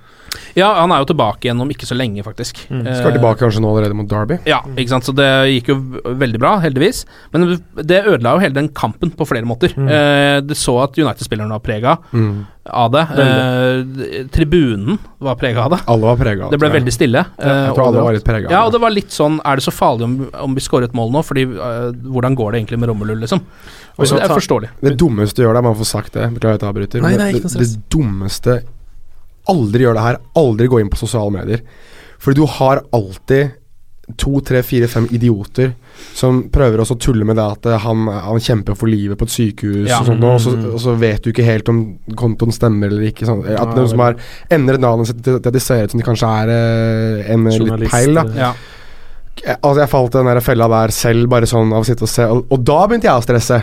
Ja, 0.58 0.70
han 0.82 0.92
er 0.92 1.04
jo 1.04 1.10
tilbake 1.14 1.46
igjen 1.48 1.62
om 1.62 1.70
ikke 1.74 1.86
så 1.90 1.96
lenge, 1.98 2.24
faktisk. 2.26 2.64
Mm. 2.70 2.86
Eh, 2.88 2.96
Skal 3.00 3.14
tilbake 3.18 3.40
kanskje 3.44 3.62
nå 3.62 3.70
allerede 3.74 3.98
mot 3.98 4.08
Derby. 4.10 4.40
Ja, 4.50 4.62
ikke 4.76 4.90
sant, 4.90 5.06
så 5.08 5.14
det 5.16 5.28
gikk 5.54 5.70
jo 5.74 5.78
veldig 6.24 6.40
bra, 6.42 6.56
heldigvis. 6.64 7.04
Men 7.34 7.58
det 7.76 8.04
ødela 8.06 8.36
jo 8.38 8.44
hele 8.46 8.54
den 8.58 8.70
kampen 8.70 9.12
på 9.14 9.28
flere 9.30 9.46
måter. 9.50 9.74
Mm. 9.78 9.88
Eh, 9.90 10.40
det 10.42 10.58
så 10.58 10.78
at 10.84 10.98
United-spillerne 10.98 11.50
var 11.54 11.64
prega 11.66 11.98
Mm. 12.14 12.46
av 12.72 12.92
det. 12.94 13.02
Eh, 13.20 14.24
tribunen 14.32 14.98
var 15.20 15.36
prega 15.36 15.66
av 15.66 15.72
det. 15.76 15.80
Alle 15.88 16.06
var 16.08 16.18
prega. 16.18 16.50
Det 16.50 16.58
Det 16.58 16.60
ble 16.62 16.70
veldig 16.80 16.94
stille. 16.96 17.26
Jeg 17.38 17.50
eh, 17.68 17.74
tror 17.74 17.88
alle 17.90 18.04
var 18.06 18.14
litt 18.16 18.24
prega. 18.26 18.50
Ja, 18.54 18.64
og 18.66 18.72
det 18.72 18.80
var 18.82 18.94
litt 18.94 19.12
sånn 19.12 19.40
Er 19.44 19.56
det 19.60 19.64
så 19.66 19.72
farlig 19.74 20.04
om, 20.08 20.30
om 20.46 20.56
vi 20.56 20.62
skårer 20.64 20.86
et 20.88 20.94
mål 20.96 21.12
nå? 21.12 21.24
Fordi 21.28 21.44
eh, 21.44 21.90
hvordan 22.08 22.36
går 22.40 22.52
det 22.54 22.62
egentlig 22.64 22.80
med 22.80 22.90
Rommelul, 22.90 23.20
liksom? 23.26 23.42
Og 23.98 24.08
så 24.08 24.16
det 24.18 24.24
er 24.26 24.34
forståelig. 24.34 24.70
Det 24.82 24.96
dummeste 24.98 25.36
du 25.38 25.44
gjør 25.46 25.54
det, 25.60 25.64
man 25.68 25.76
får 25.78 25.86
sagt 25.92 26.14
det, 26.14 26.30
beklager 26.34 26.56
at 26.56 26.64
jeg 26.66 26.72
avbryter, 26.74 27.02
Nei, 27.04 27.12
men 27.12 27.20
nei, 27.20 27.28
ikke 27.34 27.44
det, 27.44 27.44
noe 27.44 27.54
stress. 27.54 27.76
det 27.76 27.90
dummeste 27.94 28.56
Aldri 29.52 29.84
gjør 29.84 29.98
det 29.98 30.04
her. 30.08 30.18
Aldri 30.40 30.68
gå 30.72 30.80
inn 30.80 30.90
på 30.94 31.00
sosiale 31.02 31.32
medier. 31.32 31.62
Fordi 32.24 32.40
du 32.40 32.46
har 32.48 32.84
alltid 32.96 33.52
to, 34.20 34.42
tre, 34.44 34.60
fire, 34.68 34.88
fem 34.92 35.06
idioter 35.16 35.70
som 36.14 36.42
prøver 36.52 36.82
også 36.84 36.98
å 36.98 37.00
tulle 37.00 37.24
med 37.26 37.38
det 37.40 37.44
at 37.56 37.66
eh, 37.72 37.78
han, 37.86 38.02
han 38.12 38.42
kjemper 38.44 38.76
for 38.76 38.92
livet 38.92 39.16
på 39.18 39.24
et 39.24 39.32
sykehus 39.32 39.88
Ja. 39.88 40.02
og 40.02 40.10
sånt, 40.10 40.24
og, 40.28 40.42
så, 40.44 40.52
Mm. 40.58 40.66
og 40.74 40.80
så 40.84 40.96
vet 41.00 41.24
du 41.24 41.30
ikke 41.32 41.46
helt 41.48 41.70
om 41.72 41.80
kontoen 42.20 42.52
stemmer 42.52 42.92
eller 42.92 43.08
ikke. 43.08 43.26
Sånn. 43.30 43.46
At 43.48 43.72
noen 43.78 43.88
som 43.90 44.00
har 44.04 44.16
endret 44.52 44.84
navnet 44.84 45.08
sitt 45.08 45.24
til 45.24 45.40
til 45.40 45.48
at 45.48 45.56
de 45.56 45.60
ser 45.64 45.86
ut 45.86 45.92
som 45.96 46.00
de 46.04 46.08
kanskje 46.10 46.32
er 46.44 46.52
eh, 46.52 47.32
en 47.34 47.48
litt 47.48 47.90
peil. 47.90 48.14
da 48.20 48.26
eh, 48.28 48.38
Ja. 48.44 48.54
altså 49.64 49.80
jeg 49.80 49.90
falt 49.96 50.16
i 50.16 50.18
den 50.20 50.32
der 50.34 50.42
fella 50.42 50.68
der 50.68 50.92
selv, 50.92 51.30
bare 51.32 51.48
sånn 51.50 51.72
av 51.74 51.82
å 51.84 51.88
sitte 51.88 52.04
og 52.04 52.10
se, 52.12 52.24
og, 52.28 52.46
og 52.52 52.64
da 52.68 52.82
begynte 52.88 53.08
jeg 53.08 53.16
å 53.20 53.24
stresse. 53.24 53.62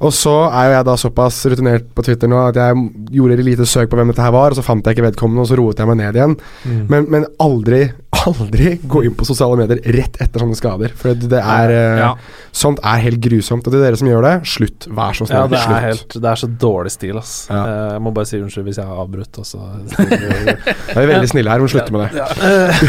Og 0.00 0.10
så 0.12 0.32
er 0.50 0.66
jo 0.70 0.72
jeg 0.74 0.84
da 0.88 0.94
såpass 0.98 1.36
rutinert 1.46 1.84
på 1.94 2.02
Twitter 2.02 2.26
nå 2.28 2.40
at 2.48 2.56
jeg 2.58 2.74
gjorde 3.14 3.36
et 3.38 3.44
lite 3.46 3.66
søk 3.68 3.90
på 3.92 3.96
hvem 4.00 4.10
dette 4.10 4.22
her 4.24 4.32
var, 4.34 4.50
og 4.50 4.58
så 4.58 4.64
fant 4.66 4.84
jeg 4.84 4.96
ikke 4.96 5.06
vedkommende, 5.10 5.44
og 5.44 5.48
så 5.50 5.58
roet 5.60 5.78
jeg 5.78 5.86
meg 5.86 6.00
ned 6.00 6.18
igjen. 6.18 6.34
Mm. 6.66 6.80
Men, 6.90 7.06
men 7.14 7.26
aldri, 7.40 7.82
aldri 8.26 8.72
gå 8.90 9.04
inn 9.06 9.14
på 9.14 9.24
sosiale 9.28 9.56
medier 9.60 9.78
rett 9.94 10.18
etter 10.24 10.42
sånne 10.42 10.58
skader. 10.58 10.92
For 10.98 11.14
det 11.14 11.40
er 11.40 11.74
eh, 11.74 12.00
Ja. 12.04 12.10
Sånt 12.54 12.78
er 12.86 13.00
helt 13.02 13.18
grusomt. 13.22 13.66
Og 13.66 13.72
til 13.74 13.82
dere 13.82 13.98
som 13.98 14.06
gjør 14.10 14.22
det, 14.26 14.34
slutt. 14.46 14.86
Vær 14.94 15.14
så 15.18 15.24
Ja, 15.26 15.44
snill. 15.46 15.50
det 15.50 15.58
er, 15.58 15.64
slutt. 15.64 15.82
helt, 15.86 16.18
det 16.22 16.30
er 16.30 16.40
så 16.42 16.48
dårlig 16.66 16.92
stil, 16.94 17.16
ass. 17.18 17.32
Ja. 17.50 17.62
Eh, 17.64 17.88
jeg 17.96 18.02
må 18.06 18.12
bare 18.14 18.28
si 18.30 18.38
unnskyld 18.42 18.68
hvis 18.68 18.78
jeg 18.82 18.86
har 18.90 19.00
avbrutt. 19.02 19.40
Også. 19.42 19.58
Da 19.90 20.04
er 20.94 21.00
vi 21.00 21.08
veldig 21.14 21.30
snille 21.32 21.50
her, 21.54 21.62
men 21.64 21.72
slutter 21.72 21.94
med 21.96 22.06
det. 22.14 22.28
Eh, 22.50 22.86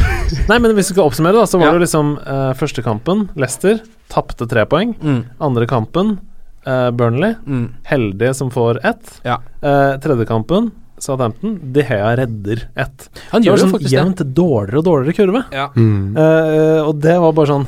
Nei, 0.49 0.57
men 0.61 0.73
hvis 0.77 0.91
vi 0.91 0.97
skal 0.97 1.05
oppsummere, 1.09 1.37
da, 1.41 1.45
så 1.49 1.57
var 1.61 1.69
Ja. 1.71 1.73
det 1.77 1.85
liksom 1.87 2.13
uh, 2.21 2.53
første 2.57 2.81
kampen, 2.85 3.27
Leicester, 3.39 3.81
tapte 4.13 4.45
tre 4.49 4.65
poeng. 4.69 4.93
Mm. 5.01 5.21
Andre 5.41 5.65
kampen, 5.69 6.17
eh, 6.65 6.89
Burnley, 6.91 7.35
Mm. 7.45 7.67
heldige 7.83 8.33
som 8.33 8.49
får 8.51 8.79
ett. 8.85 9.21
Ja. 9.23 9.39
Uh, 9.63 9.97
tredje 9.99 10.25
kampen, 10.25 10.71
Southampton, 10.97 11.59
De 11.73 11.81
Hea 11.83 12.15
redder 12.17 12.67
ett. 12.75 13.09
Han 13.31 13.41
Det 13.41 13.49
var 13.51 13.57
gjør 13.57 13.69
sånn 13.69 13.89
jevnt 13.91 14.21
dårligere 14.35 14.77
og 14.77 14.85
dårligere 14.85 15.15
kurve. 15.17 15.43
Ja. 15.51 15.69
Mm. 15.75 16.15
Uh, 16.17 16.81
og 16.87 16.99
det 17.01 17.17
var 17.19 17.33
bare 17.33 17.47
sånn 17.51 17.65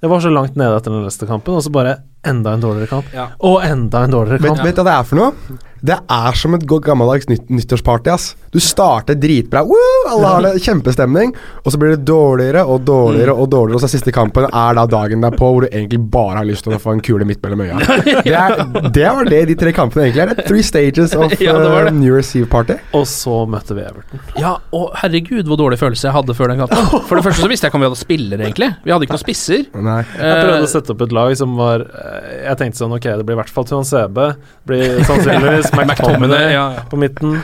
Det 0.00 0.08
var 0.10 0.20
så 0.20 0.30
langt 0.32 0.54
nede 0.56 0.76
etter 0.76 0.92
den 0.92 1.04
neste 1.06 1.26
kampen, 1.26 1.54
og 1.54 1.62
så 1.64 1.70
bare 1.72 1.96
enda 2.26 2.56
en 2.56 2.64
dårligere 2.64 2.90
kamp. 2.90 3.12
Ja. 3.14 3.28
Og 3.44 3.62
enda 3.66 4.04
en 4.04 4.16
dårligere 4.16 4.42
kamp. 4.42 4.64
vet 4.64 4.76
du 4.76 4.82
hva 4.82 4.90
det 4.90 4.98
er 4.98 5.08
for 5.08 5.20
noe? 5.20 5.60
Det 5.84 5.98
er 6.08 6.36
som 6.40 6.54
et 6.56 6.62
godt 6.64 6.86
gammeldags 6.86 7.26
nytt, 7.28 7.50
nyttårsparty. 7.52 8.08
ass 8.08 8.30
Du 8.54 8.56
starter 8.62 9.18
dritbra, 9.20 9.60
Woo! 9.68 9.80
alle 10.08 10.30
har 10.30 10.44
det 10.46 10.62
kjempestemning, 10.64 11.34
og 11.60 11.72
så 11.72 11.80
blir 11.80 11.92
det 11.92 12.06
dårligere 12.08 12.62
og 12.64 12.86
dårligere 12.88 13.34
og 13.34 13.50
dårligere, 13.52 13.76
og 13.76 13.82
så 13.82 13.88
er 13.90 13.92
siste 13.92 14.14
kampen 14.14 14.46
er 14.46 14.78
da 14.78 14.84
dagen 14.88 15.20
derpå 15.20 15.50
hvor 15.50 15.66
du 15.66 15.68
egentlig 15.68 16.00
bare 16.14 16.38
har 16.38 16.48
lyst 16.48 16.64
til 16.64 16.76
å 16.76 16.80
få 16.80 16.94
en 16.94 17.02
kule 17.04 17.26
midt 17.28 17.42
mellom 17.44 17.64
øya. 17.66 17.80
Det, 18.24 18.32
er, 18.32 18.54
det 18.94 19.04
var 19.04 19.28
det 19.28 19.40
de 19.50 19.56
tre 19.58 19.72
kampene 19.76 20.06
egentlig 20.06 20.22
er. 20.22 20.30
Det 20.32 20.44
er 20.44 20.48
Three 20.48 20.64
stages 20.64 21.12
of 21.18 21.34
Ja, 21.44 21.52
det 21.58 21.68
uh, 21.68 21.76
det. 21.88 21.92
New 21.98 22.14
Year's 22.14 22.30
Eve-party. 22.38 22.78
Og 22.96 23.04
så 23.10 23.42
møtte 23.50 23.76
vi 23.76 23.84
Everton. 23.84 24.22
Ja, 24.40 24.54
og 24.76 24.94
herregud, 25.02 25.44
hvor 25.50 25.60
dårlig 25.60 25.78
følelse 25.80 26.08
jeg 26.08 26.16
hadde 26.16 26.36
før 26.38 26.52
den 26.52 26.62
kampen. 26.62 26.88
For 27.10 27.18
det 27.18 27.26
første 27.26 27.44
så 27.44 27.50
visste 27.50 27.66
jeg 27.66 27.72
ikke 27.74 27.80
om 27.80 27.84
vi 27.84 27.90
hadde 27.90 28.00
spillere, 28.00 28.46
egentlig. 28.46 28.70
Vi 28.86 28.94
hadde 28.94 29.08
ikke 29.08 29.16
noen 29.18 29.24
spisser. 29.26 29.66
Nei. 29.74 30.00
Jeg 30.16 30.40
prøvde 30.40 30.60
Eh, 30.62 30.68
å 30.68 30.70
sette 30.70 30.94
opp 30.94 31.04
et 31.04 31.14
lag 31.16 31.34
som 31.38 31.56
var 31.60 31.84
eh, 31.84 32.13
Jeg 32.44 32.58
tenkte 32.60 32.80
sånn 32.80 32.94
Ok, 32.96 33.06
det 33.06 33.26
blir 33.26 33.36
i 33.36 33.40
hvert 33.40 33.52
fall 33.52 33.66
Tuan 33.68 33.86
CB. 33.88 34.20
Blir 34.68 35.00
sannsynligvis 35.08 35.70
McTominay 35.76 36.52
ja, 36.54 36.64
ja. 36.78 36.84
på 36.90 36.98
midten. 37.00 37.38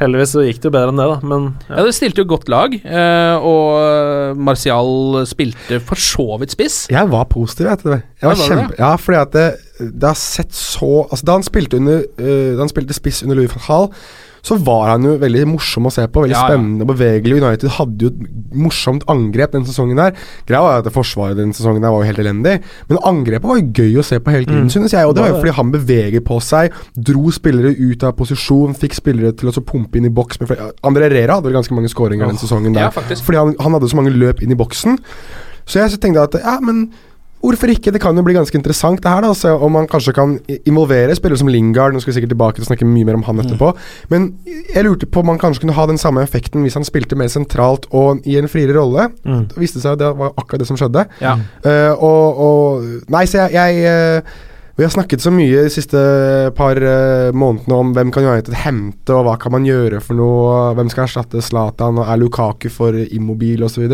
Heldigvis 0.00 0.34
så 0.36 0.44
gikk 0.46 0.60
det 0.62 0.70
jo 0.70 0.74
bedre 0.76 0.94
enn 0.94 1.00
det, 1.00 1.08
da. 1.12 1.18
Men 1.32 1.48
Ja, 1.70 1.84
det 1.86 1.94
stilte 1.96 2.24
jo 2.24 2.30
godt 2.34 2.50
lag, 2.52 2.76
eh, 2.76 3.46
og 3.46 4.36
Martial 4.36 5.22
spilte 5.28 5.80
for 5.84 6.00
så 6.00 6.28
vidt 6.42 6.56
spiss. 6.56 6.82
Jeg 6.92 7.12
var 7.12 7.28
positiv 7.32 7.70
etter 7.72 7.96
det. 7.96 8.00
Jeg 8.20 8.30
var 8.30 8.36
var 8.36 8.52
kjempe... 8.52 8.68
Det? 8.72 8.80
ja, 8.80 8.92
fordi 9.00 9.18
at 9.20 9.34
det, 9.36 9.46
det 9.80 10.08
har 10.08 10.16
sett 10.16 10.54
så 10.56 10.92
Altså 11.04 11.26
Da 11.28 11.34
han 11.36 11.44
spilte 11.44 11.76
under 11.76 11.98
uh, 12.16 12.54
Da 12.56 12.62
han 12.62 12.70
spilte 12.70 12.96
spiss 12.96 13.18
under 13.26 13.36
Louis 13.36 13.52
van 13.52 13.64
Gaal, 13.66 13.90
så 14.46 14.54
var 14.62 14.92
han 14.92 15.02
jo 15.08 15.16
veldig 15.18 15.40
morsom 15.50 15.88
å 15.88 15.90
se 15.90 16.04
på. 16.06 16.22
Veldig 16.22 16.36
Ja, 16.36 16.44
spennende 16.46 16.84
og 16.86 16.92
bevegelig. 16.92 17.40
United 17.42 17.72
hadde 17.80 18.04
jo 18.06 18.10
et 18.12 18.54
morsomt 18.54 19.02
angrep 19.10 19.56
den 19.56 19.64
sesongen 19.66 19.98
der. 19.98 20.12
Greia 20.46 20.60
var 20.62 20.78
at 20.84 20.90
forsvaret 20.94 21.36
den 21.40 21.50
sesongen 21.56 21.82
der 21.82 21.90
var 21.90 22.04
jo 22.04 22.10
helt 22.12 22.20
elendig, 22.22 22.60
men 22.88 23.00
angrepet 23.10 23.50
var 23.50 23.58
jo 23.58 23.66
gøy 23.74 23.98
å 23.98 24.04
se 24.06 24.20
på 24.22 24.30
hele 24.30 24.46
tiden, 24.46 24.68
Mm. 24.68 24.70
synes 24.70 24.92
jeg. 24.94 25.04
Og 25.06 25.16
det 25.16 25.24
var 25.24 25.30
jo 25.34 25.40
fordi 25.42 25.56
han 25.58 25.72
beveger 25.72 26.20
på 26.22 26.38
seg, 26.40 26.70
dro 26.96 27.30
spillere 27.34 27.74
ut 27.74 28.04
av 28.06 28.14
posisjon, 28.16 28.74
fikk 28.78 28.94
spillere 28.94 29.34
til 29.36 29.50
å 29.50 29.64
pumpe 29.66 29.96
inn 29.98 30.06
i 30.06 30.14
boks. 30.14 30.38
André 30.86 31.10
Rera 31.10 31.34
hadde 31.40 31.50
vel 31.50 31.58
ganske 31.58 31.74
mange 31.74 31.90
skåringer 31.90 32.26
den 32.30 32.38
sesongen 32.38 32.72
der. 32.72 32.88
Ja. 32.88 32.90
Fordi 32.94 33.36
han, 33.42 33.54
han 33.58 33.72
hadde 33.72 33.90
så 33.90 33.96
mange 33.98 34.14
løp 34.14 34.42
inn 34.42 34.52
i 34.54 34.58
boksen. 34.62 34.98
Så 35.66 35.80
jeg 35.82 35.90
så 35.90 35.98
tenkte 35.98 36.22
at 36.22 36.34
ja, 36.38 36.60
men 36.62 36.92
hvorfor 37.44 37.70
ikke? 37.72 37.92
Det 37.94 38.00
kan 38.02 38.16
jo 38.16 38.24
bli 38.26 38.34
ganske 38.36 38.56
interessant 38.58 39.02
det 39.02 39.10
her, 39.10 39.24
da. 39.24 39.32
Se 39.36 39.50
om 39.50 39.72
man 39.76 39.88
kanskje 39.90 40.14
kan 40.16 40.36
involvere 40.66 41.14
spillere 41.16 41.40
som 41.40 41.50
Lingard. 41.52 41.94
Nå 41.94 42.02
skal 42.02 42.12
vi 42.12 42.16
sikkert 42.18 42.34
tilbake 42.34 42.58
til 42.58 42.66
å 42.66 42.70
snakke 42.70 42.88
mye 42.88 43.06
mer 43.08 43.18
om 43.18 43.26
han 43.26 43.42
etterpå. 43.44 43.70
Men 44.12 44.32
jeg 44.72 44.86
lurte 44.86 45.08
på 45.10 45.22
om 45.22 45.30
man 45.32 45.40
kanskje 45.42 45.64
kunne 45.64 45.76
ha 45.76 45.86
den 45.90 46.00
samme 46.00 46.24
effekten 46.26 46.64
hvis 46.66 46.78
han 46.78 46.86
spilte 46.86 47.18
mer 47.18 47.30
sentralt 47.32 47.88
og 47.94 48.26
i 48.26 48.38
en 48.40 48.50
friere 48.50 48.76
rolle. 48.78 49.10
mm. 49.24 49.46
Det 49.52 49.62
viste 49.62 49.82
seg 49.82 49.96
at 49.96 50.02
det 50.02 50.12
var 50.18 50.34
akkurat 50.34 50.64
det 50.64 50.68
som 50.70 50.80
skjedde. 50.80 51.06
Ja. 51.22 51.36
Uh, 51.64 51.92
og, 51.94 52.42
og 52.48 53.10
Nei, 53.12 53.24
så 53.30 53.46
jeg, 53.46 53.56
jeg 53.56 54.22
uh, 54.22 54.36
Vi 54.76 54.84
har 54.84 54.92
snakket 54.92 55.22
så 55.24 55.30
mye 55.32 55.62
de 55.64 55.72
siste 55.72 56.00
par 56.56 56.76
uh, 56.82 57.32
månedene 57.32 57.78
om 57.78 57.94
hvem 57.96 58.10
kan 58.12 58.26
United 58.26 58.58
hente, 58.64 59.14
og 59.14 59.24
hva 59.28 59.38
kan 59.40 59.54
man 59.54 59.68
gjøre 59.68 60.02
for 60.04 60.18
noe, 60.18 60.74
hvem 60.76 60.90
skal 60.92 61.06
erstatte 61.06 61.44
Zlatan, 61.44 62.02
og 62.02 62.10
er 62.10 62.20
Lukaku 62.20 62.68
for 62.72 62.96
immobil 63.06 63.64
osv. 63.64 63.86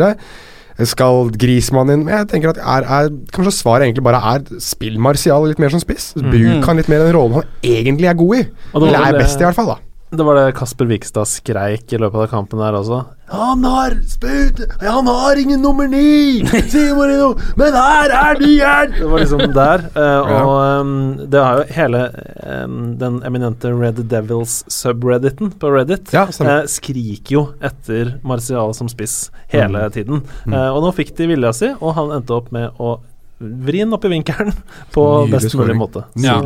Skal 0.89 1.31
Grismann 1.37 1.93
inn? 1.93 2.05
Men 2.07 2.23
jeg 2.23 2.31
tenker 2.33 2.55
at 2.55 2.61
er, 2.63 2.89
er, 2.89 3.13
Kanskje 3.35 3.55
svaret 3.59 3.87
egentlig 3.87 4.05
bare 4.07 4.23
er 4.33 4.45
spill 4.63 4.99
Martial 5.03 5.47
litt 5.49 5.63
mer 5.63 5.73
som 5.75 5.83
spiss. 5.83 6.13
Bruk 6.17 6.69
han 6.69 6.81
litt 6.81 6.91
mer 6.93 7.05
i 7.05 7.09
den 7.09 7.17
rollen 7.17 7.41
han 7.41 7.57
egentlig 7.63 8.11
er 8.11 8.19
god 8.19 8.37
i. 8.41 8.45
Eller 8.75 9.01
er 9.03 9.19
best 9.21 9.41
i, 9.41 9.47
hvert 9.47 9.59
fall. 9.59 9.75
da 9.75 9.92
Det 10.13 10.25
var 10.29 10.37
det 10.37 10.53
Kasper 10.59 10.85
Vikstad 10.91 11.25
skreik 11.25 11.93
i 11.93 11.99
løpet 12.01 12.21
av 12.21 12.27
kampen 12.29 12.61
der 12.61 12.75
også. 12.77 12.99
Han 13.33 13.63
har 13.65 13.95
spurt 14.05 14.59
Han 14.83 15.07
har 15.09 15.39
ingen 15.41 15.63
nummer 15.65 15.87
ni! 15.89 16.43
Marino, 16.45 17.31
Men 17.57 17.73
her 17.73 18.13
er 18.13 18.41
nieren! 18.43 18.93
Det 18.99 19.09
var 19.09 19.23
liksom 19.23 19.55
der. 19.57 19.87
eh, 19.97 20.33
og 20.37 20.83
um, 20.83 20.93
det 21.33 21.41
har 21.41 21.63
jo 21.63 21.65
hele 21.79 22.03
um, 22.45 22.77
den 23.01 23.17
eminente 23.25 23.73
Red 23.73 24.03
Devils 24.13 24.59
subredditen 24.69 25.55
på 25.57 25.73
Reddit 25.73 26.13
Ja, 26.13 26.27
eh, 26.29 26.67
skriker 26.69 27.33
jo 27.39 27.45
etter 27.65 28.19
Martial 28.23 28.75
som 28.77 28.93
spiss 28.93 29.31
hele 29.55 29.87
Mm. 29.89 29.95
tiden. 29.97 30.21
Eh, 30.53 30.69
og 30.69 30.83
nå 30.85 30.93
fikk 30.93 31.15
de 31.17 31.31
vilja 31.33 31.55
si, 31.57 31.73
og 31.81 31.95
han 31.97 32.13
endte 32.19 32.37
opp 32.37 32.53
med 32.53 32.69
å 32.79 32.99
vri 33.41 33.81
den 33.81 33.97
opp 33.97 34.05
i 34.05 34.13
vinkelen 34.13 34.53
på 34.95 35.07
Nydelig 35.25 35.33
best 35.39 35.57
mulig 35.57 35.73
scoring. 35.73 35.81
måte. 35.81 36.05
Ja. 36.21 36.37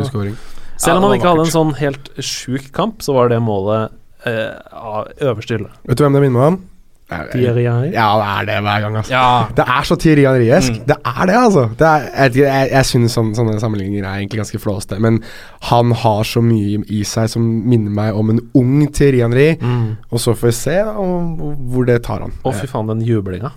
Selv 0.76 1.00
om 1.00 1.08
han 1.08 1.18
ikke 1.18 1.32
hadde 1.32 1.46
en 1.46 1.54
sånn 1.54 1.74
helt 1.80 2.10
sjuk 2.20 2.70
kamp, 2.76 3.04
så 3.04 3.16
var 3.16 3.30
det 3.32 3.42
målet 3.44 3.94
eh, 4.28 4.56
av 4.76 5.12
øverste 5.20 5.56
hylle. 5.56 5.70
Vet 5.88 5.98
du 5.98 6.04
hvem 6.06 6.18
det 6.18 6.24
minner 6.26 6.40
meg 6.40 6.54
om? 6.54 6.64
Ja, 7.06 7.20
Thierry 7.30 7.62
Henry. 7.62 7.90
det 7.94 8.02
er 8.02 8.46
det 8.48 8.54
hver 8.66 8.80
gang, 8.82 8.96
altså. 8.98 9.12
Ja. 9.14 9.44
Det 9.54 9.64
er 9.76 9.84
så 9.86 9.96
Thierry 10.02 10.24
Henriesk. 10.26 10.72
Mm. 10.72 10.86
Det 10.88 10.96
er 11.06 11.26
det, 11.30 11.36
altså. 11.38 11.62
Det 11.78 11.86
er, 11.86 12.06
jeg, 12.24 12.36
jeg, 12.40 12.70
jeg 12.72 12.88
synes 12.88 13.14
sånne, 13.14 13.36
sånne 13.38 13.60
sammenligninger 13.62 14.02
er 14.02 14.16
egentlig 14.24 14.40
ganske 14.42 14.58
flåste, 14.58 14.98
men 14.98 15.20
han 15.68 15.94
har 16.02 16.26
så 16.26 16.42
mye 16.42 16.80
i 16.90 17.04
seg 17.06 17.30
som 17.30 17.44
minner 17.46 17.94
meg 17.94 18.18
om 18.18 18.34
en 18.34 18.42
ung 18.58 18.88
Thierry 18.90 19.22
Henry. 19.22 19.52
Mm. 19.60 19.92
Og 20.10 20.24
så 20.24 20.34
får 20.34 20.50
vi 20.50 20.56
se 20.58 20.74
da, 20.82 20.96
om, 20.98 21.30
hvor 21.70 21.86
det 21.86 22.00
tar 22.08 22.26
han. 22.26 22.34
Å, 22.42 22.54
fy 22.58 22.66
faen, 22.72 22.90
den 22.90 23.06
jublinga. 23.06 23.54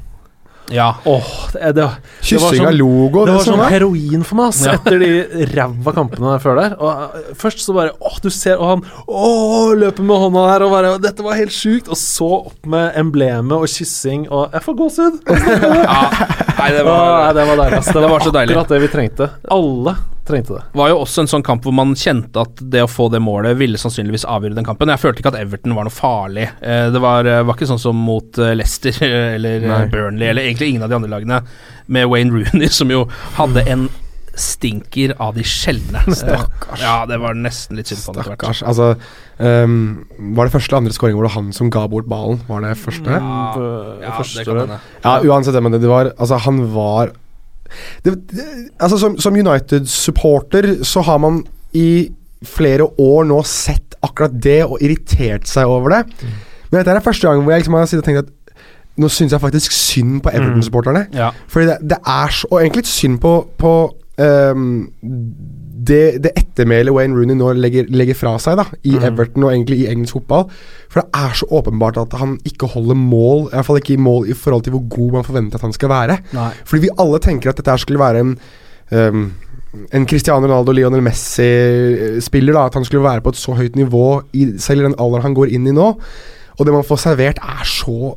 Ja. 0.71 0.89
Åh, 1.05 1.29
det, 1.53 1.71
det, 1.75 1.85
Kyssing 2.21 2.59
sånn- 2.61 2.67
av 2.67 2.73
logo, 2.77 3.25
det 3.25 3.31
det, 3.31 3.35
var 3.37 3.43
som 3.45 3.53
sånn 3.55 3.63
er. 3.65 3.69
heroin 3.73 4.23
for 4.23 4.35
meg, 4.39 4.47
ass, 4.53 4.61
Ja. 4.65 4.73
etter 4.77 4.99
de 4.99 5.45
ræva 5.53 5.93
kampene 5.95 6.35
før 6.43 6.59
der. 6.61 6.75
Og 6.79 6.89
eh, 7.19 7.33
Først 7.39 7.59
så 7.65 7.73
bare 7.75 7.91
Åh, 8.01 8.19
du 8.21 8.29
ser 8.29 8.57
Og 8.59 8.67
han 8.69 8.83
åh, 9.07 9.73
løper 9.75 10.03
med 10.03 10.17
hånda 10.23 10.45
her 10.51 10.65
og 10.67 10.71
bare 10.71 10.93
Dette 11.01 11.23
var 11.25 11.33
helt 11.39 11.51
sjukt. 11.55 11.89
Og 11.89 11.97
så 11.97 12.29
opp 12.51 12.65
med 12.69 12.93
emblemet 12.99 13.51
og 13.57 13.67
kyssing 13.67 14.27
og 14.29 14.51
Jeg 14.53 14.61
får 14.67 14.77
gåsehud! 14.83 15.19
ja. 15.27 16.01
Nei, 16.59 16.71
det 16.75 16.83
var, 16.83 16.99
var 16.99 17.23
nei, 17.23 17.33
det 17.39 17.47
var 17.47 17.55
deilig. 17.63 17.77
ass. 17.79 17.85
Det, 17.93 18.01
Det 18.01 18.09
var 18.11 18.19
så 18.19 18.31
deilig. 18.35 18.55
akkurat 18.57 18.69
det 18.75 18.79
vi 18.83 18.87
trengte. 18.93 19.29
Alle 19.49 19.95
Trengte 20.29 20.59
det. 20.59 20.63
var 20.77 20.91
jo 20.93 20.99
også 21.01 21.23
en 21.25 21.31
sånn 21.31 21.43
kamp 21.45 21.63
hvor 21.65 21.73
man 21.73 21.95
kjente 21.97 22.37
at 22.45 22.61
det 22.61 22.83
å 22.85 22.89
få 22.91 23.07
det 23.11 23.19
målet 23.25 23.57
ville 23.57 23.79
sannsynligvis 23.81 24.27
avgjøre 24.29 24.55
den 24.59 24.67
kampen. 24.67 24.91
Jeg 24.93 25.01
følte 25.01 25.23
ikke 25.23 25.33
at 25.33 25.39
Everton 25.41 25.73
var 25.77 25.87
noe 25.89 25.95
farlig. 25.95 26.47
Eh, 26.61 26.89
Det 26.93 27.01
var, 27.01 27.25
eh, 27.25 27.41
var 27.43 27.57
ikke 27.57 27.67
sånn 27.71 27.81
som 27.81 27.97
mot 27.97 28.37
eh, 28.37 28.53
Leicester 28.55 28.93
eller 29.35 29.65
Nei. 29.65 29.85
Burnley 29.89 30.29
eller 30.29 30.45
egentlig 30.45 30.69
ingen 30.75 30.83
av 30.85 30.89
de 30.93 30.99
andre 31.01 31.09
lagene, 31.17 31.41
med 31.87 32.07
Wayne 32.11 32.31
Rooney, 32.35 32.69
som 32.79 32.91
jo 32.93 33.07
hadde 33.39 33.65
en 33.67 33.89
stinker 34.39 35.11
av 35.19 35.33
de 35.35 35.43
sjeldne. 35.43 35.99
Stakkars. 36.15 36.79
Ja, 36.79 37.01
det 37.09 37.17
var 37.19 37.33
nesten 37.35 37.75
litt 37.79 37.89
synd 37.91 38.05
på 38.05 38.13
det. 38.15 38.23
Stakkars. 38.29 38.61
Altså, 38.63 38.93
um, 39.41 40.05
var 40.37 40.47
det 40.47 40.53
første 40.53 40.71
eller 40.71 40.83
andre 40.85 40.95
skåring 40.95 41.17
hvor 41.17 41.25
det 41.27 41.31
var 41.33 41.41
han 41.41 41.49
som 41.57 41.71
ga 41.73 41.87
bort 41.91 42.07
ballen? 42.07 42.39
Var 42.47 42.63
det 42.63 42.75
første? 42.79 43.17
Ja, 43.17 43.41
På- 43.55 43.65
ja, 44.03 44.13
første, 44.15 44.37
det 44.39 44.45
kan 44.47 44.61
hende. 44.63 44.79
Ja, 45.03 45.17
uansett 45.27 45.59
men 45.65 45.75
det 45.75 45.89
var. 45.91 46.13
Altså, 46.17 46.39
han 46.45 46.61
var 46.75 47.11
det, 48.05 48.15
det, 48.31 48.47
Altså, 48.79 48.97
som, 49.01 49.17
som 49.21 49.35
United-supporter 49.35 50.83
så 50.87 51.03
har 51.05 51.21
man 51.21 51.43
i 51.77 52.09
flere 52.45 52.87
år 52.99 53.27
nå 53.27 53.41
sett 53.47 53.97
akkurat 54.05 54.35
det 54.41 54.61
og 54.63 54.79
irritert 54.81 55.47
seg 55.49 55.67
over 55.69 55.97
det. 55.97 56.03
Men 56.69 56.79
dette 56.79 56.95
er 56.95 57.03
første 57.03 57.27
gang 57.27 57.41
hvor 57.43 57.51
jeg 57.53 57.63
liksom 57.63 57.75
har 57.75 57.89
tenkt 57.89 58.23
at 58.23 58.35
nå 58.99 59.07
syns 59.11 59.31
jeg 59.31 59.41
faktisk 59.41 59.75
synd 59.75 60.19
på 60.23 60.31
Everton-supporterne. 60.33 61.05
Ja. 61.15 61.31
Fordi 61.47 61.69
det, 61.69 61.77
det 61.93 61.99
er 61.99 62.33
så 62.35 62.47
Og 62.51 62.61
egentlig 62.61 62.83
litt 62.83 62.91
synd 62.91 63.19
på, 63.23 63.33
på 63.59 63.73
ehm, 64.19 64.89
det, 65.87 66.19
det 66.23 66.31
ettermælet 66.37 66.93
Wayne 66.95 67.15
Rooney 67.15 67.37
nå 67.37 67.51
legger, 67.55 67.89
legger 67.93 68.17
fra 68.17 68.33
seg 68.41 68.57
da 68.59 68.65
i 68.83 68.95
Everton 68.97 69.45
og 69.45 69.51
egentlig 69.53 69.81
i 69.83 69.89
engelsk 69.91 70.17
fotball. 70.17 70.47
For 70.91 71.01
det 71.01 71.21
er 71.21 71.35
så 71.39 71.47
åpenbart 71.59 71.99
at 72.01 72.15
han 72.19 72.37
ikke 72.47 72.71
holder 72.73 72.97
mål, 72.99 73.45
i 73.47 73.53
hvert 73.55 73.67
fall 73.67 73.81
ikke 73.81 73.95
i 73.95 74.01
mål 74.01 74.31
i 74.31 74.37
forhold 74.37 74.65
til 74.65 74.75
hvor 74.75 74.87
god 74.95 75.19
man 75.19 75.27
forventer 75.27 75.59
at 75.59 75.67
han 75.67 75.75
skal 75.75 75.93
være. 75.93 76.17
Nei. 76.35 76.49
Fordi 76.65 76.85
vi 76.87 76.95
alle 77.05 77.21
tenker 77.23 77.51
at 77.51 77.61
dette 77.61 77.77
skulle 77.83 78.01
være 78.01 78.25
en 78.25 78.33
um, 78.91 79.29
en 79.93 80.07
Cristiano 80.09 80.41
Ronaldo, 80.47 80.73
Lionel 80.73 81.03
Messi-spiller. 81.05 82.53
da 82.53 82.65
At 82.65 82.73
han 82.73 82.85
skulle 82.85 83.03
være 83.03 83.21
på 83.21 83.29
et 83.29 83.37
så 83.37 83.53
høyt 83.53 83.75
nivå 83.77 84.21
i, 84.33 84.47
selv 84.57 84.81
i 84.81 84.87
den 84.87 84.97
alderen 84.97 85.29
han 85.29 85.37
går 85.37 85.53
inn 85.53 85.67
i 85.69 85.75
nå. 85.75 85.91
Og 86.57 86.65
det 86.65 86.73
man 86.73 86.83
får 86.83 87.03
servert, 87.05 87.37
er 87.37 87.67
så 87.67 88.15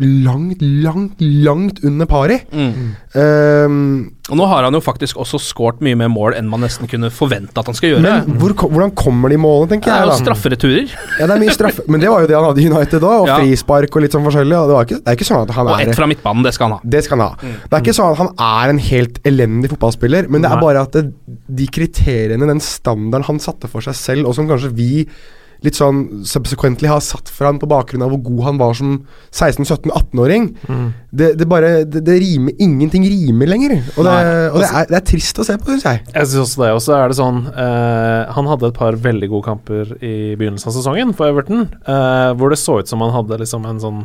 langt, 0.00 0.62
langt, 0.62 1.20
langt 1.20 1.80
under 1.84 2.06
pari. 2.08 2.38
Mm. 2.52 2.94
Um, 3.14 3.76
Og 4.30 4.38
nå 4.38 4.46
har 4.46 4.62
han 4.62 4.76
jo 4.76 4.80
faktisk 4.80 5.18
også 5.18 5.40
skåret 5.42 5.80
mye 5.82 5.96
mer 5.98 6.08
mål 6.12 6.36
enn 6.38 6.46
man 6.48 6.62
nesten 6.62 6.86
kunne 6.90 7.08
forvente 7.10 7.58
at 7.58 7.66
han 7.66 7.74
skal 7.74 7.96
gjøre. 7.96 8.02
men 8.04 8.36
hvor, 8.38 8.54
hvordan 8.54 8.92
kommer 8.94 9.32
de 9.32 9.38
målene, 9.42 9.72
tenker 9.72 9.90
jeg. 9.90 10.04
det 10.06 10.06
er 10.06 10.12
jo 10.12 10.24
straffereturer. 10.24 10.92
Ja, 11.18 11.26
det 11.26 11.34
er 11.34 11.42
mye 11.42 11.54
straffe 11.56 11.84
Men 11.90 12.00
det 12.04 12.12
var 12.12 12.22
jo 12.22 12.28
det 12.30 12.36
han 12.38 12.46
hadde 12.46 12.62
i 12.62 12.68
United 12.70 13.02
òg, 13.02 13.16
og 13.24 13.26
Ja. 13.32 13.38
frispark 13.42 13.96
og 13.96 14.04
litt 14.06 14.14
sånn 14.14 14.24
forskjellig. 14.28 14.56
Og 14.60 14.70
det, 14.70 14.76
var 14.78 14.86
ikke, 14.86 15.00
det 15.02 15.10
er 15.10 15.18
ikke 15.18 15.28
sånn 15.30 15.42
at 15.42 15.54
han 15.56 15.66
Og 15.66 15.74
er 15.80 15.88
ett 15.88 15.98
fra 15.98 16.06
midtbanen, 16.12 16.46
det 16.46 16.54
skal 16.54 16.68
han 16.68 16.76
ha. 16.78 16.80
Det 16.96 17.02
skal 17.04 17.18
han 17.18 17.26
ha. 17.26 17.50
Det 17.66 17.74
er 17.74 17.82
ikke 17.84 17.96
sånn 17.98 18.12
at 18.14 18.22
han 18.22 18.32
er 18.38 18.74
en 18.76 18.82
helt 18.90 19.20
elendig 19.26 19.72
fotballspiller, 19.74 20.30
men 20.30 20.42
det 20.46 20.50
er 20.52 20.62
bare 20.62 20.86
at 20.86 20.92
det, 20.96 21.04
de 21.48 21.66
kriteriene, 21.66 22.46
den 22.46 22.60
standarden 22.62 23.26
han 23.26 23.38
satte 23.42 23.68
for 23.68 23.80
seg 23.84 23.94
selv, 23.98 24.30
og 24.30 24.34
som 24.38 24.46
kanskje 24.48 24.70
vi 24.74 24.90
litt 25.64 25.76
sånn 25.76 26.24
subsequently 26.28 26.88
har 26.90 27.02
satt 27.04 27.30
for 27.32 27.48
han 27.48 27.60
på 27.60 27.68
bakgrunn 27.70 28.04
av 28.04 28.12
hvor 28.14 28.22
god 28.30 28.42
han 28.48 28.60
var 28.60 28.76
som 28.78 28.94
16-17-18-åring, 29.30 30.48
det, 31.10 31.32
det 31.40 31.48
bare 31.50 31.72
det, 31.84 32.04
det 32.06 32.16
rimer 32.22 32.54
Ingenting 32.62 33.04
rimer 33.08 33.50
lenger. 33.50 33.74
Og, 33.96 34.04
det, 34.06 34.14
og 34.52 34.60
det, 34.62 34.68
er, 34.68 34.86
det 34.90 34.98
er 35.00 35.06
trist 35.10 35.40
å 35.40 35.46
se 35.46 35.56
på, 35.58 35.72
syns 35.72 35.86
jeg. 35.86 36.02
Jeg 36.12 36.30
synes 36.30 36.44
også 36.44 36.62
det. 36.62 36.70
Og 36.76 36.82
så 36.84 36.94
er 36.96 37.10
det 37.10 37.18
sånn 37.18 37.42
uh, 37.48 38.30
Han 38.36 38.48
hadde 38.50 38.70
et 38.70 38.78
par 38.78 38.98
veldig 39.08 39.30
gode 39.32 39.46
kamper 39.48 39.92
i 39.98 40.14
begynnelsen 40.38 40.70
av 40.70 40.76
sesongen 40.76 41.14
for 41.16 41.32
Everton, 41.32 41.66
uh, 41.88 42.30
hvor 42.38 42.52
det 42.52 42.60
så 42.60 42.80
ut 42.80 42.90
som 42.90 43.02
han 43.04 43.14
hadde 43.14 43.40
liksom 43.42 43.66
en 43.68 43.82
sånn 43.82 44.02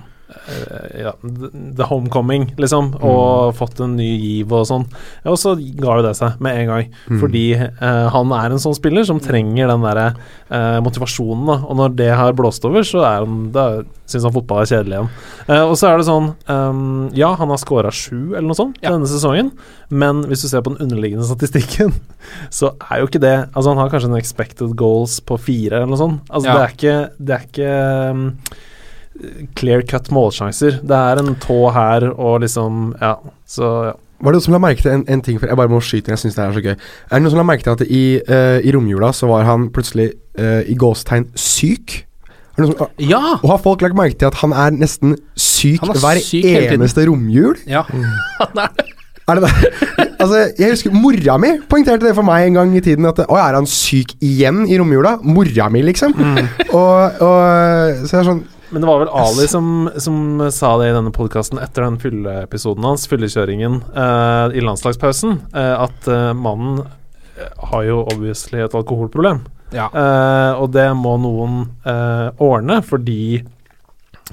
ja, 1.00 1.12
the- 1.22 1.86
Homecoming, 1.90 2.48
liksom, 2.58 2.94
og 3.02 3.54
fått 3.58 3.80
en 3.86 3.96
ny 3.98 4.08
giv 4.20 4.52
og 4.56 4.66
sånn. 4.70 4.86
Og 5.26 5.38
så 5.42 5.56
ga 5.80 5.98
jo 6.00 6.06
det 6.06 6.16
seg 6.18 6.40
med 6.44 6.58
en 6.62 6.68
gang, 6.72 6.90
fordi 7.22 7.44
eh, 7.58 8.08
han 8.14 8.32
er 8.36 8.52
en 8.56 8.62
sånn 8.62 8.76
spiller 8.78 9.06
som 9.08 9.20
trenger 9.24 9.70
den 9.72 9.86
derre 9.86 10.08
eh, 10.50 10.80
motivasjonen, 10.86 11.46
da. 11.50 11.58
Og 11.70 11.78
når 11.80 11.96
det 12.00 12.10
har 12.18 12.34
blåst 12.38 12.66
over, 12.66 12.84
så 12.88 13.04
er 13.06 13.24
han 13.26 13.52
Da 13.56 13.66
syns 14.06 14.26
han 14.28 14.34
fotball 14.36 14.62
er 14.64 14.70
kjedelig 14.70 14.98
igjen. 15.00 15.10
Eh, 15.48 15.64
og 15.66 15.74
så 15.80 15.88
er 15.90 15.98
det 16.02 16.06
sånn 16.10 16.28
um, 16.50 17.10
Ja, 17.18 17.32
han 17.40 17.50
har 17.50 17.58
scora 17.62 17.90
sju 17.94 18.36
eller 18.36 18.46
noe 18.52 18.58
sånt 18.58 18.78
Ja. 18.84 18.92
denne 18.94 19.08
sesongen, 19.10 19.52
men 19.90 20.24
hvis 20.30 20.44
du 20.46 20.50
ser 20.52 20.62
på 20.66 20.74
den 20.76 20.84
underliggende 20.86 21.26
statistikken, 21.26 21.94
så 22.54 22.74
er 22.90 23.02
jo 23.02 23.10
ikke 23.10 23.22
det 23.24 23.36
Altså, 23.56 23.70
han 23.72 23.82
har 23.82 23.90
kanskje 23.94 24.12
en 24.12 24.20
expected 24.20 24.76
goals 24.78 25.20
på 25.26 25.38
fire 25.42 25.82
eller 25.82 25.90
noe 25.94 26.02
sånt. 26.02 26.22
Altså, 26.30 26.48
Ja. 26.50 26.54
det 26.54 26.64
er 26.64 26.76
ikke 26.78 26.96
Det 27.18 27.36
er 27.40 27.46
ikke 27.50 27.74
um, 28.12 28.26
clear 29.56 29.84
cut 29.88 30.10
målsjanser. 30.14 30.82
Det 30.84 30.98
er 30.98 31.22
en 31.22 31.36
tå 31.44 31.60
her 31.76 32.10
og 32.14 32.42
liksom 32.44 32.96
Ja, 33.02 33.16
så 33.48 33.70
ja. 33.92 33.94
Var 34.24 34.32
det 34.32 34.38
noen 34.40 34.46
som 34.46 34.54
la 34.56 34.60
merke 34.64 34.80
til 34.82 34.94
en, 34.94 35.02
en 35.12 35.22
ting, 35.22 35.36
for 35.42 35.52
jeg 35.52 35.58
bare 35.60 35.70
må 35.70 35.82
skyte 35.84 36.08
inn, 36.08 36.16
jeg 36.16 36.22
syns 36.22 36.38
det 36.38 36.44
er 36.46 36.54
så 36.56 36.62
gøy. 36.64 36.72
Er 36.72 37.12
det 37.18 37.20
noen 37.26 37.34
som 37.34 37.40
la 37.42 37.44
merke 37.50 37.66
til 37.66 37.74
at 37.76 37.82
i, 37.84 38.04
uh, 38.24 38.60
i 38.64 38.72
romjula 38.74 39.10
så 39.14 39.28
var 39.28 39.44
han 39.46 39.66
plutselig 39.76 40.06
uh, 40.40 40.62
i 40.72 40.76
gåstegn 40.80 41.26
syk? 41.36 41.98
Er 42.56 42.64
det 42.64 42.64
noen 42.64 42.78
som, 42.80 42.94
Ja! 43.04 43.20
og 43.42 43.50
har 43.52 43.60
folk 43.66 43.84
lagt 43.84 43.98
merke 44.00 44.16
til 44.16 44.30
at 44.32 44.40
han 44.40 44.56
er 44.56 44.72
nesten 44.80 45.18
syk 45.36 45.84
er 45.84 46.00
hver 46.00 46.22
syk 46.24 46.48
eneste 46.48 47.04
romjul? 47.12 47.60
ja. 47.68 47.84
Han 47.92 48.56
er 48.64 48.72
det. 48.72 48.88
Er 49.26 49.40
det 49.40 49.48
det? 49.50 50.10
altså, 50.22 50.40
jeg 50.60 50.70
husker 50.76 50.94
Mora 50.94 51.36
mi 51.42 51.48
poengterte 51.70 52.06
det 52.06 52.12
for 52.16 52.22
meg 52.28 52.46
en 52.46 52.60
gang 52.60 52.76
i 52.78 52.82
tiden. 52.86 53.08
At 53.10 53.24
Å, 53.26 53.38
er 53.42 53.56
han 53.58 53.66
syk 53.66 54.12
igjen 54.22 54.68
i 54.70 54.78
romjula? 54.78 55.16
Mora 55.26 55.66
mi, 55.74 55.82
liksom. 55.88 56.14
Og, 56.14 57.22
og 57.26 58.04
Så 58.06 58.12
er 58.12 58.20
det 58.22 58.28
sånn 58.30 58.44
Men 58.76 58.84
det 58.84 58.90
var 58.90 59.00
vel 59.00 59.12
Ali 59.16 59.46
som, 59.48 59.68
som 60.04 60.18
sa 60.52 60.74
det 60.82 60.90
i 60.90 60.96
denne 60.98 61.14
podkasten 61.16 61.62
etter 61.64 61.86
den 61.86 61.96
fylleepisoden 62.02 62.84
hans, 62.84 63.06
fyllekjøringen, 63.08 63.78
uh, 63.96 64.52
i 64.52 64.60
landslagspausen, 64.60 65.38
uh, 65.56 65.86
at 65.86 66.10
uh, 66.12 66.34
mannen 66.36 66.82
har 67.72 67.86
jo 67.88 68.02
obviously 68.04 68.60
et 68.66 68.76
alkoholproblem. 68.76 69.46
Ja. 69.76 69.88
Og 70.56 70.70
det 70.72 70.86
må 70.96 71.18
noen 71.20 71.66
ordne, 72.40 72.78
fordi 72.86 73.42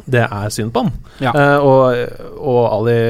det 0.07 0.23
er 0.23 0.53
synd 0.55 0.71
på 0.75 0.85
han. 0.85 0.93
Ja. 1.25 1.33
Og, 1.67 1.99
og 2.39 2.61
Ali, 2.77 3.01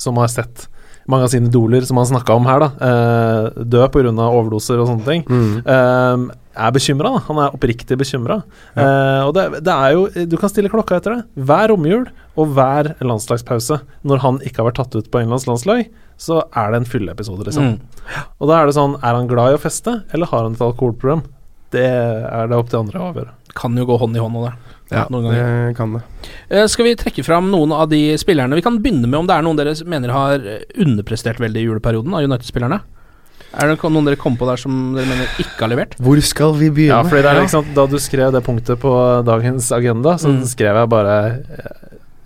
som 0.00 0.16
har 0.22 0.32
sett 0.32 0.68
mange 1.10 1.26
av 1.26 1.32
sine 1.32 1.50
idoler 1.50 1.84
som 1.86 2.00
han 2.00 2.08
snakka 2.08 2.34
om 2.34 2.48
her, 2.48 2.64
da, 2.64 2.68
eh, 2.88 3.64
dø 3.64 3.86
pga. 3.88 4.10
overdoser 4.26 4.80
og 4.80 4.88
sånne 4.88 5.04
ting, 5.04 5.22
eh, 5.64 6.16
er 6.56 6.72
bekymra. 6.74 7.12
Han 7.28 7.40
er 7.42 7.54
oppriktig 7.54 7.98
bekymra. 8.00 8.40
Eh, 8.74 9.22
og 9.26 9.34
det, 9.36 9.46
det 9.66 9.74
er 9.74 9.94
jo 9.96 10.26
Du 10.28 10.36
kan 10.40 10.52
stille 10.52 10.72
klokka 10.72 10.98
etter 10.98 11.16
det. 11.16 11.44
Hver 11.48 11.70
romjul 11.72 12.06
og 12.36 12.52
hver 12.56 12.92
landslagspause, 13.04 13.80
når 14.04 14.20
han 14.24 14.40
ikke 14.44 14.60
har 14.60 14.70
vært 14.70 14.80
tatt 14.82 14.98
ut 14.98 15.08
på 15.12 15.22
Englands 15.22 15.46
landslag, 15.48 15.86
så 16.20 16.42
er 16.56 16.72
det 16.72 16.82
en 16.82 16.88
fylleepisode, 16.88 17.44
liksom. 17.48 17.76
Mm. 17.76 18.26
Og 18.40 18.48
da 18.48 18.60
er 18.60 18.68
det 18.68 18.76
sånn 18.76 18.94
Er 19.02 19.16
han 19.18 19.28
glad 19.28 19.52
i 19.52 19.56
å 19.58 19.60
feste, 19.60 19.98
eller 20.16 20.30
har 20.30 20.46
han 20.46 20.56
et 20.56 20.64
alkoholproblem? 20.64 21.24
Det 21.74 21.86
er 21.86 22.48
det 22.48 22.56
opp 22.56 22.70
til 22.72 22.84
andre 22.84 23.00
å 23.00 23.10
avgjøre. 23.10 23.34
Kan 23.56 23.76
jo 23.76 23.86
gå 23.88 23.96
hånd 24.00 24.16
i 24.16 24.22
hånd 24.22 24.36
med 24.36 24.48
det. 24.48 24.74
Ja, 24.92 25.06
noen 25.10 25.24
ganger. 25.26 25.48
det 25.66 25.76
kan 25.76 25.96
det. 25.96 26.02
Eh, 26.46 26.66
skal 26.70 26.86
vi 26.86 26.92
trekke 26.98 27.24
fram 27.26 27.48
noen 27.50 27.72
av 27.74 27.88
de 27.90 28.00
spillerne? 28.20 28.54
Vi 28.54 28.62
kan 28.62 28.76
begynne 28.82 29.08
med 29.08 29.18
om 29.18 29.28
det 29.28 29.34
er 29.34 29.42
noen 29.42 29.58
dere 29.58 29.74
mener 29.88 30.14
har 30.14 30.44
underprestert 30.78 31.40
veldig 31.42 31.64
i 31.64 31.66
juleperioden 31.66 32.14
av 32.14 32.28
United-spillerne. 32.28 32.78
Er 33.56 33.70
det 33.72 33.78
noen 33.88 34.04
dere 34.08 34.18
kom 34.20 34.36
på 34.36 34.46
der 34.48 34.60
som 34.60 34.94
dere 34.96 35.08
mener 35.08 35.38
ikke 35.40 35.62
har 35.64 35.70
levert? 35.72 35.96
Hvor 36.02 36.20
skal 36.24 36.54
vi 36.58 36.68
begynne? 36.70 36.98
Ja, 36.98 37.02
fordi 37.08 37.22
det 37.24 37.30
er 37.32 37.40
liksom 37.40 37.70
Da 37.76 37.86
du 37.88 37.96
skrev 38.02 38.32
det 38.34 38.42
punktet 38.44 38.78
på 38.82 38.92
dagens 39.24 39.70
agenda, 39.72 40.16
så 40.20 40.28
Mm. 40.34 40.42
skrev 40.44 40.74
jeg 40.82 40.88
bare 40.92 41.16
eh, 41.40 41.72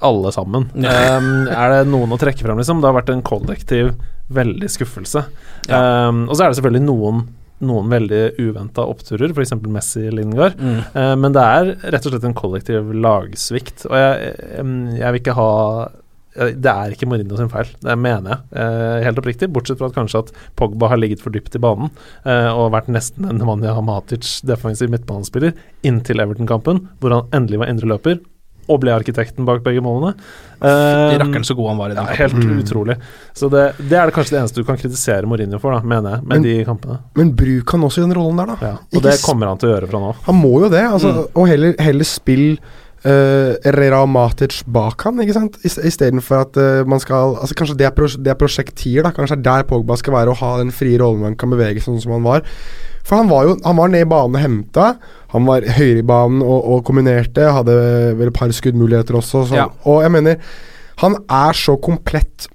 alle 0.03 0.33
sammen. 0.33 0.71
Um, 0.75 1.47
er 1.49 1.69
det 1.75 1.89
noen 1.93 2.11
å 2.11 2.19
trekke 2.19 2.41
frem, 2.41 2.57
liksom? 2.59 2.81
Det 2.81 2.89
har 2.89 2.97
vært 3.03 3.11
en 3.13 3.23
kollektiv 3.23 3.93
veldig 4.33 4.69
skuffelse. 4.71 5.27
Ja. 5.69 6.09
Um, 6.09 6.25
og 6.29 6.35
så 6.37 6.45
er 6.45 6.49
det 6.51 6.57
selvfølgelig 6.61 6.87
noen 6.87 7.29
noen 7.61 7.91
veldig 7.93 8.39
uventa 8.41 8.87
oppturer, 8.89 9.35
f.eks. 9.37 9.53
Messi 9.69 10.07
Lingard. 10.11 10.55
Mm. 10.57 10.79
Uh, 10.97 11.15
men 11.21 11.35
det 11.37 11.43
er 11.45 11.75
rett 11.93 12.07
og 12.09 12.15
slett 12.15 12.25
en 12.25 12.33
kollektiv 12.39 12.89
lagsvikt. 12.97 13.85
Og 13.91 13.93
jeg, 14.01 14.31
jeg 14.97 15.13
vil 15.13 15.21
ikke 15.21 15.35
ha 15.37 15.51
Det 16.35 16.71
er 16.71 16.93
ikke 16.95 17.09
Mourinho 17.11 17.37
sin 17.37 17.49
feil, 17.51 17.67
det 17.83 17.97
mener 17.99 18.31
jeg. 18.31 18.39
eh, 18.63 19.03
helt 19.05 19.19
oppriktig. 19.19 19.49
Bortsett 19.53 19.79
fra 19.81 19.89
at 19.91 19.97
kanskje 19.97 20.21
at 20.25 20.33
Pogba 20.57 20.89
har 20.93 20.97
ligget 21.03 21.21
for 21.21 21.31
dypt 21.35 21.57
i 21.59 21.63
banen 21.63 21.91
eh, 22.25 22.51
og 22.55 22.71
vært 22.73 22.87
nesten 22.89 23.27
en 23.29 23.39
Nemanja 23.41 23.75
Matic 23.83 24.41
defensiv 24.47 24.91
midtbanespiller 24.95 25.53
inntil 25.83 26.21
Everton-kampen, 26.23 26.85
hvor 27.01 27.11
han 27.17 27.27
endelig 27.35 27.59
var 27.65 27.69
indre 27.73 27.91
løper 27.91 28.21
og 28.71 28.79
ble 28.85 28.93
arkitekten 28.95 29.43
bak 29.49 29.65
begge 29.65 29.83
målene. 29.83 30.13
Eh, 30.63 31.17
rakkeren 31.19 31.43
så 31.43 31.57
god 31.59 31.73
han 31.73 31.79
var 31.81 31.91
i 31.91 31.95
den 31.97 32.07
ja, 32.07 32.15
kampen. 32.29 32.45
helt 32.53 32.63
utrolig. 32.63 32.95
Så 33.35 33.49
det, 33.51 33.65
det 33.91 33.97
er 33.99 34.07
det 34.07 34.15
kanskje 34.15 34.37
det 34.37 34.41
eneste 34.45 34.63
du 34.63 34.69
kan 34.69 34.79
kritisere 34.79 35.27
Mourinho 35.27 35.59
for, 35.59 35.75
da, 35.75 35.81
mener 35.83 36.15
jeg, 36.21 36.23
med 36.29 36.37
Men- 36.37 36.45
de 36.47 36.53
kampene. 36.69 36.99
Men 37.19 37.33
bruk 37.35 37.73
han 37.75 37.83
også 37.89 37.99
i 37.99 38.07
den 38.07 38.15
rollen 38.15 38.39
der, 38.39 38.53
da. 38.53 38.57
Ja. 38.63 38.77
Ikke 38.93 39.01
Og 39.01 39.03
det 39.09 39.17
kommer 39.25 39.51
han 39.51 39.59
til 39.59 39.73
å 39.73 39.75
gjøre 39.75 39.91
fra 39.91 39.99
nå. 40.05 40.13
Han 40.29 40.39
må 40.39 40.53
jo 40.63 40.69
det, 40.71 40.85
altså, 40.87 41.11
Mm. 41.17 41.27
og 41.35 41.49
heller, 41.51 41.75
heller 41.83 42.05
spill 42.07 42.47
uh, 43.07 43.57
Herrera 43.65 44.03
og 44.05 44.11
Matic 44.13 44.61
bak 44.71 45.07
han, 45.07 45.21
ikke 45.25 45.37
sant? 45.37 45.59
Istedenfor 45.65 46.45
at 46.45 46.61
uh, 46.61 46.83
man 46.89 47.03
skal 47.03 47.37
Altså 47.41 47.57
Kanskje 47.59 47.79
det 47.81 47.89
er, 47.89 47.95
pros 47.97 48.19
det 48.21 48.33
er 48.33 48.39
prosjekt 48.39 48.77
tier, 48.81 49.05
da. 49.07 49.15
Kanskje 49.17 49.39
det 49.39 49.47
er 49.47 49.63
der 49.63 49.69
Pogba 49.71 49.97
skal 50.01 50.17
være, 50.17 50.35
og 50.35 50.41
ha 50.43 50.53
den 50.61 50.73
frie 50.75 51.01
rollen 51.01 51.23
hvor 51.23 51.33
han 51.33 51.41
kan 51.41 51.53
bevege 51.53 51.83
sånn 51.85 52.01
som 52.03 52.17
han 52.19 52.27
var. 52.27 52.47
For 53.07 53.17
han 53.17 53.31
var 53.31 53.49
jo 53.49 53.59
Han 53.65 53.79
var 53.81 53.91
nede 53.91 54.07
i 54.07 54.11
banen 54.11 54.37
og 54.39 54.45
henta. 54.45 54.87
Han 55.35 55.47
var 55.49 55.67
høyere 55.67 56.03
i 56.03 56.07
banen 56.07 56.43
og, 56.45 56.61
og 56.75 56.85
kombinerte. 56.87 57.49
Hadde 57.57 57.77
vel 58.19 58.31
et 58.31 58.37
par 58.37 58.53
skuddmuligheter 58.55 59.19
også. 59.19 59.47
Så, 59.49 59.57
Ja. 59.57 59.69
Og 59.89 60.03
jeg 60.05 60.13
mener 60.13 60.37
Han 61.01 61.17
er 61.29 61.57
så 61.57 61.77
komplett 61.81 62.49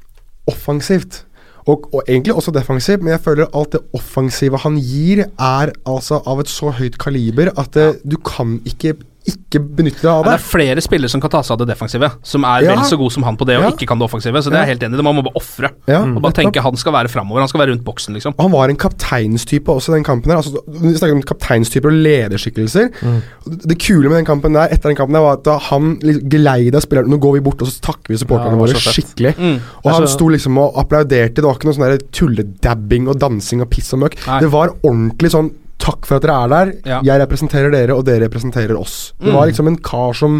offensivt. 0.47 1.23
Og, 1.65 1.89
og 1.93 2.03
egentlig 2.07 2.35
også 2.35 2.53
defensivt, 2.53 3.01
men 3.01 3.15
jeg 3.15 3.23
føler 3.25 3.49
alt 3.57 3.73
det 3.73 3.81
offensive 3.97 4.59
han 4.61 4.75
gir, 4.77 5.23
er 5.41 5.71
altså 5.89 6.19
av 6.29 6.43
et 6.43 6.51
så 6.51 6.69
høyt 6.77 6.99
kaliber 7.01 7.49
at 7.57 7.71
det, 7.73 7.87
du 8.05 8.19
kan 8.21 8.59
ikke 8.69 8.93
ikke 9.25 9.59
benytte 9.77 10.01
deg 10.01 10.11
av 10.11 10.23
Det 10.23 10.31
det. 10.31 10.39
er 10.39 10.43
flere 10.45 10.81
spillere 10.81 11.09
som 11.09 11.21
kan 11.21 11.29
ta 11.33 11.41
seg 11.41 11.51
av 11.55 11.59
det 11.65 11.67
defensive, 11.73 12.11
som 12.23 12.43
er 12.45 12.61
Ja. 12.63 12.75
vel 12.75 12.85
så 12.85 12.97
god 12.97 13.11
som 13.11 13.23
han 13.23 13.35
på 13.37 13.45
det, 13.45 13.57
og 13.57 13.63
Ja. 13.63 13.71
ikke 13.71 13.87
kan 13.87 13.97
det 13.99 14.05
offensive. 14.09 14.37
Så 14.43 14.49
det 14.51 14.59
er 14.59 14.65
jeg 14.65 14.77
helt 14.77 14.83
enig 14.83 14.99
i. 14.99 15.01
Man 15.01 15.15
må 15.15 15.23
bare 15.23 15.35
ofre. 15.35 15.69
Ja, 15.87 16.01
Og 16.03 16.21
bare 16.21 16.33
tenke 16.33 16.61
han 16.61 16.75
skal 16.75 16.93
være 16.93 17.09
framover. 17.09 17.39
Han 17.39 17.47
skal 17.47 17.59
være 17.61 17.71
rundt 17.73 17.83
boksen, 17.83 18.13
liksom. 18.13 18.33
Han 18.39 18.51
var 18.51 18.69
en 18.69 18.75
kapteinstype 18.77 19.65
også 19.67 19.89
i 19.89 19.95
den 19.95 20.03
kampen. 20.03 20.29
her 20.31 20.37
altså, 20.37 20.57
Vi 20.67 20.93
snakker 20.93 21.13
om 21.15 21.21
kapteinstyper 21.23 21.87
og 21.87 21.93
lederskikkelser. 22.05 22.91
Mm. 23.01 23.21
Det 23.67 23.79
kule 23.79 24.09
med 24.09 24.17
den 24.17 24.25
kampen 24.25 24.53
der 24.53 24.67
Etter 24.69 24.89
den 24.89 24.95
kampen 24.95 25.13
der 25.13 25.21
var 25.21 25.33
at 25.33 25.43
da 25.43 25.57
han 25.57 25.97
liksom 26.01 26.29
geleida 26.29 26.79
spilleren 26.81 27.09
Nå 27.09 27.17
går 27.19 27.33
vi 27.33 27.39
bort 27.39 27.61
og 27.61 27.67
så 27.67 27.79
takker 27.81 28.09
vi 28.09 28.15
supporterne 28.17 28.57
våre 28.57 28.73
skikkelig. 28.75 29.35
Mm. 29.37 29.59
Og 29.85 29.91
han 29.91 30.01
Det 30.01 30.09
er 30.09 30.13
så- 30.13 30.17
sto 30.17 30.27
liksom 30.29 30.57
og 30.57 30.75
applauderte. 30.75 31.35
Det 31.35 31.43
var 31.43 31.55
ikke 31.55 31.65
noe 31.65 31.73
sånn 31.73 31.99
tulledabbing 32.11 33.07
og 33.09 33.19
dansing 33.19 33.61
og 33.61 33.69
piss 33.69 33.93
og 33.93 33.99
møkk. 34.01 34.39
Det 34.41 34.49
var 34.51 34.69
ordentlig 34.83 35.31
sånn 35.31 35.51
Takk 35.81 36.05
for 36.07 36.17
at 36.17 36.23
dere 36.25 36.35
er 36.45 36.51
der. 36.53 36.73
Ja. 36.87 36.99
Jeg 37.03 37.19
representerer 37.25 37.71
dere, 37.73 37.95
og 37.97 38.05
dere 38.07 38.25
representerer 38.27 38.77
oss. 38.79 39.13
Det 39.21 39.33
var 39.33 39.49
liksom 39.49 39.67
en 39.67 39.77
kar 39.77 40.13
som 40.17 40.39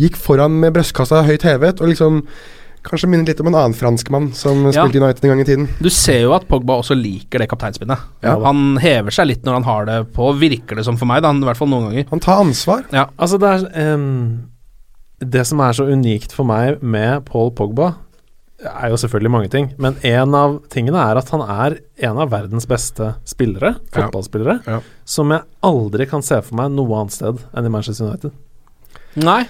gikk 0.00 0.16
foran 0.16 0.60
med 0.62 0.72
brystkassa 0.76 1.24
høyt 1.26 1.42
hevet, 1.48 1.80
og 1.80 1.88
liksom 1.92 2.22
Kanskje 2.86 3.08
minnet 3.10 3.26
litt 3.32 3.40
om 3.42 3.48
en 3.50 3.56
annen 3.58 3.74
franskmann 3.74 4.28
som 4.32 4.60
Ja. 4.70 4.84
spilte 4.84 5.00
United 5.02 5.24
en 5.24 5.30
gang 5.32 5.40
i 5.40 5.44
tiden. 5.44 5.68
Du 5.82 5.88
ser 5.90 6.20
jo 6.22 6.32
at 6.36 6.46
Pogba 6.46 6.76
også 6.78 6.94
liker 6.94 7.40
det 7.42 7.48
kapteinspinnet. 7.50 7.98
Ja. 8.22 8.38
Han 8.44 8.76
hever 8.78 9.10
seg 9.10 9.26
litt 9.26 9.42
når 9.42 9.54
han 9.54 9.64
har 9.64 9.84
det 9.86 10.12
på, 10.14 10.28
virker 10.38 10.76
det 10.76 10.84
som 10.84 10.96
for 10.96 11.04
meg, 11.10 11.20
da, 11.20 11.32
i 11.32 11.40
hvert 11.48 11.56
fall 11.58 11.66
noen 11.66 11.88
ganger. 11.90 12.06
Han 12.10 12.20
tar 12.22 12.38
ansvar. 12.44 12.84
Ja. 12.92 13.08
Altså, 13.18 13.40
det 13.42 13.50
er 13.74 13.94
um, 13.94 14.46
Det 15.18 15.44
som 15.48 15.58
er 15.66 15.72
så 15.72 15.82
unikt 15.90 16.30
for 16.30 16.44
meg 16.44 16.80
med 16.80 17.24
Paul 17.24 17.50
Pogba, 17.50 17.96
er 18.64 18.88
jo 18.88 18.96
selvfølgelig 18.96 19.30
mange 19.30 19.48
ting, 19.52 19.66
men 19.78 19.96
en 20.02 20.34
av 20.34 20.54
tingene 20.72 20.96
er 20.96 21.18
at 21.20 21.28
han 21.34 21.42
er 21.44 21.78
en 22.08 22.18
av 22.22 22.30
verdens 22.32 22.66
beste 22.66 23.14
spillere, 23.28 23.74
Ja. 23.94 24.06
fotballspillere, 24.08 24.66
Ja. 24.66 24.80
som 25.04 25.30
jeg 25.30 25.42
aldri 25.62 26.06
kan 26.08 26.22
se 26.22 26.40
for 26.42 26.54
meg 26.56 26.70
noe 26.72 26.96
annet 27.00 27.12
sted 27.12 27.38
enn 27.54 27.66
i 27.66 27.68
Manchester 27.68 28.06
United. 28.06 28.32
Nei. 29.16 29.46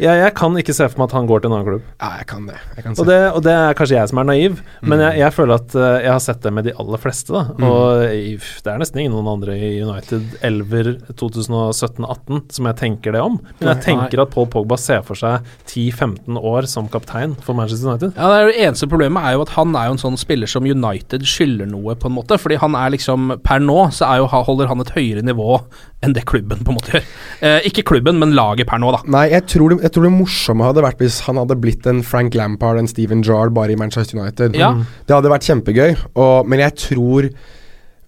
Jeg, 0.00 0.16
jeg 0.24 0.32
kan 0.34 0.54
ikke 0.56 0.72
se 0.74 0.86
for 0.88 0.98
meg 1.02 1.10
at 1.10 1.14
han 1.18 1.26
går 1.28 1.42
til 1.44 1.50
en 1.50 1.54
annen 1.58 1.66
klubb. 1.68 1.82
Ja, 2.00 2.08
jeg 2.22 2.26
kan 2.30 2.46
det. 2.48 2.56
Jeg 2.76 2.84
kan 2.86 2.94
se. 2.96 3.02
Og 3.02 3.06
det, 3.10 3.18
og 3.36 3.42
det 3.44 3.52
er 3.52 3.74
kanskje 3.76 3.98
jeg 3.98 4.08
som 4.08 4.18
er 4.22 4.28
naiv, 4.30 4.60
men 4.80 4.96
Mm. 4.98 5.04
jeg, 5.04 5.18
jeg 5.20 5.32
føler 5.36 5.54
at 5.60 5.74
eh, 5.76 5.96
jeg 6.06 6.12
har 6.14 6.22
sett 6.24 6.40
det 6.46 6.52
med 6.56 6.64
de 6.64 6.72
aller 6.80 6.98
fleste. 7.02 7.32
Da. 7.36 7.42
Og 7.68 8.04
i- 8.08 8.38
det 8.64 8.72
er 8.72 8.78
nesten 8.80 9.00
ingen 9.02 9.12
noen 9.12 9.28
andre 9.34 9.58
i 9.60 9.70
United 9.84 10.38
elver 10.42 10.94
2017-18 11.12 12.40
som 12.52 12.66
jeg 12.70 12.76
tenker 12.80 13.12
det 13.16 13.20
om. 13.22 13.38
Men 13.60 13.74
jeg 13.74 13.82
tenker 13.84 14.22
at 14.24 14.32
Paul 14.34 14.46
Pogba 14.50 14.78
ser 14.80 15.02
for 15.06 15.18
seg 15.18 15.44
10-15 15.68 16.38
år 16.40 16.66
som 16.70 16.88
kaptein 16.92 17.36
for 17.44 17.54
Manchester 17.58 17.90
United. 17.92 18.14
Ja, 18.16 18.30
det, 18.32 18.54
det 18.54 18.64
eneste 18.66 18.88
problemet 18.90 19.24
er 19.26 19.36
jo 19.36 19.44
at 19.46 19.54
han 19.56 19.74
er 19.78 19.90
jo 19.90 19.96
en 19.96 20.02
sånn 20.02 20.18
spiller 20.20 20.50
som 20.50 20.64
United 20.68 21.24
skylder 21.28 21.68
noe, 21.70 21.94
på 22.00 22.10
en 22.10 22.16
måte. 22.16 22.38
Fordi 22.40 22.58
han 22.62 22.76
er 22.78 22.90
liksom 22.96 23.36
Per 23.44 23.60
nå 23.62 23.78
så 23.94 24.08
er 24.10 24.22
jo, 24.22 24.28
holder 24.30 24.70
han 24.70 24.80
et 24.84 24.92
høyere 24.96 25.22
nivå 25.26 25.60
enn 26.00 26.14
det 26.16 26.24
klubben 26.28 26.62
på 26.64 26.72
en 26.72 26.78
måte 26.78 26.94
gjør. 26.94 27.06
Eh, 27.44 27.66
ikke 27.68 27.84
klubben, 27.90 28.18
men 28.20 28.32
laget 28.36 28.68
per 28.70 28.80
nå, 28.80 28.90
da. 28.94 29.02
Nei, 29.12 29.26
jeg 29.34 29.44
tror, 29.52 29.72
det, 29.72 29.82
jeg 29.84 29.94
tror 29.94 30.06
det 30.08 30.12
morsomme 30.14 30.64
hadde 30.64 30.84
vært 30.84 31.00
hvis 31.02 31.18
han 31.26 31.40
hadde 31.40 31.58
blitt 31.60 31.86
en 31.90 32.02
Frank 32.06 32.36
Lampard, 32.38 32.80
en 32.80 32.88
Steven 32.88 33.24
Jarl, 33.26 33.52
bare 33.56 33.74
i 33.74 33.78
Manchester 33.80 34.20
United. 34.20 34.56
Ja. 34.56 34.72
Det 35.08 35.16
hadde 35.16 35.32
vært 35.32 35.48
kjempegøy, 35.48 35.96
og, 36.14 36.48
men 36.48 36.62
jeg 36.64 36.76
tror 36.86 37.28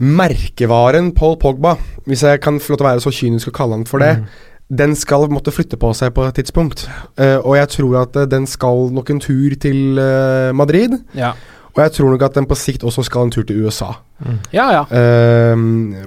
merkevaren 0.02 1.12
Paul 1.14 1.36
Pogba, 1.38 1.76
hvis 2.08 2.24
jeg 2.26 2.40
kan 2.42 2.58
få 2.60 2.72
lov 2.72 2.80
til 2.80 2.86
å 2.86 2.90
være 2.90 3.04
så 3.04 3.12
kynisk 3.14 3.52
og 3.52 3.56
kalle 3.60 3.78
han 3.78 3.86
for 3.88 4.02
det, 4.02 4.16
den 4.72 4.94
skal 4.96 5.28
måtte 5.30 5.52
flytte 5.52 5.76
på 5.76 5.90
seg 5.96 6.14
på 6.16 6.24
et 6.24 6.38
tidspunkt. 6.40 6.86
Eh, 7.20 7.36
og 7.36 7.58
jeg 7.58 7.68
tror 7.74 7.98
at 8.06 8.16
eh, 8.16 8.28
den 8.30 8.46
skal 8.48 8.88
nok 8.94 9.10
en 9.12 9.20
tur 9.20 9.56
til 9.60 10.00
eh, 10.00 10.52
Madrid. 10.56 10.96
Ja, 11.18 11.34
Og 11.72 11.82
jeg 11.84 11.92
tror 11.96 12.10
nok 12.12 12.22
at 12.24 12.34
den 12.36 12.48
på 12.48 12.56
sikt 12.56 12.84
også 12.84 13.04
skal 13.04 13.28
en 13.28 13.30
tur 13.32 13.44
til 13.48 13.64
USA. 13.64 13.94
Ja. 14.52 14.66
ja. 14.76 14.82
Uh, 14.88 15.54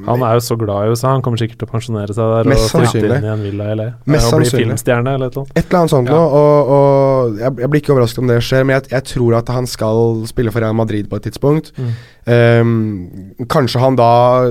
Han 0.07 0.23
er 0.25 0.37
jo 0.37 0.43
så 0.45 0.57
glad 0.59 0.87
i 0.87 0.93
USA, 0.95 1.11
han 1.13 1.23
kommer 1.25 1.41
sikkert 1.41 1.61
til 1.61 1.69
å 1.69 1.71
pensjonere 1.71 2.15
seg 2.15 2.33
der 2.35 2.49
Mest 2.51 2.69
og 2.69 2.85
flytte 2.85 3.03
inn 3.19 3.27
i 3.27 3.31
en 3.33 3.45
villa 3.45 3.69
i 3.71 3.77
LA. 3.79 3.87
Mest 4.15 4.31
og 4.31 4.43
bli 4.43 4.51
filmstjerne 4.53 5.15
eller 5.19 5.33
noe. 5.35 5.47
Et 5.55 5.63
eller 5.65 5.79
annet 5.81 5.95
sånt 5.95 6.11
Ja. 6.11 6.17
noe, 6.17 6.41
og, 6.41 6.73
og 6.75 7.39
jeg, 7.41 7.55
jeg 7.65 7.71
blir 7.73 7.83
ikke 7.83 7.95
overrasket 7.95 8.23
om 8.23 8.33
det 8.33 8.41
skjer, 8.45 8.67
men 8.67 8.77
jeg, 8.79 8.89
jeg 8.95 9.09
tror 9.13 9.39
at 9.41 9.53
han 9.55 9.69
skal 9.69 10.03
spille 10.29 10.53
for 10.53 10.65
Real 10.65 10.77
Madrid 10.77 11.09
på 11.11 11.19
et 11.19 11.27
tidspunkt. 11.29 11.71
Mm. 11.77 11.95
Um, 12.25 13.35
kanskje 13.53 13.77
han 13.77 13.93
da 13.99 14.05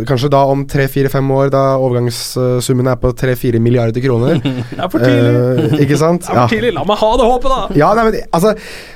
Kanskje 0.07 0.29
da 0.31 0.45
om 0.47 0.61
tre-fire-fem 0.71 1.31
år, 1.35 1.49
da 1.51 1.63
overgangssummen 1.83 2.87
er 2.87 3.01
på 3.03 3.11
tre-fire 3.19 3.59
milliarder 3.59 3.99
kroner. 4.05 4.39
Det 4.45 4.79
er 4.79 4.91
for 4.93 5.03
tidlig! 5.03 5.33
Uh, 5.75 5.83
ikke 5.83 5.99
sant? 5.99 6.23
Det 6.29 6.31
er 6.31 6.39
for 6.45 6.55
tidlig! 6.55 6.71
La 6.77 6.85
meg 6.87 7.01
ha 7.01 7.11
det 7.19 7.27
håpet, 7.33 7.51
da! 7.51 7.79
Ja, 7.81 7.89
nei, 7.99 8.05
men 8.07 8.21
altså 8.31 8.53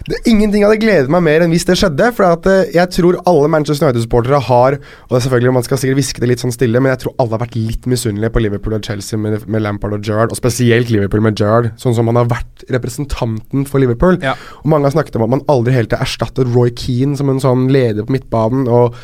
det, 0.07 0.21
Ingenting 0.31 0.63
hadde 0.67 0.79
gledet 0.79 1.11
meg 1.11 1.25
mer 1.27 1.43
enn 1.45 1.53
hvis 1.55 1.67
det 1.67 1.79
skjedde. 1.81 2.13
For 2.15 2.29
at, 2.29 2.47
eh, 2.51 2.71
jeg 2.77 2.91
tror 2.95 3.19
alle 3.29 3.51
Manchester 3.51 3.89
United-supportere 3.89 4.41
har 4.47 4.58
Og 4.67 5.13
det 5.13 5.19
er 5.19 5.25
selvfølgelig 5.27 5.55
Man 5.59 5.67
skal 5.67 5.81
sikkert 5.83 6.01
hviske 6.01 6.23
det 6.23 6.31
litt 6.33 6.45
sånn 6.45 6.55
stille, 6.55 6.83
men 6.83 6.93
jeg 6.95 7.05
tror 7.05 7.15
alle 7.19 7.37
har 7.37 7.45
vært 7.45 7.57
litt 7.59 7.87
misunnelige 7.91 8.35
på 8.35 8.43
Liverpool 8.45 8.77
og 8.79 8.91
Chelsea 8.91 9.21
med, 9.21 9.47
med 9.47 9.65
Lampard 9.65 9.97
og 9.97 10.05
Gerrard, 10.05 10.35
og 10.35 10.41
spesielt 10.41 10.93
Liverpool 10.95 11.25
med 11.25 11.39
Gerrard, 11.39 11.73
sånn 11.81 11.97
som 11.97 12.11
han 12.11 12.21
har 12.21 12.29
vært 12.31 12.67
representanten 12.75 13.65
for 13.69 13.83
Liverpool. 13.83 14.21
Ja. 14.25 14.35
Og 14.63 14.69
mange 14.73 14.91
har 14.91 14.97
snakket 14.97 15.17
om 15.17 15.27
at 15.29 15.35
man 15.39 15.47
aldri 15.49 15.77
helt 15.77 15.95
har 15.97 16.05
erstattet 16.05 16.51
Roy 16.55 16.75
Keane 16.77 17.19
som 17.19 17.31
en 17.33 17.43
sånn 17.43 17.69
leder 17.73 18.07
på 18.07 18.19
midtbanen. 18.19 18.69
og 18.69 18.97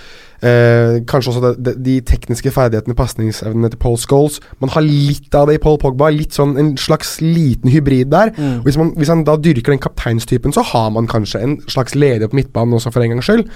Eh, 0.44 0.98
kanskje 1.08 1.30
også 1.30 1.40
det, 1.40 1.52
de, 1.64 1.72
de 1.84 1.92
tekniske 2.04 2.50
ferdighetene, 2.52 2.96
pasningsevnene 2.98 3.70
til 3.72 3.80
Paul 3.80 3.96
Scholes. 3.96 4.40
Man 4.60 4.72
har 4.74 4.84
litt 4.84 5.32
av 5.34 5.48
det 5.48 5.56
i 5.56 5.62
Paul 5.62 5.78
Pogba. 5.80 6.10
Litt 6.12 6.36
sånn 6.36 6.58
En 6.60 6.74
slags 6.80 7.16
liten 7.22 7.72
hybrid 7.72 8.10
der. 8.12 8.34
Mm. 8.36 8.60
Hvis, 8.66 8.76
man, 8.80 8.92
hvis 8.98 9.12
han 9.12 9.24
da 9.24 9.38
dyrker 9.40 9.72
den 9.72 9.80
kapteinstypen, 9.80 10.52
så 10.52 10.64
har 10.74 10.90
man 10.92 11.08
kanskje 11.08 11.40
en 11.40 11.56
slags 11.70 11.96
leder 11.96 12.28
på 12.28 12.36
midtbanen 12.42 12.76
også, 12.76 12.92
for 12.92 13.04
en 13.04 13.14
gangs 13.14 13.30
skyld. 13.30 13.48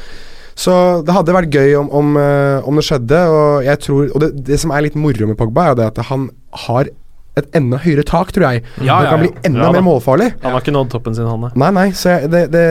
Så 0.59 0.75
det 1.07 1.15
hadde 1.15 1.35
vært 1.37 1.55
gøy 1.55 1.77
om, 1.79 1.91
om, 1.95 2.17
eh, 2.19 2.67
om 2.67 2.79
det 2.79 2.87
skjedde. 2.89 3.21
Og 3.31 3.67
jeg 3.69 3.83
tror 3.85 4.09
Og 4.15 4.23
det, 4.25 4.33
det 4.49 4.59
som 4.61 4.75
er 4.75 4.89
litt 4.89 4.99
moro 4.99 5.29
med 5.31 5.39
Pogba, 5.39 5.71
er 5.71 5.79
det 5.79 5.93
at 5.93 6.01
han 6.11 6.31
har 6.67 6.91
et 7.39 7.53
enda 7.55 7.79
høyere 7.79 8.03
tak, 8.03 8.33
tror 8.35 8.49
jeg. 8.49 8.65
Ja, 8.83 8.97
han 8.99 9.05
ja, 9.07 9.11
kan 9.13 9.21
ja. 9.21 9.27
bli 9.29 9.47
enda 9.47 9.69
Ja 9.69 9.75
mer 9.77 9.85
målfarlig. 9.87 10.33
Han 10.43 10.57
har 10.57 10.65
ikke 10.65 10.75
nådd 10.75 10.91
toppen 10.95 11.15
sin, 11.15 11.29
han. 11.31 11.51
Nei, 11.55 11.69
nei, 11.77 11.91
så 11.95 12.17
jeg, 12.17 12.33
det, 12.33 12.41
det 12.55 12.65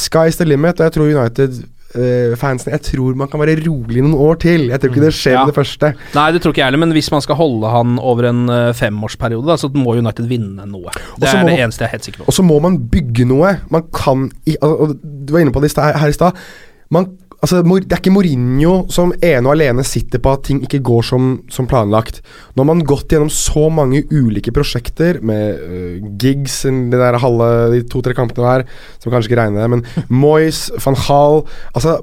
Sky's 0.00 0.40
the 0.40 0.46
limit, 0.48 0.80
og 0.80 0.88
jeg 0.88 0.94
tror 0.96 1.12
United-fansen 1.12 2.72
Jeg 2.72 2.82
tror 2.88 3.14
man 3.20 3.30
kan 3.30 3.42
være 3.44 3.54
rolig 3.62 4.02
noen 4.02 4.16
år 4.26 4.40
til. 4.42 4.66
Jeg 4.72 4.82
tror 4.82 4.90
ikke 4.90 5.04
det 5.04 5.12
skjer 5.14 5.36
Ja. 5.36 5.44
med 5.44 5.52
det 5.52 5.58
første. 5.60 5.92
Nei, 6.16 6.26
det 6.34 6.42
tror 6.42 6.56
ikke 6.56 6.64
jeg 6.64 6.72
heller, 6.72 6.82
men 6.82 6.96
hvis 6.96 7.12
man 7.14 7.22
skal 7.22 7.38
holde 7.38 7.70
han 7.76 7.94
over 8.02 8.30
en 8.32 8.42
eh, 8.50 8.72
femårsperiode, 8.74 9.46
da, 9.46 9.58
så 9.60 9.70
må 9.76 9.94
United 10.00 10.26
vinne 10.26 10.66
noe. 10.66 10.90
Det 11.20 11.30
er 11.30 11.44
må 11.44 11.52
det 11.52 11.62
eneste 11.62 11.86
jeg 11.86 11.92
er 11.92 11.96
helt 12.00 12.10
sikker 12.10 12.24
på. 12.24 12.30
Og 12.32 12.38
så 12.40 12.42
må 12.42 12.58
man 12.64 12.82
bygge 12.90 13.28
noe. 13.30 13.54
Man 13.70 13.86
kan 13.94 14.26
i, 14.50 14.58
og, 14.58 14.74
og 14.88 14.98
Du 14.98 15.36
var 15.36 15.46
inne 15.46 15.54
på 15.54 15.62
det 15.62 15.76
her 15.78 16.10
i 16.10 16.18
stad. 16.18 16.42
Man- 16.92 17.12
Altså, 17.42 17.58
det 17.58 17.90
er 17.90 17.98
ikke 17.98 18.12
Mourinho 18.14 18.84
som 18.94 19.10
ene 19.18 19.48
og 19.50 19.56
alene 19.56 19.82
sitter 19.82 20.20
på 20.22 20.30
at 20.36 20.44
ting 20.46 20.60
ikke 20.62 20.78
går 20.86 21.02
som, 21.02 21.24
som 21.50 21.66
planlagt. 21.66 22.20
Nå 22.54 22.62
har 22.62 22.68
man 22.68 22.84
gått 22.86 23.10
gjennom 23.10 23.32
så 23.34 23.64
mange 23.74 24.04
ulike 24.14 24.52
prosjekter 24.54 25.18
med 25.26 25.58
uh, 25.58 26.06
gigs, 26.22 26.60
de 26.62 26.94
der 26.94 27.18
halve, 27.18 27.48
de 27.74 27.80
to-tre 27.90 28.14
kampene 28.14 28.46
her, 28.46 28.64
som 29.02 29.10
kanskje 29.10 29.32
ikke 29.32 29.40
regner 29.40 29.64
det, 29.64 29.70
men 29.74 29.82
Moyes, 30.22 30.68
van 30.86 30.94
Gaal 30.94 31.40
Altså, 31.74 31.96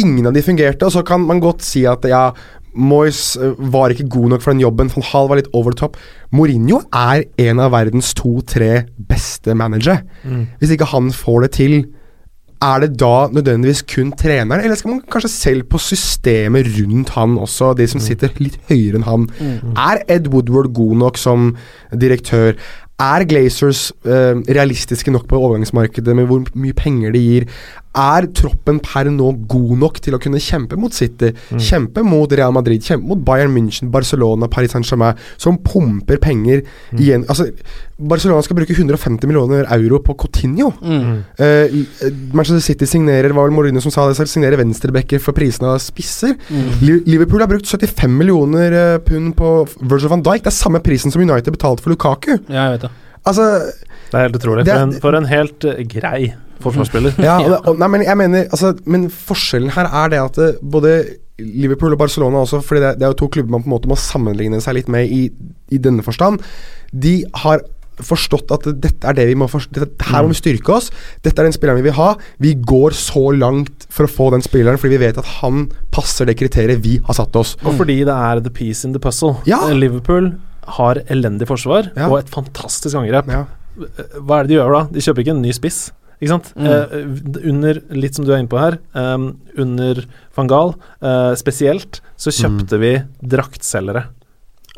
ingen 0.00 0.30
av 0.32 0.32
de 0.38 0.46
fungerte, 0.48 0.88
og 0.88 0.96
så 0.96 1.04
kan 1.04 1.20
man 1.28 1.44
godt 1.44 1.60
si 1.68 1.84
at 1.84 2.08
ja, 2.08 2.30
Moyes 2.72 3.36
øh, 3.36 3.52
var 3.76 3.92
ikke 3.92 4.08
god 4.08 4.30
nok 4.32 4.40
for 4.40 4.54
den 4.56 4.64
jobben, 4.64 4.88
van 4.96 5.04
Gaal 5.12 5.28
var 5.28 5.36
litt 5.42 5.52
over 5.52 5.76
the 5.76 5.82
top. 5.84 6.00
Mourinho 6.32 6.80
er 6.96 7.26
en 7.44 7.60
av 7.60 7.74
verdens 7.76 8.14
to-tre 8.16 8.86
beste 8.96 9.52
managere. 9.52 10.00
Hvis 10.62 10.72
ikke 10.78 10.88
han 10.96 11.12
får 11.12 11.44
det 11.44 11.58
til, 11.60 11.82
er 12.62 12.84
det 12.84 12.92
da 13.00 13.26
nødvendigvis 13.32 13.82
kun 13.90 14.12
treneren, 14.18 14.62
eller 14.62 14.78
skal 14.78 14.94
man 14.94 15.02
kanskje 15.10 15.30
selv 15.32 15.64
på 15.70 15.80
systemet 15.82 16.70
rundt 16.76 17.10
han 17.16 17.34
også, 17.38 17.72
de 17.78 17.88
som 17.90 18.00
sitter 18.02 18.30
litt 18.38 18.58
høyere 18.70 19.00
enn 19.00 19.08
han? 19.08 19.26
Er 19.76 20.02
Ed 20.08 20.30
Woodward 20.32 20.72
god 20.76 20.96
nok 21.02 21.18
som 21.18 21.52
direktør? 21.92 22.54
Er 23.02 23.24
Glazers 23.26 23.90
eh, 24.06 24.38
realistiske 24.46 25.10
nok 25.10 25.26
på 25.26 25.40
overgangsmarkedet 25.40 26.14
med 26.16 26.28
hvor 26.30 26.44
mye 26.54 26.76
penger 26.76 27.10
de 27.16 27.22
gir? 27.24 27.48
Er 27.94 28.24
troppen 28.32 28.78
per 28.80 29.04
nå 29.12 29.26
god 29.46 29.72
nok 29.78 29.98
til 30.00 30.14
å 30.16 30.18
kunne 30.22 30.38
kjempe 30.40 30.78
mot 30.80 30.92
City, 30.96 31.32
kjempe 31.60 32.00
mot 32.02 32.30
Real 32.32 32.52
Madrid, 32.56 32.80
kjempe 32.80 33.04
mot 33.10 33.18
Bayern 33.24 33.52
München, 33.52 33.90
Barcelona, 33.92 34.48
Paris 34.48 34.72
Saint-Germain, 34.72 35.14
som 35.36 35.58
pumper 35.58 36.16
penger 36.16 36.62
igjen 36.96 37.26
Altså, 37.28 37.50
Barcelona 38.00 38.40
skal 38.42 38.56
bruke 38.56 38.72
150 38.74 39.26
millioner 39.28 39.66
euro 39.76 39.98
på 40.00 40.16
Coutinho. 40.18 40.72
Eh, 41.38 41.68
Manchester 42.32 42.60
City 42.64 42.86
signerer 42.88 43.32
var 43.36 43.46
vel 43.48 43.54
Mourinho 43.56 43.80
som 43.84 43.92
sa 43.94 44.06
det 44.08 44.16
selv, 44.16 44.30
signerer 44.32 44.56
venstrebacker 44.58 45.20
for 45.22 45.32
prisen 45.36 45.68
av 45.68 45.76
spisser. 45.78 46.34
Li- 46.82 47.02
Liverpool 47.06 47.40
har 47.44 47.50
brukt 47.52 47.68
75 47.68 48.08
millioner 48.18 48.72
eh, 48.72 48.98
pund 49.04 49.34
på 49.36 49.52
Virgil 49.82 50.08
van 50.16 50.22
Dijk. 50.24 50.42
Det 50.46 50.50
er 50.52 50.56
samme 50.56 50.80
prisen 50.82 51.12
som 51.12 51.22
United 51.22 51.52
betalte 51.54 51.84
for 51.84 51.92
Lukaku. 51.94 52.38
Ja, 52.48 52.70
jeg 52.70 52.78
vet 52.78 52.88
det. 52.88 52.90
Altså 53.28 53.44
Det 54.10 54.16
er 54.18 54.24
helt 54.26 54.40
utrolig. 54.40 54.64
Det 54.66 54.72
er- 54.74 54.80
For 54.80 54.88
en, 54.88 55.00
for 55.04 55.14
en 55.20 55.28
helt 55.30 55.64
eh, 55.68 55.84
grei 55.84 56.32
forsvarsspiller. 56.64 57.18
Ja, 57.22 57.36
og, 57.66 57.74
nei, 57.80 57.90
men 57.96 58.06
jeg 58.06 58.18
mener 58.20 58.48
altså, 58.48 58.72
Men 58.86 59.08
forskjellen 59.12 59.74
her 59.76 59.90
er 59.90 60.14
det 60.14 60.22
at 60.22 60.40
det, 60.40 60.48
både 60.62 60.94
Liverpool 61.42 61.94
og 61.96 62.00
Barcelona 62.02 62.42
også, 62.44 62.60
fordi 62.64 62.82
det, 62.84 62.96
det 63.00 63.06
er 63.06 63.14
jo 63.14 63.20
to 63.24 63.30
klubber 63.34 63.56
man 63.56 63.64
på 63.64 63.70
en 63.70 63.76
måte 63.76 63.90
må 63.90 63.98
sammenligne 63.98 64.60
seg 64.62 64.78
litt 64.78 64.90
med 64.92 65.10
i, 65.10 65.22
i 65.72 65.78
denne 65.82 66.04
forstand, 66.06 66.42
de 66.92 67.22
har 67.42 67.64
forstått 68.02 68.52
at 68.54 68.66
dette 68.82 69.08
er 69.08 69.16
det 69.16 69.26
vi 69.28 69.36
må 69.38 69.46
forstå, 69.50 69.86
Her 70.08 70.24
må 70.24 70.32
vi 70.32 70.38
styrke 70.38 70.72
oss. 70.74 70.88
Dette 71.24 71.42
er 71.42 71.48
den 71.48 71.54
spilleren 71.54 71.80
vi 71.80 71.86
vil 71.88 71.96
ha. 71.98 72.12
Vi 72.42 72.54
går 72.56 72.96
så 72.96 73.24
langt 73.36 73.86
for 73.92 74.08
å 74.08 74.10
få 74.10 74.30
den 74.34 74.44
spilleren 74.44 74.80
fordi 74.80 74.96
vi 74.96 75.02
vet 75.04 75.20
at 75.20 75.28
han 75.42 75.66
passer 75.94 76.28
det 76.28 76.38
kriteriet 76.40 76.82
vi 76.84 76.96
har 77.04 77.18
satt 77.18 77.36
oss. 77.38 77.54
Og 77.62 77.76
fordi 77.78 78.00
det 78.08 78.14
er 78.16 78.42
the 78.44 78.52
piece 78.52 78.88
in 78.88 78.96
the 78.96 79.02
puzzle. 79.02 79.36
Ja. 79.48 79.60
Eh, 79.68 79.76
Liverpool 79.78 80.32
har 80.78 81.02
elendig 81.10 81.48
forsvar 81.50 81.90
Ja. 81.96 82.08
og 82.08 82.20
et 82.22 82.30
fantastisk 82.32 82.96
angrep. 82.98 83.28
Ja. 83.28 83.44
Hva 84.20 84.40
er 84.40 84.46
det 84.46 84.52
de 84.52 84.58
gjør 84.60 84.74
da? 84.78 84.82
De 84.92 85.04
kjøper 85.04 85.24
ikke 85.24 85.36
en 85.36 85.42
ny 85.44 85.52
spiss. 85.56 85.90
Ikke 86.22 86.30
sant? 86.36 86.52
Mm. 86.54 86.66
Eh, 86.70 87.46
under, 87.50 87.80
litt 87.98 88.14
som 88.14 88.24
du 88.24 88.30
er 88.32 88.38
inne 88.38 88.48
på 88.52 88.60
her, 88.62 88.76
um, 88.94 89.24
under 89.58 90.04
van 90.36 90.46
Gaal 90.52 90.74
eh, 91.02 91.32
spesielt, 91.40 91.98
så 92.16 92.30
kjøpte 92.30 92.78
vi 92.78 92.92
draktselgere. 93.26 94.04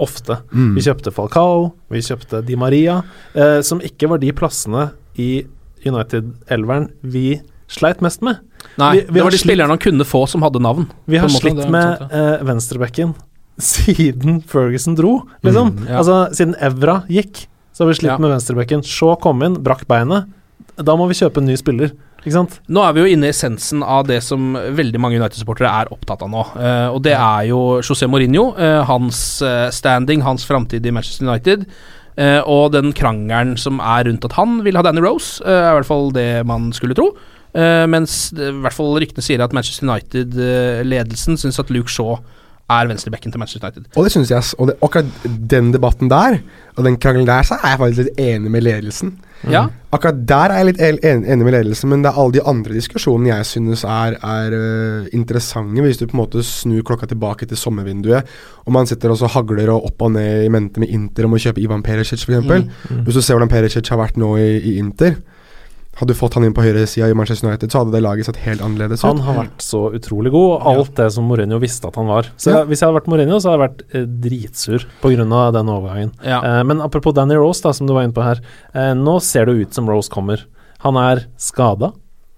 Ofte. 0.02 0.40
Mm. 0.50 0.72
Vi 0.74 0.82
kjøpte 0.88 1.12
Falcao, 1.14 1.68
vi 1.92 2.00
kjøpte 2.02 2.40
Di 2.48 2.56
Maria, 2.58 2.96
eh, 3.36 3.60
som 3.62 3.78
ikke 3.84 4.08
var 4.10 4.18
de 4.24 4.32
plassene 4.34 4.88
i 5.20 5.44
United-elveren 5.86 6.88
vi 7.04 7.36
sleit 7.70 8.00
mest 8.02 8.22
med. 8.24 8.40
Nei, 8.80 8.92
Vi- 8.96 9.06
vi 9.06 9.12
det 9.20 9.22
var 9.22 9.30
de 9.30 9.36
slitt- 9.36 9.46
spillerne 9.52 9.68
han 9.76 9.78
kunne 9.78 10.04
få 10.08 10.24
som 10.28 10.42
hadde 10.42 10.60
navn. 10.64 10.88
Vi 11.06 11.18
har 11.18 11.28
måte, 11.28 11.40
slitt 11.44 11.70
med 11.70 12.00
uh, 12.00 12.08
eh, 12.10 12.42
venstrebekken 12.42 13.14
siden 13.58 14.40
Ferguson 14.48 14.96
dro, 14.96 15.28
liksom. 15.44 15.70
Mm, 15.76 15.86
ja. 15.88 15.98
Altså, 16.00 16.16
siden 16.34 16.56
Evra 16.60 17.04
gikk, 17.08 17.46
så 17.72 17.84
har 17.84 17.92
vi 17.92 17.98
slitt 18.00 18.10
Ja. 18.14 18.18
med 18.18 18.30
venstrebekken. 18.32 18.82
Shaw 18.82 19.14
kom 19.20 19.42
inn, 19.42 19.54
brakk 19.62 19.86
beinet. 19.86 20.26
Da 20.74 20.96
må 20.98 21.06
vi 21.06 21.16
kjøpe 21.18 21.38
en 21.38 21.46
ny 21.46 21.54
spiller, 21.58 21.92
ikke 22.24 22.34
sant? 22.34 22.56
Nå 22.72 22.82
er 22.82 22.94
vi 22.96 23.04
jo 23.04 23.10
inne 23.14 23.28
i 23.28 23.34
essensen 23.34 23.82
av 23.86 24.06
det 24.08 24.18
som 24.26 24.56
veldig 24.56 25.00
mange 25.02 25.20
United-supportere 25.20 25.70
er 25.70 25.90
opptatt 25.94 26.24
av 26.24 26.32
nå. 26.32 26.42
Uh, 26.56 26.88
og 26.96 27.02
det 27.06 27.14
er 27.14 27.50
jo 27.50 27.60
José 27.84 28.08
Mourinho, 28.10 28.48
uh, 28.58 28.80
hans 28.88 29.20
uh, 29.44 29.68
standing, 29.74 30.24
hans 30.26 30.46
framtid 30.48 30.86
i 30.86 30.94
Manchester 30.94 31.28
United. 31.28 31.68
og 32.46 32.68
den 32.70 32.92
krangelen 32.94 33.56
som 33.58 33.80
er 33.82 34.04
rundt 34.06 34.22
at 34.22 34.36
han 34.36 34.60
vil 34.62 34.76
ha 34.78 34.84
Danny 34.86 35.02
Rose, 35.02 35.42
er 35.42 35.72
i 35.72 35.78
hvert 35.80 35.88
fall 35.88 36.12
det 36.14 36.46
man 36.46 36.68
skulle 36.70 36.94
tro. 36.94 37.08
Mens 37.90 38.28
i 38.30 38.52
hvert 38.62 38.76
fall 38.76 38.94
ryktene 39.02 39.24
sier 39.26 39.42
at 39.42 39.50
Manchester 39.50 39.88
United-ledelsen 39.88 41.34
syns 41.42 41.58
at 41.58 41.72
Luke 41.74 41.90
Shaw 41.90 42.20
er 42.70 42.88
venstrebekken 42.88 43.32
til 43.32 43.38
Manchester 43.38 43.68
United. 43.68 43.90
Og 43.96 44.04
det 44.06 44.12
synes 44.12 44.30
jeg, 44.30 44.42
og 44.58 44.68
det, 44.70 44.76
akkurat 44.82 45.04
den 45.50 45.72
debatten 45.74 46.10
der, 46.10 46.38
og 46.76 46.84
den 46.84 46.96
krangelen 46.96 47.28
der, 47.28 47.42
så 47.42 47.58
er 47.60 47.74
jeg 47.74 47.78
faktisk 47.78 48.02
litt 48.02 48.20
enig 48.20 48.50
med 48.50 48.64
ledelsen. 48.64 49.18
Ja, 49.50 49.66
Akkurat 49.94 50.22
der 50.26 50.50
er 50.50 50.58
jeg 50.58 50.66
litt 50.72 50.80
en, 51.06 51.26
enig 51.28 51.44
med 51.46 51.54
ledelsen, 51.54 51.90
men 51.92 52.02
det 52.02 52.10
er 52.10 52.16
alle 52.18 52.34
de 52.34 52.42
andre 52.50 52.74
diskusjonene 52.74 53.30
jeg 53.30 53.46
synes 53.46 53.84
er, 53.86 54.16
er 54.16 54.56
øh, 54.56 55.04
interessante, 55.14 55.84
hvis 55.84 56.00
du 56.00 56.06
på 56.08 56.16
en 56.16 56.22
måte 56.22 56.42
snur 56.42 56.82
klokka 56.88 57.06
tilbake 57.10 57.46
til 57.46 57.60
sommervinduet, 57.60 58.32
og 58.64 58.72
man 58.74 58.88
sitter 58.90 59.12
og 59.12 59.20
så 59.20 59.30
hagler 59.30 59.70
og 59.70 59.86
opp 59.90 60.02
og 60.02 60.16
ned 60.16 60.46
i 60.46 60.50
mente 60.50 60.82
med 60.82 60.90
Inter 60.90 61.28
om 61.28 61.36
å 61.36 61.42
kjøpe 61.44 61.62
Ivan 61.62 61.84
Perisic, 61.84 62.24
f.eks. 62.24 62.48
Mm, 62.48 63.04
Hvis 63.04 63.20
du 63.20 63.20
ser 63.20 63.36
hvordan 63.36 63.52
Perisic 63.52 63.92
har 63.92 64.00
vært 64.00 64.18
nå 64.18 64.34
i, 64.40 64.50
i 64.72 64.76
Inter 64.80 65.14
Hadde 65.94 66.10
du 66.10 66.18
fått 66.18 66.34
han 66.34 66.46
inn 66.46 66.54
på 66.56 66.64
høyresida 66.64 67.08
i 67.10 67.14
Manchester 67.16 67.48
United, 67.48 67.70
så 67.70 67.82
hadde 67.82 67.94
det 67.94 68.02
laget 68.02 68.26
sett 68.28 68.40
helt 68.42 68.62
annerledes 68.64 69.04
ut. 69.04 69.08
Han 69.08 69.22
har 69.26 69.38
vært 69.44 69.62
så 69.62 69.82
utrolig 69.94 70.32
god, 70.34 70.64
alt 70.74 70.94
det 70.98 71.08
som 71.14 71.28
Mourinho 71.30 71.60
visste 71.62 71.90
at 71.90 71.98
han 72.00 72.10
var. 72.10 72.30
Så 72.36 72.50
Ja. 72.50 72.64
Hvis 72.64 72.82
jeg 72.82 72.88
hadde 72.88 73.00
vært 73.00 73.10
Mourinho, 73.12 73.38
så 73.38 73.50
hadde 73.50 73.60
jeg 73.60 73.64
vært 73.68 73.84
eh, 73.94 74.06
dritsur 74.26 74.86
pga. 75.02 75.52
den 75.54 75.68
overgangen. 75.70 76.12
ja. 76.24 76.40
Eh, 76.42 76.62
men 76.64 76.80
apropos 76.80 77.14
Danny 77.14 77.34
Rose, 77.38 77.62
da, 77.62 77.72
som 77.72 77.86
du 77.86 77.94
var 77.94 78.02
inne 78.02 78.16
på 78.16 78.24
her. 78.24 78.40
Eh, 78.74 78.94
nå 78.94 79.20
ser 79.22 79.46
det 79.46 79.54
ut 79.54 79.74
som 79.74 79.88
Rose 79.88 80.10
kommer. 80.10 80.44
Han 80.80 80.96
er 80.96 81.26
skada 81.38 81.92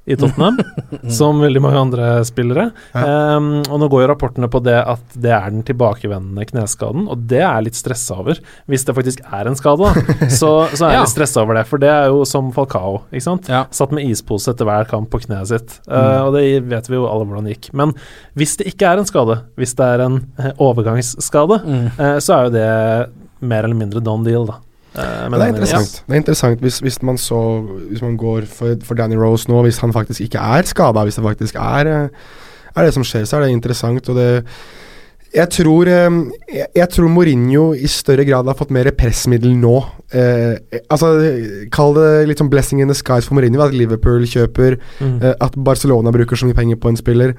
i 0.07 0.15
Tottenham, 0.17 0.59
som 1.19 1.41
veldig 1.43 1.61
mange 1.65 1.81
andre 1.81 2.09
spillere. 2.29 2.69
Um, 2.95 3.49
og 3.67 3.81
nå 3.83 3.89
går 3.91 4.05
jo 4.05 4.09
rapportene 4.13 4.49
på 4.53 4.61
det 4.63 4.77
at 4.87 5.17
det 5.19 5.33
er 5.35 5.51
den 5.51 5.65
tilbakevendende 5.67 6.45
kneskaden, 6.47 7.09
og 7.11 7.25
det 7.31 7.41
er 7.43 7.65
litt 7.67 7.75
stressa 7.79 8.21
over. 8.23 8.39
Hvis 8.71 8.87
det 8.87 8.95
faktisk 8.97 9.25
er 9.27 9.51
en 9.51 9.59
skade, 9.59 9.83
da, 9.91 10.29
så, 10.31 10.53
så 10.71 10.87
er 10.87 10.95
jeg 10.95 10.97
Ja. 11.01 11.03
litt 11.03 11.15
stressa 11.15 11.43
over 11.43 11.59
det. 11.59 11.65
For 11.67 11.83
det 11.83 11.91
er 11.91 12.07
jo 12.15 12.23
som 12.29 12.53
Falcao, 12.55 13.01
ikke 13.11 13.27
sant. 13.27 13.51
Ja. 13.51 13.65
Satt 13.75 13.91
med 13.97 14.07
ispose 14.07 14.55
etter 14.55 14.69
hver 14.69 14.87
kamp 14.91 15.11
på 15.13 15.21
kneet 15.27 15.51
sitt. 15.51 15.81
Eh, 15.91 16.21
og 16.23 16.33
det 16.39 16.45
vet 16.71 16.87
vi 16.89 16.97
jo 17.01 17.09
alle 17.11 17.27
hvordan 17.27 17.49
det 17.51 17.57
gikk. 17.59 17.73
Men 17.77 17.93
hvis 18.39 18.55
det 18.61 18.71
ikke 18.71 18.93
er 18.95 19.03
en 19.03 19.09
skade, 19.11 19.41
hvis 19.59 19.75
det 19.79 19.91
er 19.97 20.07
en 20.07 20.21
eh, 20.39 20.53
overgangsskade, 20.63 21.61
Mm. 21.67 21.87
uh, 21.99 22.17
så 22.23 22.37
er 22.37 22.47
jo 22.47 22.53
det 22.55 22.71
mer 23.47 23.67
eller 23.67 23.77
mindre 23.79 24.01
done 24.05 24.25
deal, 24.27 24.47
da. 24.49 24.61
Eh, 24.97 25.29
Men 25.31 25.39
det 25.41 25.43
er 25.49 25.53
interessant. 25.55 26.03
Det 26.07 26.15
er 26.15 26.23
interessant 26.23 26.61
hvis, 26.65 26.79
hvis 26.81 27.03
man 27.03 27.17
så 27.21 27.41
Hvis 27.91 28.03
man 28.03 28.17
går 28.17 28.47
for, 28.47 28.77
for 28.85 28.95
Danny 28.95 29.17
Rose 29.21 29.49
nå, 29.51 29.63
hvis 29.67 29.79
han 29.85 29.93
faktisk 29.93 30.21
ikke 30.29 30.41
er 30.41 30.63
skada, 30.63 31.05
hvis 31.05 31.17
det 31.21 31.25
faktisk 31.25 31.55
er, 31.61 31.87
eh, 31.87 32.09
er 32.77 32.85
det 32.85 32.95
som 32.95 33.05
skjer, 33.05 33.25
så 33.27 33.37
er 33.39 33.47
det 33.47 33.53
interessant. 33.57 34.09
Og 34.09 34.17
det 34.17 34.45
jeg 35.37 35.51
tror, 35.53 35.85
eh, 35.91 36.11
jeg, 36.55 36.67
jeg 36.79 36.89
tror 36.95 37.09
Mourinho 37.13 37.75
i 37.75 37.89
større 37.91 38.25
grad 38.25 38.47
har 38.49 38.55
fått 38.57 38.71
mer 38.73 38.89
pressmiddel 38.97 39.53
nå. 39.59 39.75
Eh, 40.17 40.81
altså, 40.89 41.11
Kall 41.75 41.93
det 41.99 42.29
litt 42.31 42.41
sånn 42.41 42.49
blessing 42.49 42.81
in 42.81 42.89
the 42.89 42.95
skies 42.97 43.27
for 43.29 43.35
Mourinho, 43.37 43.61
at 43.67 43.75
Liverpool 43.77 44.23
kjøper, 44.25 44.79
Mm. 45.01 45.19
eh, 45.23 45.35
at 45.41 45.53
Barcelona 45.57 46.13
bruker 46.15 46.37
så 46.41 46.47
mye 46.49 46.55
penger 46.57 46.77
på 46.81 46.89
en 46.89 46.97
spiller. 46.97 47.35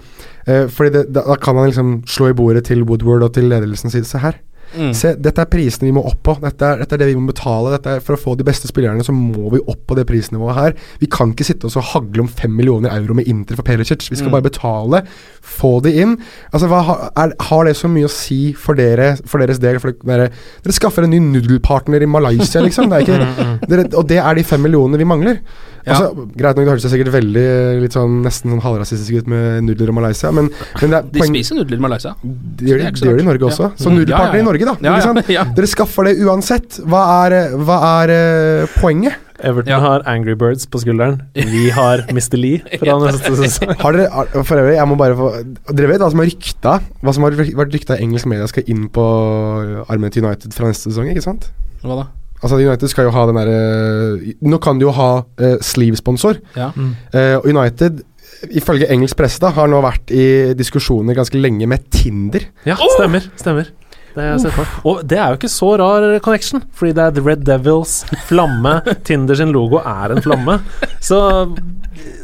Eh, 0.45 0.67
fordi 0.67 0.91
det, 0.93 1.05
da, 1.13 1.21
da 1.25 1.35
kan 1.41 1.55
han 1.57 1.71
liksom 1.71 2.03
slå 2.05 2.29
i 2.29 2.33
bordet 2.37 2.65
til 2.65 2.83
Woodward 2.83 3.23
og 3.23 3.33
til 3.33 3.49
ledelsen 3.49 3.87
og 3.89 3.91
si 3.95 4.03
se 4.03 4.17
her. 4.19 4.35
Mm. 4.75 4.93
Se, 4.93 5.13
dette 5.15 5.39
er 5.41 5.49
prisene 5.51 5.87
vi 5.87 5.93
må 5.95 6.03
opp 6.05 6.19
på. 6.27 6.33
Dette 6.43 6.65
er, 6.73 6.81
dette 6.83 6.97
er 6.97 7.01
det 7.03 7.07
vi 7.11 7.15
må 7.15 7.29
betale. 7.31 7.77
Er, 7.77 8.01
for 8.03 8.17
å 8.17 8.19
få 8.19 8.35
de 8.37 8.43
beste 8.47 8.67
spillerne, 8.67 9.03
så 9.05 9.13
må 9.15 9.51
vi 9.53 9.61
opp 9.63 9.85
på 9.87 9.95
det 9.95 10.07
prisnivået 10.09 10.55
her. 10.57 10.73
Vi 10.99 11.07
kan 11.07 11.31
ikke 11.31 11.45
sitte 11.47 11.69
og 11.69 11.83
hagle 11.93 12.25
om 12.25 12.27
fem 12.27 12.51
millioner 12.57 12.91
euro 12.97 13.13
med 13.17 13.27
Inter 13.31 13.55
for 13.55 13.63
Pelicic. 13.63 14.09
Vi 14.11 14.15
skal 14.19 14.27
Mm. 14.27 14.35
bare 14.35 14.47
betale, 14.49 15.03
få 15.41 15.81
det 15.83 15.95
inn. 15.95 16.17
Altså, 16.51 16.67
hva, 16.67 16.81
har- 16.83 17.11
er, 17.15 17.33
Har 17.39 17.63
det 17.65 17.75
så 17.77 17.87
mye 17.87 18.05
å 18.05 18.09
si 18.11 18.53
for, 18.53 18.75
dere, 18.75 19.15
for 19.25 19.39
deres 19.39 19.59
del? 19.59 19.79
For 19.79 19.91
dere, 19.93 20.29
dere 20.63 20.73
skaffer 20.73 21.03
en 21.03 21.11
ny 21.11 21.19
nudelpartner 21.19 22.01
i 22.01 22.05
Malaysia, 22.05 22.59
liksom. 22.61 22.89
Det 22.89 22.97
er 22.97 23.05
ikke, 23.07 23.67
dere, 23.69 23.87
og 23.95 24.07
det 24.07 24.17
er 24.17 24.35
de 24.35 24.43
fem 24.43 24.61
millionene 24.61 24.97
vi 24.97 25.05
mangler. 25.05 25.39
Altså, 25.87 26.27
Greit 26.37 26.55
nok, 26.57 26.65
det 26.65 26.73
høres 26.73 26.87
sikkert 26.91 27.11
veldig 27.13 27.45
litt 27.83 27.93
sånn 27.95 28.21
nesten 28.25 28.51
sånn 28.51 28.61
halvrasistisk 28.65 29.21
ut 29.21 29.27
med 29.31 29.63
nudler 29.67 29.89
og 29.93 29.95
Malaysia, 30.01 30.31
men, 30.31 30.49
men 30.81 30.89
det 30.89 30.97
er 30.99 31.03
De 31.11 31.19
poeng- 31.21 31.35
spiser 31.35 31.55
nudler 31.61 31.77
i 31.77 31.85
Malaysia. 31.87 32.15
det 32.23 32.67
gjør, 32.67 32.77
Det 32.77 32.85
de, 32.85 32.91
det 32.99 33.07
gjør 33.09 33.17
de 33.17 33.23
i. 33.23 33.27
Norge 33.31 33.45
også. 33.51 33.63
Ja. 33.63 33.69
Så 33.77 33.89
Mm. 33.89 33.95
nudelpartner 33.99 34.27
Ja, 34.27 34.33
ja, 34.33 34.33
ja. 34.33 34.41
i 34.41 34.49
Norge, 34.49 34.65
da. 34.65 34.75
Ja, 34.81 34.97
ja, 34.99 35.23
ja. 35.37 35.43
Dere 35.55 35.67
skaffer 35.67 36.03
det 36.05 36.17
uansett. 36.25 36.79
Hva 36.85 37.03
er, 37.27 37.31
eh, 37.37 37.55
hva 37.57 37.77
er 38.03 38.13
uh, 38.63 38.67
poenget? 38.81 39.13
Everton 39.39 39.69
Ja. 39.69 39.79
har 39.79 40.01
Angry 40.09 40.33
Birds 40.33 40.65
på 40.65 40.79
skulderen. 40.81 41.21
Vi 41.35 41.69
har 41.69 41.99
Mr. 42.09 42.37
Lee 42.41 42.57
fra 42.79 42.97
neste 42.97 43.35
sesong. 43.37 43.75
Har 43.79 43.91
dere, 43.93 44.09
for 44.43 44.57
øvrig, 44.57 44.75
jeg 44.79 44.87
må 44.89 44.97
bare 44.97 45.13
få 45.15 45.29
Dere 45.75 45.87
vet 45.91 45.99
hva 46.01 46.09
som 46.09 46.19
har 46.19 46.25
rykta 46.25 46.79
Hva 47.03 47.13
som 47.13 47.21
har 47.23 47.31
vært 47.37 47.71
rykta 47.71 47.99
i 47.99 48.03
engelsk 48.07 48.25
media 48.25 48.47
skal 48.47 48.63
inn 48.67 48.87
på 48.89 49.05
armen 49.87 50.09
til 50.11 50.25
United 50.25 50.53
fra 50.57 50.67
neste 50.71 50.89
sesong, 50.89 51.11
ikke 51.13 51.21
sant? 51.21 51.51
Hva 51.83 51.99
da? 52.01 52.07
Altså 52.41 52.59
United 52.59 52.91
skal 52.91 53.07
jo 53.07 53.13
ha 53.15 53.23
den 53.29 53.39
derre 53.39 54.35
Nå 54.45 54.59
kan 54.61 54.77
de 54.77 54.85
jo 54.85 54.93
ha 54.93 55.09
uh, 55.23 55.57
sleeve-sponsor. 55.63 56.41
Ja. 56.57 56.69
Mm. 56.75 56.93
Uh, 57.15 57.47
United, 57.49 58.03
ifølge 58.53 58.89
engelsk 58.93 59.17
presse, 59.17 59.41
da 59.41 59.49
har 59.55 59.71
nå 59.71 59.81
vært 59.81 60.13
i 60.13 60.53
diskusjoner 60.57 61.17
ganske 61.17 61.41
lenge 61.41 61.69
med 61.69 61.89
Tinder. 61.93 62.49
Ja, 62.67 62.77
stemmer. 62.97 63.25
stemmer. 63.39 63.71
Det 64.17 64.25
har 64.25 64.33
jeg 64.33 64.45
sett 64.47 64.57
på. 64.57 64.65
Og 64.89 65.01
det 65.05 65.19
er 65.21 65.29
jo 65.29 65.37
ikke 65.37 65.51
så 65.53 65.71
rar 65.77 66.05
connection, 66.25 66.63
fordi 66.73 66.95
det 66.97 67.03
er 67.03 67.11
The 67.13 67.23
Red 67.25 67.43
Devils, 67.45 67.99
flamme. 68.25 68.79
Tinder 69.07 69.37
sin 69.37 69.53
logo 69.53 69.77
er 69.83 70.15
en 70.15 70.23
flamme. 70.25 70.57
Så 71.03 71.19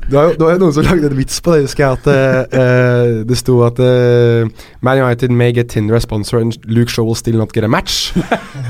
Det 0.03 0.13
var 0.13 0.33
jo 0.33 0.59
noen 0.61 0.73
som 0.75 0.85
lagde 0.85 1.07
en 1.09 1.15
vits 1.17 1.37
på 1.41 1.53
det, 1.53 1.63
husker 1.67 1.83
jeg. 1.85 1.91
At 2.01 2.07
eh, 2.11 2.59
eh, 2.59 3.21
det 3.29 3.37
sto 3.39 3.59
at 3.65 3.79
uh, 3.81 4.49
Man 4.85 4.99
United 4.99 5.31
may 5.33 5.53
get 5.55 5.69
Tinder 5.71 5.95
as 5.97 6.03
sponsor 6.07 6.41
and 6.41 6.57
Luke 6.65 6.91
Shaw 6.91 7.05
will 7.07 7.17
still 7.17 7.37
not 7.39 7.53
get 7.55 7.63
a 7.63 7.71
match. 7.71 8.11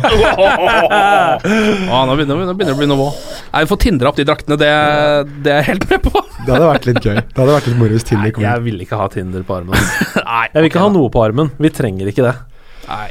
ah, 0.03 1.39
nå 1.39 2.15
begynner, 2.19 2.43
nå 2.43 2.53
begynner 2.53 2.73
det 2.73 2.75
å 2.75 2.79
bli 2.79 2.89
noe 2.91 3.09
Nei, 3.53 3.65
får 3.69 3.81
tindra 3.87 4.11
opp 4.11 4.19
de 4.19 4.27
draktene, 4.27 4.59
det, 4.59 4.71
det 5.45 5.51
er 5.51 5.61
jeg 5.63 5.69
helt 5.73 5.89
med 5.91 6.05
på. 6.05 6.23
Det 6.43 6.51
hadde 6.51 6.69
vært 6.69 6.87
litt 6.89 7.03
gøy. 7.03 7.17
Det 7.19 7.39
hadde 7.39 7.53
vært 7.55 7.67
litt 7.71 7.79
moro 7.79 7.97
hvis 7.97 8.07
Tinder 8.07 8.33
kom. 8.35 8.43
jeg 8.45 8.65
vil 8.67 8.81
ikke 8.85 8.99
ha 8.99 9.05
Tinder 9.13 9.45
på 9.47 9.59
armen. 9.61 9.77
Nei, 10.19 10.47
Jeg 10.49 10.59
vil 10.59 10.71
ikke 10.71 10.83
ha 10.83 10.89
noe 10.93 11.11
på 11.13 11.23
armen. 11.23 11.53
Vi 11.61 11.71
trenger 11.73 12.09
ikke 12.11 12.25
det. 12.27 12.35
Nei. 12.87 13.07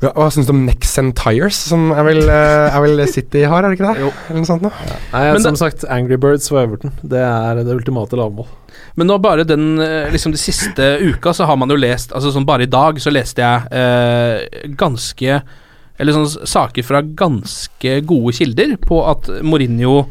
Ja, 0.00 0.14
hva 0.16 0.30
syns 0.32 0.46
du 0.48 0.54
om 0.54 0.62
Nexen 0.64 1.10
Tires, 1.12 1.58
som 1.68 1.90
er 1.92 2.06
vel, 2.06 2.22
eh, 2.24 2.72
er 2.72 2.80
vel 2.80 3.02
City 3.12 3.42
har, 3.44 3.60
er 3.60 3.68
det 3.68 3.76
ikke 3.76 3.90
det? 3.90 4.06
Jo. 4.06 4.12
Eller 4.30 4.40
noe 4.40 4.48
sånt 4.48 4.62
noe? 4.64 4.86
Nei, 5.12 5.24
Men 5.34 5.42
Som 5.44 5.58
sagt, 5.60 5.84
Angry 5.92 6.16
Birds 6.16 6.48
for 6.48 6.62
Everton. 6.62 6.94
Det 7.04 7.20
er 7.20 7.60
det 7.60 7.74
ultimate 7.74 8.16
lavmål. 8.16 8.48
Men 8.96 9.10
nå 9.10 9.18
bare 9.20 9.44
den 9.44 9.78
eh, 9.78 10.08
liksom 10.10 10.32
de 10.32 10.40
siste 10.40 10.86
uka 11.04 11.34
så 11.36 11.44
har 11.44 11.58
man 11.60 11.68
jo 11.70 11.76
lest 11.76 12.12
Altså 12.16 12.30
sånn 12.32 12.46
bare 12.48 12.64
i 12.64 12.70
dag 12.70 12.98
så 13.02 13.10
leste 13.12 13.42
jeg 13.42 13.66
eh, 13.76 14.68
ganske 14.78 15.40
Eller 16.00 16.16
sånn 16.16 16.46
saker 16.48 16.86
fra 16.86 17.02
ganske 17.02 17.96
gode 18.08 18.32
kilder 18.38 18.76
på 18.80 19.02
at 19.10 19.28
Mourinho 19.44 20.06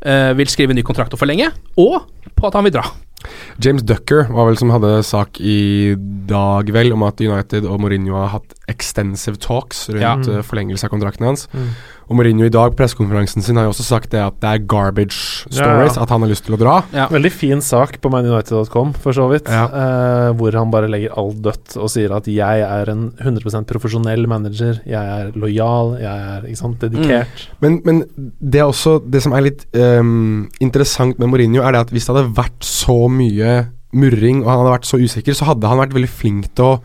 eh, 0.00 0.32
vil 0.38 0.48
skrive 0.48 0.76
ny 0.76 0.84
kontrakt 0.86 1.12
og 1.12 1.20
forlenge, 1.20 1.50
og 1.76 2.06
på 2.36 2.48
at 2.48 2.56
han 2.56 2.64
vil 2.64 2.78
dra. 2.78 2.86
James 3.62 3.82
Ducker 3.82 4.26
var 4.32 4.46
vel 4.50 4.56
som 4.60 4.70
hadde 4.70 5.02
sak 5.06 5.40
i 5.40 5.94
dag, 6.28 6.70
vel, 6.72 6.92
om 6.92 7.02
at 7.06 7.20
United 7.20 7.64
og 7.64 7.80
Mourinho 7.80 8.14
har 8.18 8.28
hatt 8.38 8.54
extensive 8.68 9.36
talks 9.42 9.88
rundt 9.88 10.02
Ja. 10.02 10.38
eh, 10.38 10.42
forlengelse 10.42 10.84
av 10.84 10.90
kontrakten 10.90 11.26
hans. 11.26 11.46
Mm. 11.54 11.70
Og 12.06 12.14
Mourinho 12.14 12.46
i 12.46 12.52
dag 12.54 12.70
på 12.70 12.78
pressekonferansen 12.78 13.42
sin 13.42 13.56
har 13.58 13.64
jo 13.66 13.72
også 13.72 13.82
sagt 13.82 14.12
det 14.12 14.20
at 14.22 14.36
det 14.42 14.46
er 14.46 14.60
garbage 14.70 15.16
stories, 15.50 15.58
Ja, 15.58 15.98
ja. 15.98 16.02
at 16.04 16.12
han 16.14 16.22
har 16.22 16.30
lyst 16.30 16.44
til 16.46 16.54
å 16.54 16.58
dra. 16.60 16.74
Ja. 16.94 17.08
Veldig 17.10 17.32
fin 17.34 17.62
sak 17.64 17.96
på 18.00 18.10
manunited.com, 18.14 18.92
for 19.02 19.16
så 19.16 19.26
vidt. 19.32 19.50
Ja. 19.50 19.64
eh, 19.66 20.28
hvor 20.38 20.54
han 20.54 20.70
bare 20.70 20.86
legger 20.92 21.16
alt 21.18 21.40
dødt 21.42 21.76
og 21.76 21.90
sier 21.90 22.14
at 22.14 22.28
'jeg 22.30 22.60
er 22.62 22.90
en 22.90 23.12
100 23.18 23.66
profesjonell 23.66 24.26
manager', 24.30 24.80
'jeg 24.86 24.94
er 24.94 25.32
lojal', 25.34 25.98
'jeg 25.98 26.18
er 26.36 26.42
ikke 26.46 26.56
sant, 26.62 26.78
dedikert'. 26.78 27.48
Men, 27.60 27.80
men 27.84 28.04
det 28.40 28.60
er 28.60 28.64
også 28.70 29.02
Det 29.10 29.22
som 29.22 29.32
er 29.32 29.40
litt 29.40 29.66
um, 29.74 30.48
interessant 30.60 31.18
med 31.18 31.28
Mourinho, 31.28 31.62
er 31.62 31.72
det 31.72 31.80
at 31.80 31.90
hvis 31.90 32.06
det 32.06 32.14
hadde 32.14 32.36
vært 32.36 32.60
så 32.62 33.08
mye 33.10 33.66
murring, 33.92 34.44
og 34.44 34.50
han 34.50 34.58
hadde 34.60 34.78
vært 34.78 34.86
så 34.86 34.98
usikker, 34.98 35.34
så 35.34 35.44
hadde 35.46 35.66
han 35.66 35.78
vært 35.78 35.94
veldig 35.94 36.08
flink 36.10 36.54
til 36.54 36.64
å 36.64 36.80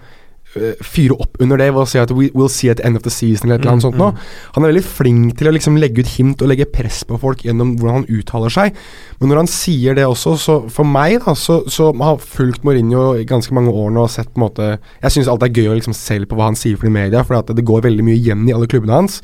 fyre 0.83 1.15
opp 1.15 1.37
under 1.39 1.59
det 1.61 1.69
ved 1.71 1.79
å 1.79 1.87
si 1.87 1.99
at 2.01 2.11
we, 2.11 2.29
'we'll 2.35 2.51
see 2.51 2.69
at 2.69 2.77
the 2.77 2.85
end 2.85 2.97
of 2.97 3.03
the 3.03 3.09
season' 3.09 3.45
eller 3.45 3.55
et 3.55 3.61
eller 3.61 3.71
annet 3.71 3.85
sånt 3.85 3.97
noe. 3.99 4.13
Han 4.55 4.63
er 4.63 4.73
veldig 4.73 4.83
flink 4.83 5.37
til 5.39 5.47
å 5.47 5.53
liksom 5.55 5.77
legge 5.79 6.03
ut 6.03 6.11
hint 6.17 6.41
og 6.41 6.51
legge 6.51 6.67
press 6.67 7.03
på 7.07 7.19
folk 7.19 7.45
gjennom 7.45 7.77
hvordan 7.79 8.01
han 8.01 8.09
uttaler 8.11 8.51
seg. 8.51 8.75
Men 9.19 9.31
når 9.31 9.37
han 9.37 9.47
sier 9.47 9.95
det 9.95 10.05
også, 10.05 10.35
så 10.41 10.57
for 10.69 10.83
meg, 10.83 11.21
da, 11.23 11.35
så, 11.37 11.61
så 11.71 11.91
har 11.95 12.17
fulgt 12.17 12.65
Mourinho 12.67 13.15
i 13.15 13.23
ganske 13.27 13.53
mange 13.55 13.71
år 13.71 13.91
nå 13.95 14.03
og 14.03 14.11
sett 14.11 14.31
på 14.33 14.41
en 14.41 14.45
måte 14.47 14.67
Jeg 15.01 15.11
syns 15.11 15.29
alt 15.31 15.43
er 15.43 15.53
gøy 15.53 15.71
å 15.71 15.77
liksom 15.77 15.95
se 15.95 16.19
på 16.25 16.35
hva 16.35 16.49
han 16.49 16.59
sier 16.59 16.75
for 16.75 16.89
de 16.89 16.93
media, 16.93 17.23
for 17.23 17.39
det 17.41 17.65
går 17.65 17.85
veldig 17.87 18.03
mye 18.03 18.19
igjen 18.19 18.43
i 18.49 18.53
alle 18.53 18.67
klubbene 18.67 18.99
hans. 18.99 19.21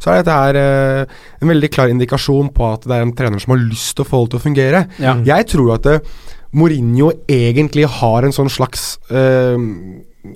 Så 0.00 0.10
er 0.10 0.22
dette 0.22 0.32
her 0.32 0.56
eh, 0.56 1.20
en 1.40 1.52
veldig 1.52 1.70
klar 1.70 1.92
indikasjon 1.92 2.50
på 2.56 2.72
at 2.72 2.88
det 2.88 2.96
er 2.96 3.06
en 3.06 3.14
trener 3.16 3.42
som 3.42 3.54
har 3.54 3.62
lyst 3.62 3.96
til 3.96 4.06
å 4.06 4.10
få 4.10 4.24
det 4.24 4.32
til 4.34 4.40
å 4.40 4.46
fungere. 4.48 4.84
Ja. 5.02 5.16
Jeg 5.26 5.50
tror 5.52 5.74
at 5.76 5.84
det, 5.84 6.00
Mourinho 6.56 7.12
egentlig 7.30 7.86
har 8.00 8.26
en 8.26 8.34
sånn 8.34 8.50
slags 8.50 8.96
uh, 9.12 9.54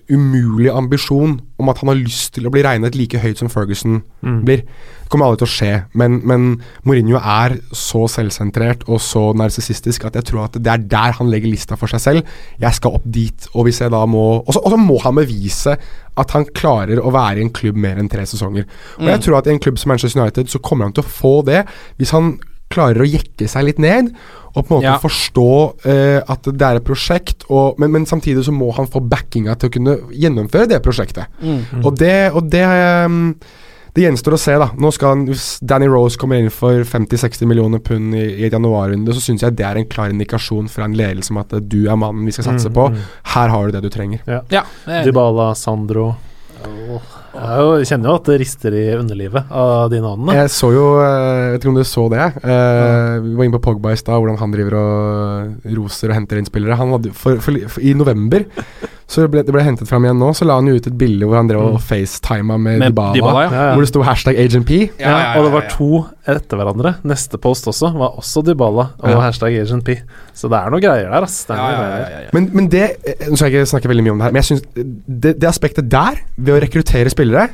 umulig 0.08 0.70
ambisjon 0.72 1.36
om 1.60 1.68
at 1.68 1.80
han 1.82 1.90
har 1.90 1.98
lyst 1.98 2.32
til 2.36 2.46
å 2.48 2.52
bli 2.52 2.62
regnet 2.64 2.96
like 2.96 3.20
høyt 3.20 3.40
som 3.40 3.50
Ferguson 3.52 3.98
blir. 4.46 4.62
Det 4.64 5.10
kommer 5.12 5.28
aldri 5.28 5.42
til 5.42 5.48
å 5.48 5.52
skje, 5.52 5.72
men, 6.00 6.16
men 6.26 6.46
Mourinho 6.88 7.20
er 7.20 7.58
så 7.76 8.06
selvsentrert 8.10 8.86
og 8.88 9.02
så 9.04 9.26
narsissistisk 9.36 10.06
at 10.08 10.16
jeg 10.18 10.28
tror 10.30 10.46
at 10.46 10.56
det 10.56 10.72
er 10.72 10.86
der 10.88 11.18
han 11.18 11.28
legger 11.30 11.52
lista 11.52 11.76
for 11.80 11.92
seg 11.92 12.02
selv. 12.02 12.32
Jeg 12.62 12.78
skal 12.78 12.96
opp 12.96 13.04
dit, 13.04 13.50
og 13.52 13.68
hvis 13.68 13.82
jeg 13.84 13.92
da 13.92 14.00
må 14.08 14.24
Og 14.40 14.56
så 14.56 14.80
må 14.80 14.96
han 15.04 15.20
bevise 15.20 15.76
at 16.16 16.32
han 16.34 16.48
klarer 16.56 17.02
å 17.02 17.12
være 17.14 17.42
i 17.42 17.44
en 17.44 17.52
klubb 17.54 17.76
mer 17.80 18.00
enn 18.00 18.08
tre 18.10 18.24
sesonger. 18.28 18.66
Og 19.02 19.08
jeg 19.10 19.22
tror 19.26 19.38
at 19.40 19.50
i 19.50 19.54
en 19.54 19.60
klubb 19.62 19.78
som 19.80 19.92
Manchester 19.92 20.22
United 20.22 20.50
så 20.50 20.62
kommer 20.64 20.88
han 20.88 20.96
til 20.96 21.04
å 21.04 21.14
få 21.20 21.36
det 21.46 21.64
hvis 22.00 22.14
han 22.14 22.36
klarer 22.74 23.04
å 23.04 23.08
jekke 23.08 23.48
seg 23.50 23.68
litt 23.70 23.80
ned, 23.82 24.12
og 24.54 24.60
på 24.68 24.76
en 24.76 24.78
måte 24.82 24.86
Ja. 24.92 25.00
forstå 25.02 25.48
uh, 25.86 26.20
at 26.34 26.46
det 26.52 26.62
er 26.68 26.78
et 26.78 26.86
prosjekt, 26.86 27.46
og, 27.50 27.78
men, 27.82 27.90
men 27.94 28.06
samtidig 28.06 28.44
så 28.46 28.54
må 28.54 28.70
han 28.76 28.86
få 28.90 29.02
backinga 29.02 29.56
til 29.58 29.70
å 29.70 29.74
kunne 29.78 29.96
gjennomføre 30.14 30.68
det 30.70 30.82
prosjektet. 30.84 31.26
Og 31.82 31.94
det, 31.98 32.16
og 32.34 32.50
det 32.52 32.66
um, 33.08 33.32
det 33.94 34.02
gjenstår 34.08 34.34
å 34.34 34.38
se, 34.42 34.54
da. 34.58 34.66
Nå 34.74 34.90
skal 34.90 35.12
han, 35.12 35.20
Hvis 35.28 35.60
Danny 35.62 35.86
Rose 35.86 36.18
kommer 36.18 36.40
inn 36.42 36.50
for 36.50 36.82
50-60 36.82 37.46
millioner 37.46 37.78
pund 37.78 38.16
i, 38.18 38.24
i 38.40 38.46
et 38.48 38.54
januarrunde, 38.56 39.14
så 39.14 39.22
syns 39.22 39.44
jeg 39.46 39.54
det 39.54 39.66
er 39.68 39.78
en 39.78 39.86
klar 39.86 40.10
indikasjon 40.10 40.66
fra 40.72 40.88
en 40.88 40.96
ledelse 40.98 41.30
om 41.30 41.38
at 41.38 41.54
du 41.70 41.84
er 41.86 41.94
mannen 42.02 42.26
vi 42.26 42.34
skal 42.34 42.48
satse 42.48 42.72
på. 42.74 42.88
Her 43.36 43.52
har 43.54 43.68
du 43.70 43.76
det 43.76 43.84
du 43.86 43.90
trenger. 43.94 44.24
Ja, 44.26 44.40
det 44.50 44.64
er- 44.98 45.06
Dybala, 45.06 45.52
Sandro 45.54 46.08
Åh, 46.64 47.06
Jeg 47.34 47.50
er 47.50 47.58
jo- 47.60 47.84
kjenner 47.84 48.08
jo 48.10 48.14
at 48.14 48.24
det 48.30 48.36
rister 48.40 48.74
i 48.78 48.84
underlivet 48.94 49.50
av 49.50 49.90
de 49.90 49.98
navnene. 50.00 50.34
Jeg 50.38 50.50
så 50.54 50.70
jo 50.72 50.84
eh, 51.02 51.08
Jeg 51.08 51.52
vet 51.52 51.60
ikke 51.64 51.72
om 51.72 51.74
du 51.80 51.84
så 51.84 52.04
det. 52.12 52.26
eh, 52.44 53.18
Vi 53.24 53.34
var 53.34 53.44
inne 53.44 53.58
på 53.58 53.62
Pogba 53.66 53.90
i 53.92 53.96
stad, 53.98 54.14
hvordan 54.22 54.38
han 54.38 54.52
driver 54.54 54.76
og 54.78 55.74
roser 55.76 56.10
og 56.10 56.14
henter 56.20 56.38
inn 56.38 56.46
spillere. 56.46 56.76
Han 56.78 56.92
hadde, 56.94 57.12
for, 57.12 57.36
for, 57.42 57.52
for, 57.68 57.80
I 57.82 57.92
november 57.94 58.44
så 59.06 59.26
ble, 59.28 59.42
det 59.44 59.52
ble 59.52 59.62
hentet 59.62 59.86
fram 59.90 60.04
igjen 60.06 60.16
nå, 60.18 60.30
så 60.34 60.46
la 60.48 60.54
han 60.56 60.66
jo 60.70 60.78
ut 60.78 60.86
et 60.88 60.94
bilde 60.98 61.26
hvor 61.28 61.36
han 61.36 61.48
drev 61.50 61.60
og 61.60 61.80
facetima 61.84 62.56
med, 62.56 62.78
Med 62.80 62.94
Dybala. 62.94 63.12
Dybala, 63.18 63.42
ja. 63.44 63.50
Ja, 63.52 63.64
ja. 63.68 63.72
Hvor 63.76 63.84
det 63.84 63.90
sto 63.90 64.02
hashtag 64.06 64.38
Agent 64.40 64.66
P. 64.66 64.78
Ja, 64.98 65.16
og 65.36 65.44
det 65.44 65.52
var 65.52 65.66
to 65.70 65.88
etter 66.32 66.56
hverandre. 66.56 66.94
Neste 67.04 67.36
post 67.38 67.68
også 67.68 67.90
var 67.92 68.16
også 68.18 68.42
Dybala 68.46 68.86
og 68.98 69.10
Ja. 69.12 69.20
hashtag 69.20 69.58
Agent 69.60 69.84
P. 69.84 69.98
Så 70.34 70.48
det 70.50 70.56
er 70.58 70.72
noe 70.72 70.80
greier 70.82 71.10
der, 71.12 71.22
ass. 71.28 71.44
Det 71.44 71.52
er 71.54 71.60
Ja, 71.60 71.66
noe 71.68 71.74
ja, 71.74 71.82
greier. 71.84 72.00
ja, 72.00 72.08
ja, 72.16 72.22
ja. 72.24 72.30
Men, 72.32 72.48
men 72.56 72.68
det 72.72 72.82
eh, 73.04 73.28
Nå 73.28 73.36
skal 73.36 73.50
jeg 73.52 73.60
ikke 73.60 73.70
snakke 73.74 73.92
veldig 73.92 74.04
mye 74.08 74.14
om 74.16 74.18
det 74.18 74.24
her, 74.24 74.32
men 74.34 74.40
jeg 74.42 74.48
synes 74.48 74.64
det, 75.06 75.34
det 75.44 75.48
aspektet 75.52 75.88
der, 75.92 76.18
ved 76.38 76.54
å 76.56 76.60
rekruttere 76.64 77.12
spillere, 77.12 77.48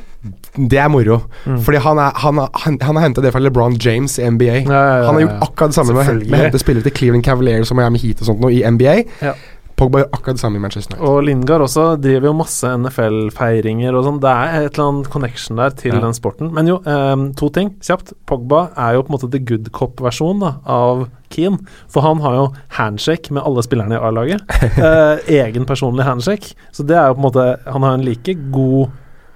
det 0.55 0.77
er 0.79 0.87
moro. 0.93 1.21
Fordi 1.65 1.79
han 1.81 1.97
er 1.99 2.11
Han, 2.21 2.37
er- 2.39 2.49
han, 2.63 2.77
han 2.81 2.95
har 2.95 3.03
henta 3.09 3.21
det 3.21 3.31
fra 3.33 3.39
LeBron 3.43 3.75
James 3.81 4.17
i 4.19 4.23
NBA. 4.29 4.45
Ja, 4.45 4.71
ja, 4.71 4.97
ja, 5.01 5.05
han 5.07 5.15
har 5.19 5.21
gjort 5.27 5.43
akkurat 5.49 5.71
det 5.71 5.75
samme 5.81 5.93
med, 5.99 6.07
å 6.07 6.13
med 6.29 6.39
å 6.39 6.43
hente 6.45 6.59
spillere 6.61 6.83
til 6.87 6.95
Cleveland 6.95 7.23
Cavaliers 7.25 7.71
og 7.71 7.77
Miami 7.79 7.99
Heat 8.03 8.21
og 8.21 8.29
sånt 8.31 8.39
nå 8.43 8.51
i 8.55 8.61
NBA. 8.63 8.95
Ja. 9.21 9.33
Pogba 9.81 10.03
gjør 10.03 10.11
akkurat 10.13 10.37
det 10.37 10.43
samme 10.43 10.59
i 10.59 10.61
Manchester 10.61 10.93
United. 10.95 11.07
Og 11.09 11.23
Lingard 11.25 11.63
også 11.65 11.85
driver 12.01 12.27
jo 12.29 12.33
masse 12.37 12.69
NFL-feiringer 12.77 13.95
og 13.97 14.05
sånn. 14.05 14.19
Det 14.21 14.29
er 14.31 14.65
et 14.67 14.75
eller 14.77 14.87
annet 14.91 15.09
connection 15.13 15.57
der 15.57 15.73
til 15.73 15.95
Ja. 15.95 15.99
den 16.03 16.13
sporten. 16.13 16.51
Men 16.53 16.67
jo, 16.69 16.77
um, 16.85 17.33
to 17.33 17.49
ting 17.49 17.73
kjapt. 17.81 18.13
Pogba 18.29 18.69
er 18.77 18.93
jo 18.95 19.01
på 19.03 19.09
en 19.11 19.17
måte 19.17 19.31
the 19.31 19.39
good 19.39 19.71
cop-versjon 19.71 20.43
av 20.65 21.07
Keane. 21.31 21.59
For 21.89 22.01
han 22.05 22.19
har 22.21 22.33
jo 22.35 22.45
handshake 22.77 23.31
med 23.31 23.43
alle 23.43 23.63
spillerne 23.63 23.97
i 23.97 24.01
A-laget. 24.01 24.41
uh, 24.77 25.17
egen 25.41 25.65
personlig 25.65 26.03
handshake. 26.05 26.53
Så 26.71 26.85
det 26.85 26.95
er 26.97 27.07
jo 27.07 27.15
på 27.15 27.23
en 27.23 27.29
måte 27.31 27.59
Han 27.71 27.81
har 27.83 27.93
en 27.97 28.05
like 28.05 28.35
god 28.51 28.89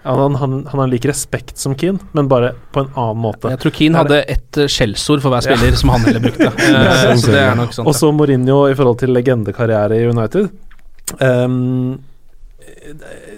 han, 0.05 0.35
han, 0.35 0.55
han 0.69 0.79
har 0.79 0.89
like 0.91 1.09
respekt 1.09 1.57
som 1.57 1.75
Keane, 1.77 1.99
men 2.11 2.27
bare 2.29 2.53
på 2.71 2.83
en 2.83 2.91
annen 2.93 3.21
måte. 3.23 3.49
Jeg 3.53 3.61
tror 3.63 3.73
Keane 3.73 4.01
hadde 4.03 4.21
ett 4.35 4.59
eh, 4.61 4.69
skjellsord 4.69 5.23
for 5.23 5.33
hver 5.33 5.45
spiller 5.45 5.77
som 5.79 5.93
han 5.95 6.05
heller 6.05 6.23
brukte. 6.27 6.51
Eh, 6.65 7.15
så 7.19 7.31
det 7.31 7.39
er 7.39 7.55
nok 7.57 7.73
sånn. 7.73 7.87
Og 7.87 7.95
så 7.97 8.09
Mourinho 8.13 8.65
i 8.69 8.75
forhold 8.77 8.99
til 9.01 9.13
legendekarriere 9.15 9.97
i 9.97 10.05
United. 10.09 10.49
Um, 11.21 12.01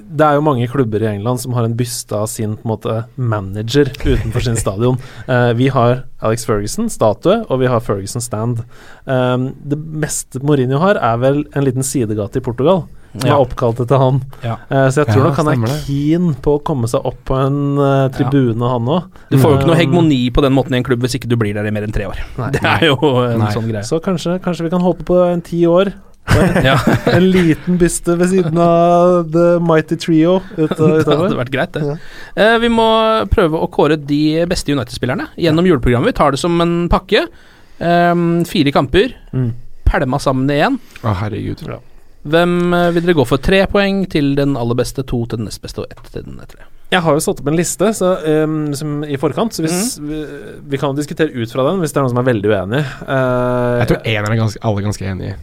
det 0.08 0.24
er 0.24 0.38
jo 0.38 0.44
mange 0.44 0.68
klubber 0.72 1.04
i 1.04 1.10
England 1.10 1.42
som 1.44 1.56
har 1.56 1.68
en 1.68 1.76
byste 1.78 2.16
av 2.16 2.28
sin 2.32 2.56
måte 2.68 3.04
manager 3.16 3.92
utenfor 4.04 4.44
sin 4.44 4.60
stadion. 4.60 5.00
Uh, 5.28 5.52
vi 5.60 5.70
har 5.74 6.06
Alex 6.24 6.48
Ferguson, 6.48 6.90
statue, 6.92 7.42
og 7.48 7.62
vi 7.64 7.72
har 7.72 7.84
Ferguson 7.84 8.24
stand. 8.24 8.64
Um, 9.06 9.52
det 9.64 9.78
meste 9.78 10.42
Mourinho 10.44 10.82
har, 10.84 11.00
er 11.00 11.20
vel 11.24 11.44
en 11.54 11.68
liten 11.68 11.86
sidegate 11.86 12.42
i 12.42 12.46
Portugal. 12.46 12.86
Som 13.18 13.24
Ja. 13.30 13.36
er 13.38 13.42
oppkalt 13.46 13.80
etter 13.82 13.98
han. 13.98 14.18
Ja. 14.44 14.58
Uh, 14.70 14.88
så 14.94 15.02
jeg 15.06 15.08
tror 15.14 15.24
Ja, 15.24 15.28
nok 15.30 15.38
han 15.42 15.48
er 15.54 15.78
keen 15.88 16.28
på 16.44 16.58
å 16.58 16.64
komme 16.64 16.88
seg 16.92 17.06
opp 17.08 17.18
på 17.26 17.38
en 17.40 17.78
uh, 17.80 18.10
tribune, 18.14 18.62
han 18.62 18.86
òg. 18.86 19.08
Du 19.32 19.38
får 19.40 19.52
jo 19.54 19.58
ikke 19.58 19.70
noe 19.72 19.80
hegemoni 19.80 20.20
på 20.36 20.44
den 20.46 20.54
måten 20.54 20.76
i 20.76 20.78
en 20.78 20.84
klubb 20.86 21.02
hvis 21.02 21.16
ikke 21.18 21.30
du 21.32 21.36
blir 21.40 21.54
der 21.58 21.66
i 21.66 21.72
mer 21.74 21.88
enn 21.88 21.94
tre 21.96 22.06
år. 22.06 22.20
Det 22.54 22.62
er 22.64 22.86
jo 22.92 22.98
en 23.24 23.40
Nei. 23.42 23.54
sånn 23.56 23.66
greie. 23.72 23.84
Så 23.88 23.98
kanskje, 24.04 24.38
kanskje 24.44 24.68
vi 24.68 24.74
kan 24.76 24.82
håpe 24.86 25.08
på 25.08 25.18
en 25.32 25.42
ti 25.42 25.64
år. 25.66 25.94
En- 26.28 26.58
Ja. 26.66 26.76
En 27.08 27.24
liten 27.32 27.78
byste 27.80 28.18
ved 28.20 28.28
siden 28.30 28.58
av 28.60 29.32
The 29.32 29.46
Mighty 29.64 29.96
Trio 29.96 30.42
ut, 30.58 30.70
Det 30.78 31.08
hadde 31.08 31.38
vært 31.40 31.54
greit, 31.56 31.72
det. 31.74 31.96
Eh, 32.36 32.58
vi 32.60 32.68
må 32.70 32.88
prøve 33.32 33.56
å 33.64 33.70
kåre 33.72 33.96
de 33.98 34.44
beste 34.46 34.76
United-spillerne 34.76 35.30
gjennom 35.40 35.66
juleprogrammet. 35.66 36.12
Vi 36.12 36.18
tar 36.20 36.36
det 36.36 36.42
som 36.44 36.60
en 36.62 36.76
pakke. 36.92 37.24
Um, 37.80 38.44
fire 38.46 38.74
kamper. 38.76 39.16
Mm. 39.32 39.54
Pælma 39.88 40.20
sammen 40.20 40.52
igjen. 40.52 40.76
Å, 41.08 41.16
herregud. 41.24 41.64
Hvem 42.28 42.56
eh, 42.74 42.90
vil 42.96 43.06
dere 43.08 43.16
gå 43.18 43.26
for? 43.28 43.42
Tre 43.44 43.64
poeng 43.72 44.04
til 44.12 44.34
den 44.38 44.56
aller 44.60 44.78
beste, 44.80 45.04
to 45.08 45.24
til 45.26 45.40
den 45.42 45.48
nest 45.50 45.62
beste 45.64 45.84
og 45.84 45.92
ett 45.94 46.12
til 46.14 46.26
den 46.28 46.40
etter 46.44 46.62
det. 46.62 46.68
Jeg 46.94 47.04
har 47.04 47.18
jo 47.18 47.20
satt 47.20 47.42
opp 47.42 47.48
en 47.52 47.58
liste 47.60 47.90
så, 47.98 48.14
um, 48.46 48.54
som 48.80 49.02
i 49.04 49.18
forkant, 49.20 49.52
så 49.52 49.66
hvis 49.66 49.98
Mm. 50.00 50.08
vi, 50.08 50.20
vi 50.72 50.78
kan 50.80 50.94
jo 50.94 51.02
diskutere 51.02 51.34
ut 51.36 51.52
fra 51.52 51.66
den 51.68 51.82
hvis 51.82 51.92
det 51.92 52.00
er 52.00 52.06
noen 52.06 52.14
som 52.16 52.22
er 52.22 52.30
veldig 52.32 52.48
uenig. 52.54 52.80
Uh, 53.04 53.80
Jeg 53.82 53.90
tror 53.90 54.00
én 54.08 54.24
er 54.30 54.38
ganske, 54.40 54.62
alle 54.64 54.84
ganske 54.86 55.04
enig 55.12 55.34
i. 55.34 55.36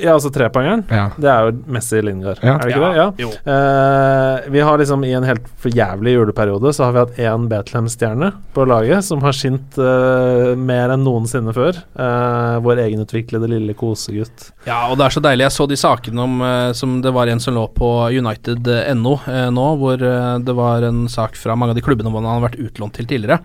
Ja, 0.00 0.14
altså 0.14 0.30
trepoengeren. 0.32 0.84
Ja. 0.88 1.08
Det 1.20 1.28
er 1.28 1.48
jo 1.50 1.52
Messi 1.74 2.00
Lingard, 2.02 2.38
Ja. 2.42 2.54
er 2.56 2.62
det 2.64 2.72
ikke 2.72 2.84
det? 2.86 2.96
Ja. 2.96 3.06
Jo. 3.18 3.28
Eh, 3.52 4.50
vi 4.54 4.60
har 4.64 4.78
liksom 4.80 5.04
i 5.04 5.12
en 5.12 5.24
helt 5.28 5.46
for 5.60 5.68
jævlig 5.74 6.14
juleperiode 6.16 6.72
så 6.72 6.84
har 6.86 6.92
vi 6.92 7.02
hatt 7.02 7.20
én 7.20 7.48
Betlehem-stjerne 7.50 8.32
på 8.54 8.64
laget 8.68 9.04
som 9.04 9.20
har 9.24 9.32
skint 9.36 9.76
uh, 9.78 10.54
mer 10.56 10.92
enn 10.94 11.04
noensinne 11.04 11.52
før. 11.56 11.76
Uh, 11.98 12.56
vår 12.64 12.80
egenutviklede 12.86 13.48
lille 13.50 13.74
kosegutt. 13.78 14.50
Ja, 14.66 14.86
og 14.90 14.96
det 14.98 15.06
er 15.08 15.14
så 15.16 15.22
deilig. 15.24 15.46
Jeg 15.48 15.56
så 15.58 15.66
de 15.68 15.76
sakene 15.80 16.22
om 16.22 16.38
som 16.78 17.00
det 17.02 17.12
var 17.14 17.26
en 17.28 17.40
som 17.42 17.54
lå 17.56 17.66
på 17.74 17.88
United.no 18.14 19.14
nå, 19.52 19.66
hvor 19.80 19.96
det 20.46 20.54
var 20.56 20.84
en 20.86 21.04
sak 21.10 21.36
fra 21.38 21.54
mange 21.58 21.74
av 21.74 21.78
de 21.78 21.84
klubbene 21.84 22.10
hvor 22.12 22.22
han 22.22 22.30
hadde 22.30 22.46
vært 22.46 22.60
utlånt 22.62 22.94
til 22.96 23.08
tidligere, 23.10 23.40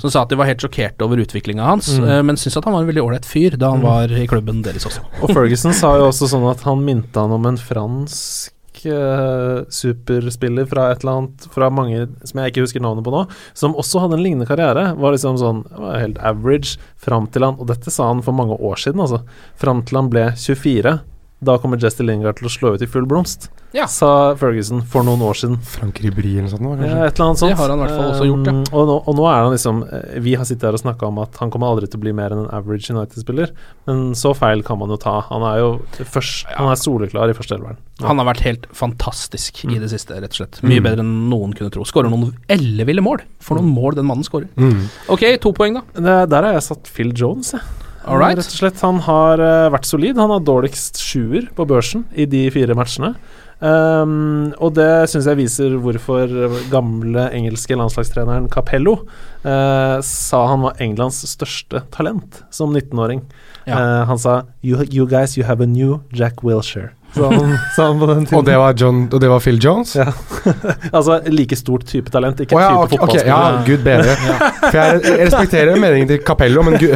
som 0.00 0.10
sa 0.12 0.22
at 0.24 0.32
de 0.32 0.38
var 0.40 0.48
helt 0.50 0.62
sjokkerte 0.62 1.06
over 1.06 1.22
utviklinga 1.24 1.64
hans, 1.66 1.92
Mm. 1.96 2.26
men 2.26 2.36
syntes 2.36 2.58
at 2.58 2.64
han 2.66 2.74
var 2.74 2.82
en 2.84 2.88
veldig 2.90 3.02
ålreit 3.04 3.26
fyr 3.28 3.54
da 3.56 3.70
han 3.72 3.80
var 3.84 4.10
i 4.12 4.26
klubben 4.28 4.58
deres 4.64 4.84
også. 4.88 5.00
Og 5.22 5.30
Ferguson 5.32 5.72
sa 5.76 5.85
jo 6.00 6.10
også 6.10 6.28
sånn 6.30 6.46
at 6.50 6.62
han 6.66 6.84
minte 6.84 7.20
han 7.20 7.34
om 7.36 7.48
en 7.48 7.58
fransk 7.60 8.52
eh, 8.90 9.58
superspiller 9.72 10.68
fra 10.70 10.90
et 10.92 11.02
eller 11.04 11.20
annet 11.20 11.48
Fra 11.54 11.68
mange 11.72 12.06
som 12.26 12.40
jeg 12.40 12.52
ikke 12.52 12.64
husker 12.64 12.84
navnet 12.84 13.06
på 13.06 13.14
nå, 13.14 13.24
som 13.56 13.76
også 13.78 14.02
hadde 14.02 14.18
en 14.18 14.24
lignende 14.24 14.48
karriere. 14.48 14.88
Var 14.98 15.16
liksom 15.16 15.38
sånn 15.40 15.64
var 15.76 16.00
helt 16.02 16.18
average 16.18 16.80
fram 17.02 17.28
til 17.32 17.46
han 17.46 17.60
Og 17.60 17.68
dette 17.70 17.92
sa 17.92 18.10
han 18.10 18.24
for 18.26 18.36
mange 18.36 18.58
år 18.58 18.80
siden, 18.82 19.04
altså. 19.04 19.22
Fram 19.60 19.84
til 19.86 20.00
han 20.00 20.10
ble 20.12 20.30
24. 20.34 20.98
da 21.44 21.58
kommer 21.60 21.76
Jesse 21.76 22.00
Lingard 22.06 22.38
til 22.38 22.48
å 22.48 22.50
slå 22.52 22.74
ut 22.74 22.82
i 22.82 22.86
full 22.88 23.04
blomst, 23.04 23.50
Ja. 23.76 23.84
sa 23.86 24.34
Ferguson 24.40 24.80
for 24.80 25.04
noen 25.04 25.20
år 25.20 25.34
siden. 25.36 25.58
Frank 25.60 25.98
Ribri 26.00 26.38
eller 26.38 26.48
noe 26.48 26.50
sånt, 26.54 26.62
Kanskje? 26.80 26.88
Ja, 26.88 27.04
et 27.04 27.18
eller 27.18 27.26
annet 27.26 27.38
sånt. 27.42 27.50
Det 27.50 27.58
har 27.58 27.68
han 27.68 27.78
i 27.78 27.82
hvert 27.82 27.96
fall 27.98 28.08
også 28.14 28.28
gjort, 28.30 28.46
ja. 28.46 28.52
Um, 28.52 28.62
og, 28.72 28.86
nå, 28.88 28.94
og 29.06 29.16
nå 29.18 29.26
er 29.28 29.42
han 29.44 29.52
liksom 29.52 29.82
eh, 29.92 30.20
Vi 30.24 30.34
har 30.34 30.44
sittet 30.48 30.62
her 30.64 30.72
og 30.78 30.80
snakka 30.80 31.10
om 31.10 31.18
at 31.20 31.36
han 31.42 31.50
kommer 31.52 31.68
aldri 31.68 31.90
til 31.92 32.00
å 32.00 32.04
bli 32.06 32.14
mer 32.16 32.32
enn 32.32 32.46
en 32.46 32.50
average 32.56 32.88
United-spiller, 32.88 33.52
men 33.86 34.14
så 34.16 34.32
feil 34.34 34.64
kan 34.64 34.78
man 34.80 34.88
jo 34.88 34.96
ta. 34.96 35.18
Han 35.28 35.44
er 35.44 35.60
jo 35.60 35.70
først, 36.08 36.46
Han 36.56 36.72
er 36.72 36.80
soleklar 36.80 37.28
i 37.28 37.36
førsteelveren. 37.36 37.76
Han 38.00 38.18
har 38.18 38.26
vært 38.32 38.44
helt 38.48 38.66
fantastisk 38.72 39.64
i 39.68 39.78
det 39.78 39.90
siste, 39.92 40.16
rett 40.16 40.32
og 40.32 40.40
slett. 40.40 40.60
Mm. 40.62 40.68
Mye 40.72 40.84
bedre 40.88 41.04
enn 41.04 41.14
noen 41.28 41.52
kunne 41.56 41.70
tro. 41.72 41.84
Skårer 41.84 42.08
noen 42.12 42.32
elleville 42.48 43.04
mål. 43.04 43.20
For 43.44 43.60
noen 43.60 43.72
mål 43.76 43.94
den 44.00 44.08
mannen 44.08 44.24
skårer. 44.24 44.48
Mm. 44.56 44.88
Ok, 45.12 45.24
to 45.40 45.52
poeng, 45.52 45.76
da. 45.76 45.84
Det, 46.00 46.16
der 46.32 46.48
har 46.48 46.56
jeg 46.56 46.64
satt 46.72 46.88
Phil 46.88 47.12
Jones, 47.12 47.52
jeg. 47.52 47.60
All 48.06 48.20
right. 48.20 48.38
Rett 48.38 48.46
og 48.46 48.60
slett. 48.60 48.84
Han 48.86 49.00
har 49.06 49.42
eh, 49.42 49.70
vært 49.74 49.88
solid. 49.88 50.18
Han 50.20 50.30
har 50.30 50.44
dårligst 50.46 51.00
sjuer 51.02 51.48
på 51.56 51.66
børsen 51.66 52.06
i 52.14 52.28
de 52.30 52.46
fire 52.54 52.76
matchene. 52.78 53.16
Um, 53.56 54.52
og 54.60 54.74
det 54.76 55.08
syns 55.08 55.24
jeg 55.30 55.38
viser 55.38 55.78
hvorfor 55.80 56.28
gamle 56.68 57.22
engelske 57.32 57.72
landslagstreneren 57.72 58.50
Capello 58.52 58.98
uh, 59.46 59.96
sa 60.04 60.42
han 60.50 60.66
var 60.66 60.76
Englands 60.84 61.22
største 61.30 61.80
talent 61.94 62.42
som 62.52 62.76
19-åring. 62.76 63.24
Ja. 63.64 63.78
Uh, 63.80 64.02
han 64.12 64.20
sa 64.20 64.36
you, 64.60 64.84
you 64.92 65.08
guys, 65.08 65.38
you 65.38 65.48
have 65.48 65.64
a 65.64 65.66
new 65.66 66.02
Jack 66.12 66.44
Wilshere. 66.44 66.92
Sa 67.16 67.28
han, 67.32 67.52
sa 67.76 67.86
han 67.88 68.00
på 68.00 68.06
den 68.10 68.24
tiden. 68.26 68.38
Og 68.38 68.44
det 68.44 68.56
var, 68.60 68.74
John, 68.76 69.02
og 69.08 69.20
det 69.22 69.30
var 69.30 69.40
Phil 69.40 69.58
Jones? 69.62 69.94
Ja. 69.96 70.10
altså 70.96 71.18
like 71.32 71.56
stort 71.56 71.86
type 71.88 72.12
talent, 72.12 72.42
ikke 72.44 72.56
oh, 72.58 72.62
ja, 72.62 72.68
type 72.68 72.82
okay, 72.82 72.98
fotballspiller. 72.98 73.32
fotballspiller. 73.32 73.56
ja, 73.56 73.64
gud 73.66 73.84
bedre. 73.86 74.42
For 74.70 74.80
jeg, 74.80 75.00
jeg 75.06 75.30
respekterer 75.30 75.80
meningen 75.80 76.10
til 76.12 76.20
Capello, 76.26 76.64
men 76.66 76.78
gud 76.80 76.94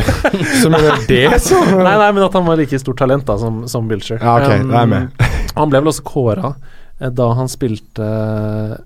Så 0.61 0.73
mener 0.73 1.01
det, 1.09 1.25
så 1.49 1.62
Nei, 1.71 1.97
nei, 2.03 2.11
men 2.12 2.27
at 2.27 2.37
han 2.37 2.47
var 2.47 2.61
like 2.61 2.83
stort 2.83 3.01
talent 3.01 3.27
da 3.29 3.39
som, 3.41 3.64
som 3.71 3.89
Bilcher. 3.89 4.21
Ja, 4.21 4.37
ok, 4.37 4.68
da 4.68 4.85
er 4.85 4.93
med. 4.93 5.27
han 5.57 5.73
ble 5.73 5.83
vel 5.83 5.93
også 5.95 6.07
kåra 6.07 6.53
eh, 6.53 7.11
da 7.16 7.33
han 7.39 7.51
spilte 7.51 8.07
eh, 8.07 8.79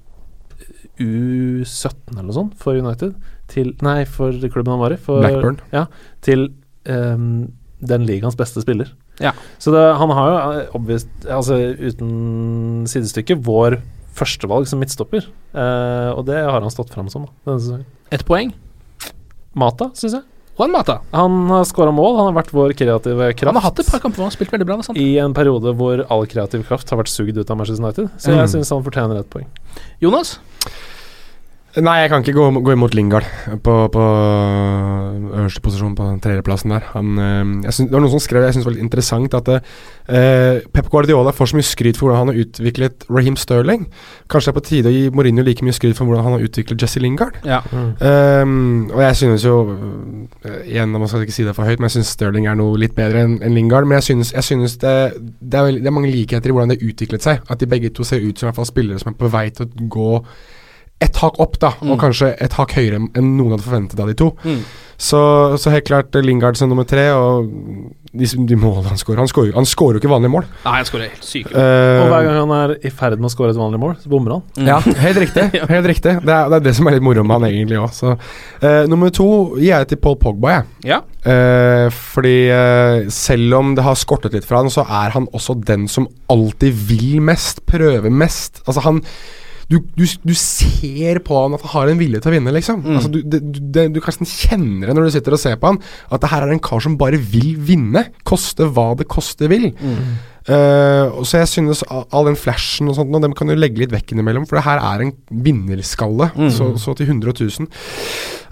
U17 1.03 2.15
eller 2.15 2.29
noe 2.29 2.37
sånt 2.37 2.59
for 2.63 2.79
United. 2.79 3.17
Til, 3.51 3.75
nei, 3.85 4.05
for 4.09 4.35
klubben 4.47 4.77
han 4.77 4.83
var 4.83 4.95
i. 4.95 5.01
For, 5.01 5.25
Blackburn. 5.25 5.59
Ja, 5.75 5.89
til 6.25 6.49
um, 6.87 7.49
den 7.85 8.07
ligaens 8.09 8.39
beste 8.39 8.63
spiller. 8.65 8.93
Ja. 9.23 9.33
Så 9.63 9.71
det, 9.75 9.83
han 10.01 10.11
har 10.11 10.31
jo 10.33 10.65
obvist, 10.81 11.09
altså 11.31 11.59
uten 11.79 12.87
sidestykke, 12.91 13.37
vår 13.47 13.79
førstevalg 14.15 14.67
som 14.71 14.81
midtstopper. 14.83 15.27
Eh, 15.55 16.11
og 16.15 16.25
det 16.27 16.41
har 16.43 16.61
han 16.63 16.71
stått 16.71 16.91
fram 16.95 17.09
som 17.11 17.29
denne 17.47 17.61
sesongen. 17.63 17.87
Ett 18.15 18.25
poeng. 18.27 18.53
Mata, 19.55 19.91
syns 19.95 20.17
jeg. 20.19 20.25
Juan 20.59 20.71
Mata. 20.71 21.01
Han 21.11 21.49
har 21.51 21.65
skåra 21.67 21.91
mål, 21.95 22.17
han 22.21 22.29
har 22.31 22.37
vært 22.37 22.53
vår 22.55 22.75
kreative 22.79 23.27
kraft. 23.35 23.49
Han 23.51 23.59
har 23.59 23.65
hatt 23.73 23.81
et 23.83 23.89
par 23.91 23.99
kamper 24.03 24.21
hvor 24.21 24.27
han 24.29 24.31
har 24.31 24.37
spilt 24.37 24.53
veldig 24.55 24.67
bra. 24.69 24.77
Sant. 24.87 24.99
I 25.03 25.17
en 25.23 25.35
periode 25.35 25.73
hvor 25.79 26.05
all 26.15 26.27
kreativ 26.31 26.63
kraft 26.69 26.91
har 26.95 27.01
vært 27.01 27.11
sugd 27.11 27.39
ut 27.41 27.51
av 27.51 27.59
Manchester 27.59 27.83
United. 27.83 28.11
Så 28.23 28.31
Mm. 28.31 28.39
jeg 28.39 28.53
syns 28.55 28.71
han 28.71 28.85
fortjener 28.87 29.19
et 29.19 29.31
poeng. 29.31 29.47
Jonas? 30.01 30.39
Nei, 31.75 31.97
jeg 32.05 32.11
kan 32.13 32.23
ikke 32.23 32.37
gå, 32.37 32.45
gå 32.63 32.75
imot 32.77 32.95
Lingard 32.95 33.27
på, 33.65 33.73
på 33.91 34.03
øverste 35.35 35.63
posisjon 35.65 35.97
på 35.99 36.07
tredjeplassen 36.23 36.71
der. 36.71 36.85
Han, 36.93 37.17
jeg 37.65 37.75
synes, 37.75 37.89
det 37.89 37.97
var 37.97 38.05
noen 38.05 38.13
som 38.13 38.23
skrev 38.23 38.45
jeg 38.47 38.55
synes 38.55 38.65
det 38.65 38.69
var 38.69 38.77
litt 38.77 38.85
interessant 38.85 39.35
at 39.35 39.51
eh, 39.55 40.61
Pep 40.71 40.91
Guardiola 40.93 41.33
får 41.35 41.51
så 41.51 41.59
mye 41.59 41.67
skryt 41.67 41.99
for 41.99 42.07
hvordan 42.07 42.23
han 42.23 42.31
har 42.31 42.41
utviklet 42.45 43.07
Raheem 43.11 43.39
Sterling. 43.41 43.89
Kanskje 44.31 44.51
det 44.51 44.55
er 44.55 44.59
på 44.61 44.65
tide 44.69 44.93
å 44.93 44.95
gi 44.95 45.11
Mourinho 45.11 45.45
like 45.47 45.67
mye 45.67 45.75
skryt 45.75 45.99
for 45.99 46.07
hvordan 46.07 46.27
han 46.29 46.37
har 46.37 46.47
utviklet 46.47 46.87
Jesse 46.87 47.03
Lingard. 47.03 47.41
Ja. 47.49 47.61
Um, 47.75 48.87
og 48.93 49.03
jeg 49.03 49.19
synes 49.25 49.47
jo 49.47 49.59
uh, 49.75 50.61
Igjen, 50.63 50.95
man 50.95 51.11
skal 51.11 51.27
ikke 51.27 51.37
si 51.37 51.47
det 51.47 51.57
for 51.57 51.67
høyt, 51.67 51.83
men 51.83 51.91
jeg 51.91 51.99
synes 51.99 52.15
Sterling 52.15 52.47
er 52.51 52.59
noe 52.59 52.79
litt 52.81 52.95
bedre 52.95 53.27
enn 53.27 53.39
en 53.43 53.57
Lingard. 53.57 53.89
Men 53.91 53.99
jeg 53.99 54.13
synes, 54.13 54.35
jeg 54.37 54.47
synes 54.47 54.79
det, 54.83 54.97
det, 55.41 55.59
er, 55.59 55.79
det 55.79 55.91
er 55.91 55.99
mange 55.99 56.13
likheter 56.13 56.53
i 56.53 56.57
hvordan 56.57 56.71
det 56.71 56.79
har 56.79 56.95
utviklet 56.95 57.27
seg. 57.27 57.43
At 57.51 57.59
de 57.59 57.71
begge 57.71 57.91
to 57.95 58.07
ser 58.07 58.23
ut 58.23 58.39
som 58.39 58.47
i 58.47 58.53
hvert 58.53 58.63
fall 58.63 58.71
spillere 58.71 59.03
som 59.03 59.11
er 59.11 59.19
på 59.19 59.33
vei 59.33 59.49
til 59.55 59.67
å 59.67 59.89
gå 59.99 60.13
et 61.03 61.17
hakk 61.21 61.41
opp, 61.43 61.59
da. 61.61 61.75
Og 61.83 61.97
Mm. 61.97 62.01
kanskje 62.01 62.35
et 62.41 62.53
hakk 62.53 62.73
høyere 62.79 62.97
enn 63.17 63.37
noen 63.37 63.51
hadde 63.57 63.67
forventet 63.67 64.01
av 64.01 64.07
de 64.09 64.15
to. 64.15 64.31
Mm. 64.45 64.63
Så, 64.97 65.19
så 65.59 65.71
helt 65.75 65.85
klart 65.89 66.15
Lingard 66.23 66.57
som 66.57 66.69
nummer 66.71 66.85
tre, 66.87 67.11
og 67.13 67.49
de, 68.15 68.25
de 68.47 68.55
målene 68.57 68.93
han 68.93 68.97
skårer 68.97 69.19
Han 69.19 69.67
skårer 69.67 69.97
jo 69.99 70.01
ikke 70.01 70.09
vanlige 70.13 70.31
mål. 70.31 70.45
Nei, 70.65 70.75
han 70.79 70.87
skårer 70.87 71.09
helt 71.11 71.27
sykt. 71.27 71.51
Uh, 71.51 72.05
Og 72.05 72.13
hver 72.13 72.23
gang 72.29 72.39
han 72.39 72.53
er 72.55 72.75
i 72.87 72.93
ferd 72.95 73.19
med 73.19 73.27
å 73.27 73.33
skåre 73.35 73.51
et 73.51 73.59
vanlig 73.59 73.81
mål, 73.83 73.97
så 74.01 74.09
bommer 74.13 74.37
han. 74.37 74.45
Mm. 74.57 74.71
Ja, 74.71 74.79
helt 75.03 75.19
riktig. 75.19 75.49
Helt 75.75 75.91
riktig. 75.91 76.15
Det 76.23 76.31
er, 76.37 76.49
det 76.49 76.61
er 76.61 76.65
det 76.69 76.77
som 76.79 76.87
er 76.87 76.95
litt 76.97 77.03
moro 77.05 77.27
med 77.27 77.41
han 77.41 77.49
egentlig 77.51 77.81
òg. 77.83 77.91
Så 77.93 78.15
eh, 78.63 78.87
nummer 78.87 79.11
to 79.11 79.29
gir 79.59 79.73
jeg 79.75 79.89
til 79.91 80.01
Paul 80.07 80.17
Pogba, 80.23 80.55
jeg. 80.61 80.65
Ja. 80.95 81.01
Uh, 81.27 81.91
fordi 82.15 82.37
uh, 82.55 83.11
selv 83.11 83.59
om 83.59 83.75
det 83.75 83.83
har 83.85 83.99
skortet 83.99 84.33
litt 84.39 84.47
fra 84.47 84.63
han, 84.63 84.71
så 84.71 84.87
er 84.87 85.11
han 85.19 85.27
også 85.35 85.59
den 85.67 85.89
som 85.91 86.07
alltid 86.31 86.71
vil 86.87 87.19
mest, 87.21 87.67
prøver 87.67 88.15
mest. 88.15 88.63
Altså 88.69 88.87
han 88.87 89.03
du, 89.75 89.81
du, 89.99 90.05
du 90.07 90.35
ser 90.39 91.21
på 91.27 91.39
han 91.41 91.57
at 91.57 91.65
han 91.65 91.75
har 91.75 91.93
en 91.93 92.01
vilje 92.01 92.21
til 92.23 92.31
å 92.31 92.35
vinne, 92.37 92.55
liksom. 92.55 92.83
Mm. 92.85 92.93
Altså, 92.99 93.11
du, 93.13 93.19
det, 93.23 93.41
du, 93.45 93.59
det, 93.75 93.87
du 93.95 94.01
kan 94.05 94.17
nesten 94.23 94.69
det 94.85 94.95
når 94.95 95.09
du 95.09 95.15
sitter 95.17 95.37
og 95.37 95.43
ser 95.43 95.59
på 95.61 95.73
han, 95.73 95.81
at 96.15 96.23
det 96.23 96.31
her 96.33 96.47
er 96.47 96.55
en 96.55 96.63
kar 96.63 96.85
som 96.85 96.99
bare 97.01 97.19
vil 97.19 97.55
vinne. 97.71 98.07
Koste 98.27 98.69
hva 98.71 98.93
det 98.99 99.09
koste 99.11 99.51
vil. 99.51 99.71
Eh, 99.75 100.15
og 100.45 101.25
så 101.25 101.39
jeg 101.41 101.49
synes 101.49 101.81
all, 101.89 102.03
all 102.13 102.27
den 102.29 102.37
flashen 102.37 102.91
og 102.91 102.99
sånt 102.99 103.15
og 103.17 103.23
dem 103.25 103.33
kan 103.37 103.49
du 103.49 103.55
legge 103.57 103.81
litt 103.81 103.95
vekk 103.95 104.13
innimellom, 104.13 104.45
for 104.45 104.59
det 104.59 104.67
her 104.67 104.83
er 104.85 105.05
en 105.05 105.13
vinnerskalle. 105.45 106.29
Mm. 106.37 106.51
Så, 106.53 106.67
så 106.83 106.93
til 106.99 107.09
100 107.09 107.33
000. 107.41 107.69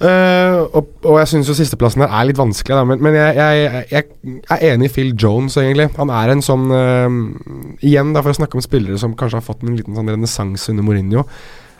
Uh, 0.02 0.64
og, 0.74 0.88
og 1.04 1.18
jeg 1.20 1.28
syns 1.30 1.50
jo 1.52 1.54
sisteplassen 1.54 2.02
her 2.02 2.14
er 2.16 2.26
litt 2.26 2.40
vanskelig, 2.40 2.74
da, 2.74 2.86
men, 2.88 3.02
men 3.04 3.14
jeg, 3.14 3.36
jeg, 3.38 3.84
jeg 3.92 4.40
er 4.56 4.64
enig 4.72 4.88
i 4.88 4.94
Phil 4.94 5.12
Jones, 5.14 5.58
egentlig. 5.60 5.90
Han 5.98 6.10
er 6.10 6.32
en 6.32 6.42
sånn 6.42 6.72
uh, 6.72 7.18
Igjen, 7.84 8.14
da 8.16 8.22
for 8.24 8.32
å 8.32 8.38
snakke 8.40 8.58
om 8.58 8.64
spillere 8.64 8.98
som 8.98 9.14
kanskje 9.18 9.38
har 9.38 9.46
fått 9.46 9.62
en 9.66 9.76
liten 9.76 9.98
sånn 9.98 10.10
renessanse 10.10 10.72
under 10.72 10.86
Mourinho. 10.86 11.26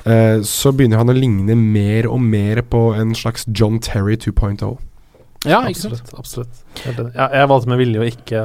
eh, 0.05 0.41
så 0.47 0.73
begynner 0.75 0.99
han 0.99 1.13
å 1.13 1.15
ligne 1.17 1.55
mer 1.59 2.09
og 2.11 2.21
mer 2.23 2.63
på 2.67 2.89
en 2.99 3.15
slags 3.15 3.47
John 3.49 3.79
Terry 3.83 4.17
2.0. 4.19 4.77
ja. 5.47 5.63
Absolutt. 5.63 6.13
absolutt. 6.19 6.63
Jeg, 6.85 7.11
jeg 7.17 7.51
valgte 7.51 7.71
med 7.71 7.83
vilje 7.83 8.03
å 8.03 8.09
ikke 8.09 8.45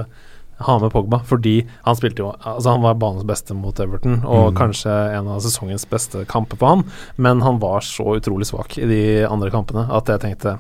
ha 0.60 0.80
med 0.82 0.90
Pogba, 0.92 1.20
fordi 1.28 1.68
han 1.86 1.96
spilte 1.96 2.24
jo 2.24 2.32
Altså 2.42 2.72
Han 2.74 2.82
var 2.82 2.96
banens 2.98 3.26
beste 3.30 3.54
mot 3.54 3.78
Everton, 3.80 4.24
og 4.26 4.54
Mm. 4.54 4.58
kanskje 4.58 4.94
en 5.18 5.28
av 5.28 5.42
sesongens 5.42 5.86
beste 5.90 6.26
kamper 6.26 6.58
for 6.58 6.68
han, 6.68 6.84
men 7.18 7.42
han 7.42 7.60
var 7.60 7.82
så 7.82 8.04
utrolig 8.18 8.46
svak 8.50 8.78
i 8.78 8.86
de 8.90 9.02
andre 9.30 9.52
kampene 9.52 9.88
at 9.92 10.06
jeg 10.08 10.20
tenkte 10.20 10.58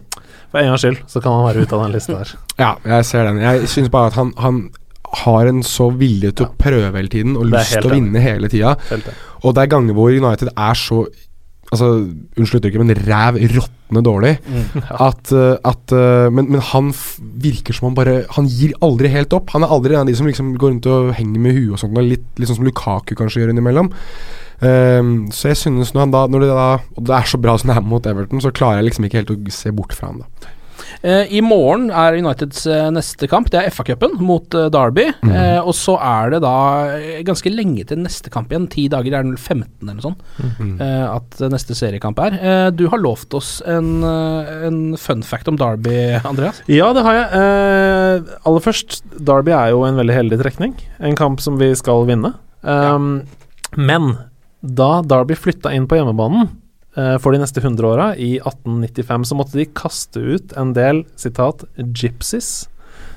for 0.51 0.59
en 0.59 0.67
gangs 0.69 0.81
skyld 0.85 0.97
så 1.07 1.21
kan 1.21 1.31
han 1.33 1.47
være 1.49 1.63
ute 1.65 1.73
av 1.75 1.83
den 1.87 1.91
lista 1.97 2.17
her. 2.17 2.35
Ja, 2.59 2.75
jeg 2.85 3.05
ser 3.05 3.23
den. 3.25 3.39
Jeg 3.41 3.67
syns 3.69 3.89
bare 3.89 4.07
at 4.07 4.13
han, 4.13 4.33
han 4.37 4.69
har 5.23 5.47
en 5.47 5.61
så 5.63 5.89
vilje 5.95 6.31
til 6.35 6.45
å 6.45 6.53
prøve 6.59 6.91
hele 6.95 7.07
tiden, 7.09 7.37
og 7.37 7.45
lyst 7.47 7.71
til 7.77 7.89
å 7.89 7.93
vinne 7.93 8.19
hele 8.21 8.49
tida. 8.49 8.75
Og 9.43 9.53
det 9.55 9.63
er 9.63 9.67
ganger 9.71 9.93
hvor 9.95 10.11
United 10.11 10.49
er 10.51 10.73
så 10.75 11.05
Altså, 11.67 11.87
Unnskyld 12.39 12.61
uttrykket, 12.61 12.79
men 12.79 12.95
ræv 13.07 13.37
råtne 13.57 14.03
dårlig. 14.05 14.33
At, 15.07 15.31
eh, 15.35 15.55
at 15.67 15.93
eh, 15.95 16.27
men, 16.31 16.49
men 16.53 16.63
han 16.63 16.93
virker 17.43 17.75
som 17.75 17.89
han 17.89 17.97
bare 17.97 18.15
Han 18.37 18.47
gir 18.47 18.75
aldri 18.85 19.11
helt 19.11 19.35
opp. 19.35 19.51
Han 19.55 19.65
er 19.65 19.73
aldri 19.75 19.95
en 19.95 20.05
av 20.05 20.11
de 20.11 20.15
som 20.17 20.29
liksom 20.29 20.55
går 20.59 20.73
rundt 20.73 20.89
og 20.91 21.13
henger 21.17 21.43
med 21.43 21.57
huet 21.57 21.75
og 21.75 21.81
sånt. 21.83 21.99
Litt, 22.07 22.27
litt 22.39 22.49
sånn 22.49 22.61
som 22.61 22.67
Lukaku 22.67 23.15
kanskje 23.19 23.43
gjør 23.43 23.55
innimellom. 23.55 23.91
Um, 24.57 25.27
så 25.35 25.51
jeg 25.51 25.59
synes 25.59 25.91
når 25.93 26.01
han 26.01 26.13
da 26.15 26.21
Når 26.33 26.41
det 26.41 26.47
da 26.49 26.69
Og 26.97 27.03
det 27.05 27.13
er 27.13 27.27
så 27.29 27.37
bra 27.37 27.53
som 27.61 27.69
det 27.69 27.75
er 27.77 27.83
mot 27.85 28.07
Everton, 28.09 28.41
så 28.41 28.49
klarer 28.49 28.79
jeg 28.79 28.87
liksom 28.87 29.05
ikke 29.05 29.19
helt 29.19 29.33
å 29.35 29.37
se 29.53 29.73
bort 29.75 29.93
fra 29.93 30.09
han, 30.09 30.23
da. 30.23 30.55
Eh, 31.01 31.29
I 31.37 31.41
morgen 31.45 31.89
er 31.93 32.17
Uniteds 32.17 32.65
eh, 32.69 32.87
neste 32.93 33.29
kamp. 33.29 33.49
Det 33.53 33.59
er 33.59 33.73
FA-cupen 33.73 34.17
mot 34.23 34.55
eh, 34.57 34.69
Derby. 34.73 35.07
Mm. 35.21 35.35
Og 35.67 35.73
så 35.77 35.97
er 36.01 36.33
det 36.33 36.41
da 36.45 36.53
ganske 37.27 37.51
lenge 37.51 37.85
til 37.89 38.01
neste 38.01 38.31
kamp 38.33 38.51
igjen. 38.51 38.67
Ti 38.71 38.87
dager, 38.91 39.11
det 39.11 39.19
er 39.19 39.27
den 39.27 39.37
15. 39.37 39.67
eller 39.81 39.97
noe 39.97 40.05
sånt. 40.05 40.23
Mm. 40.57 40.77
at 40.81 41.39
neste 41.51 41.75
seriekamp 41.77 42.19
er. 42.21 42.37
Du 42.75 42.85
har 42.91 43.01
lovt 43.01 43.33
oss 43.37 43.57
en, 43.67 44.03
en 44.03 44.79
fun 44.99 45.23
fact 45.25 45.49
om 45.49 45.57
Derby, 45.59 46.17
Andreas. 46.27 46.61
Ja, 46.71 46.89
det 46.95 47.03
har 47.05 47.17
jeg. 47.17 48.27
Aller 48.47 48.63
først, 48.63 49.01
Derby 49.17 49.53
er 49.55 49.73
jo 49.73 49.83
en 49.87 49.99
veldig 49.99 50.15
heldig 50.15 50.39
trekning. 50.41 50.75
En 50.99 51.17
kamp 51.19 51.43
som 51.43 51.59
vi 51.61 51.71
skal 51.77 52.07
vinne. 52.09 52.33
Um, 52.61 53.21
Men 53.75 54.15
da 54.61 55.01
Derby 55.05 55.37
flytta 55.37 55.71
inn 55.75 55.87
på 55.89 55.99
hjemmebanen 55.99 56.49
for 57.21 57.35
de 57.35 57.39
neste 57.43 57.61
100 57.61 57.85
åra, 57.87 58.07
i 58.17 58.39
1895, 58.39 59.27
så 59.29 59.37
måtte 59.37 59.59
de 59.59 59.67
kaste 59.77 60.19
ut 60.23 60.55
en 60.57 60.71
del, 60.73 61.03
sitat, 61.19 61.63
gypsies. 61.77 62.67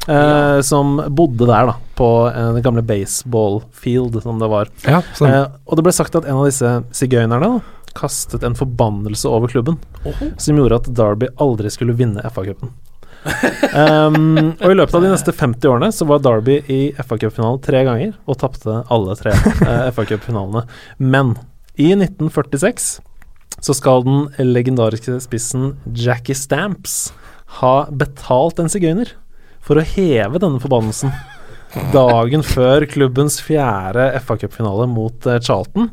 eh, 0.08 0.60
Som 0.66 0.98
bodde 1.16 1.48
der, 1.48 1.70
da, 1.70 1.76
på 1.96 2.10
eh, 2.28 2.50
det 2.58 2.62
gamle 2.66 2.82
baseball 2.84 3.62
field, 3.72 4.20
som 4.22 4.38
det 4.42 4.50
var. 4.52 4.68
Ja. 4.84 5.00
Eh, 5.00 5.46
og 5.64 5.76
det 5.80 5.86
ble 5.86 5.94
sagt 5.96 6.16
at 6.20 6.28
en 6.28 6.42
av 6.42 6.48
disse 6.50 6.74
sigøynerne 6.92 7.60
kastet 7.96 8.44
en 8.46 8.54
forbannelse 8.54 9.26
over 9.26 9.50
klubben, 9.50 9.80
som 10.38 10.60
gjorde 10.60 10.76
at 10.78 10.92
Derby 10.94 11.26
aldri 11.42 11.72
skulle 11.74 11.96
vinne 11.98 12.22
FA-cupen. 12.30 12.70
um, 13.76 14.54
og 14.62 14.70
i 14.70 14.76
løpet 14.78 14.94
av 14.96 15.02
de 15.04 15.10
neste 15.12 15.32
50 15.36 15.68
årene 15.68 15.90
så 15.92 16.06
var 16.08 16.22
Derby 16.24 16.60
i 16.72 16.78
FA-cupfinalen 17.02 17.58
tre 17.64 17.82
ganger, 17.84 18.14
og 18.30 18.38
tapte 18.40 18.78
alle 18.94 19.16
tre 19.18 19.34
eh, 19.34 19.88
FA-cupfinalene. 19.92 20.62
Men 21.02 21.34
i 21.76 21.90
1946 21.96 23.00
så 23.58 23.74
skal 23.76 24.04
den 24.06 24.28
legendariske 24.54 25.18
spissen 25.24 25.74
Jackie 25.96 26.38
Stamps 26.38 27.10
ha 27.60 27.74
betalt 27.90 28.60
en 28.62 28.70
sigøyner 28.70 29.12
for 29.64 29.80
å 29.80 29.84
heve 29.84 30.40
denne 30.40 30.62
forbannelsen. 30.62 31.12
dagen 31.94 32.42
før 32.42 32.86
klubbens 32.90 33.38
fjerde 33.44 34.08
FA 34.24 34.36
Cup-finale 34.40 34.88
mot 34.90 35.26
eh, 35.26 35.40
Charlton. 35.42 35.90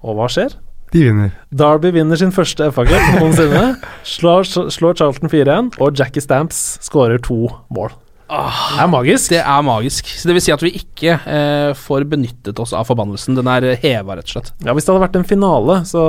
Og 0.00 0.16
hva 0.16 0.28
skjer? 0.32 0.54
De 0.90 1.04
vinner. 1.06 1.34
Derby 1.54 1.92
vinner 1.94 2.18
sin 2.18 2.32
første 2.34 2.70
FA 2.74 2.86
Cup 2.88 3.18
noensinne. 3.18 3.64
Slår, 4.06 4.48
slår 4.72 4.96
Charlton 4.98 5.30
4-1, 5.30 5.74
og 5.78 5.98
Jackie 5.98 6.24
Stamps 6.24 6.80
skårer 6.82 7.20
to 7.22 7.44
mål. 7.70 7.92
Det 8.30 8.82
er 8.84 8.90
magisk. 8.90 9.32
Det 9.32 9.40
er 9.42 9.62
magisk. 9.66 10.10
Så 10.20 10.28
det 10.28 10.36
vil 10.36 10.44
si 10.44 10.52
at 10.54 10.62
vi 10.62 10.70
ikke 10.78 11.16
eh, 11.18 11.70
får 11.78 12.06
benyttet 12.10 12.60
oss 12.62 12.72
av 12.76 12.86
forbannelsen. 12.88 13.38
Den 13.38 13.50
er 13.50 13.66
heva, 13.82 14.16
rett 14.18 14.28
og 14.28 14.34
slett. 14.36 14.52
Ja, 14.62 14.74
Hvis 14.76 14.86
det 14.86 14.94
hadde 14.94 15.04
vært 15.04 15.18
en 15.20 15.26
finale, 15.26 15.80
så, 15.88 16.04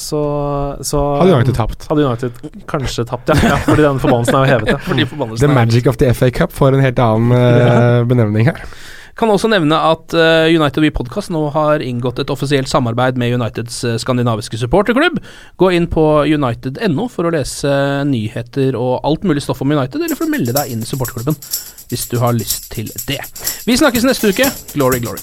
så, 0.00 0.22
så 0.86 1.04
Hadde 1.20 1.34
United 1.34 1.58
tapt. 1.58 1.88
Hadde 1.90 2.06
United 2.06 2.66
kanskje 2.70 3.06
tapt, 3.08 3.32
ja. 3.32 3.38
ja 3.54 3.60
fordi 3.66 3.86
den 3.86 4.02
forbannelsen 4.02 4.38
er 4.38 4.44
jo 4.44 4.52
hevet. 4.54 4.74
Ja. 4.76 4.82
Fordi 4.86 5.08
The 5.36 5.48
er 5.50 5.56
magic 5.56 5.88
of 5.90 5.98
the 6.02 6.12
FA 6.14 6.30
Cup 6.30 6.54
får 6.54 6.76
en 6.76 6.84
helt 6.84 7.02
annen 7.02 7.34
eh, 7.36 8.02
benevning 8.08 8.52
her. 8.52 8.62
Kan 9.16 9.32
også 9.32 9.48
nevne 9.48 9.78
at 9.80 10.12
uh, 10.12 10.44
United 10.52 10.82
We 10.84 10.92
Podcast 10.92 11.32
nå 11.32 11.46
har 11.54 11.80
inngått 11.84 12.20
et 12.20 12.32
offisielt 12.32 12.68
samarbeid 12.68 13.16
med 13.20 13.32
Uniteds 13.38 13.78
uh, 13.88 13.94
skandinaviske 14.00 14.60
supporterklubb. 14.60 15.22
Gå 15.56 15.72
inn 15.72 15.88
på 15.92 16.04
united.no 16.28 17.08
for 17.12 17.28
å 17.28 17.32
lese 17.32 17.72
nyheter 18.08 18.76
og 18.76 19.00
alt 19.08 19.24
mulig 19.24 19.46
stoff 19.46 19.64
om 19.64 19.72
United, 19.72 20.02
eller 20.02 20.18
for 20.18 20.28
å 20.28 20.34
melde 20.36 20.56
deg 20.56 20.74
inn 20.74 20.84
i 20.84 20.88
supporterklubben 20.88 21.40
hvis 21.86 22.08
du 22.10 22.18
har 22.20 22.34
lyst 22.36 22.68
til 22.74 22.90
det. 23.06 23.22
Vi 23.64 23.78
snakkes 23.78 24.04
neste 24.04 24.34
uke. 24.34 24.50
Glory, 24.74 25.00
glory. 25.00 25.22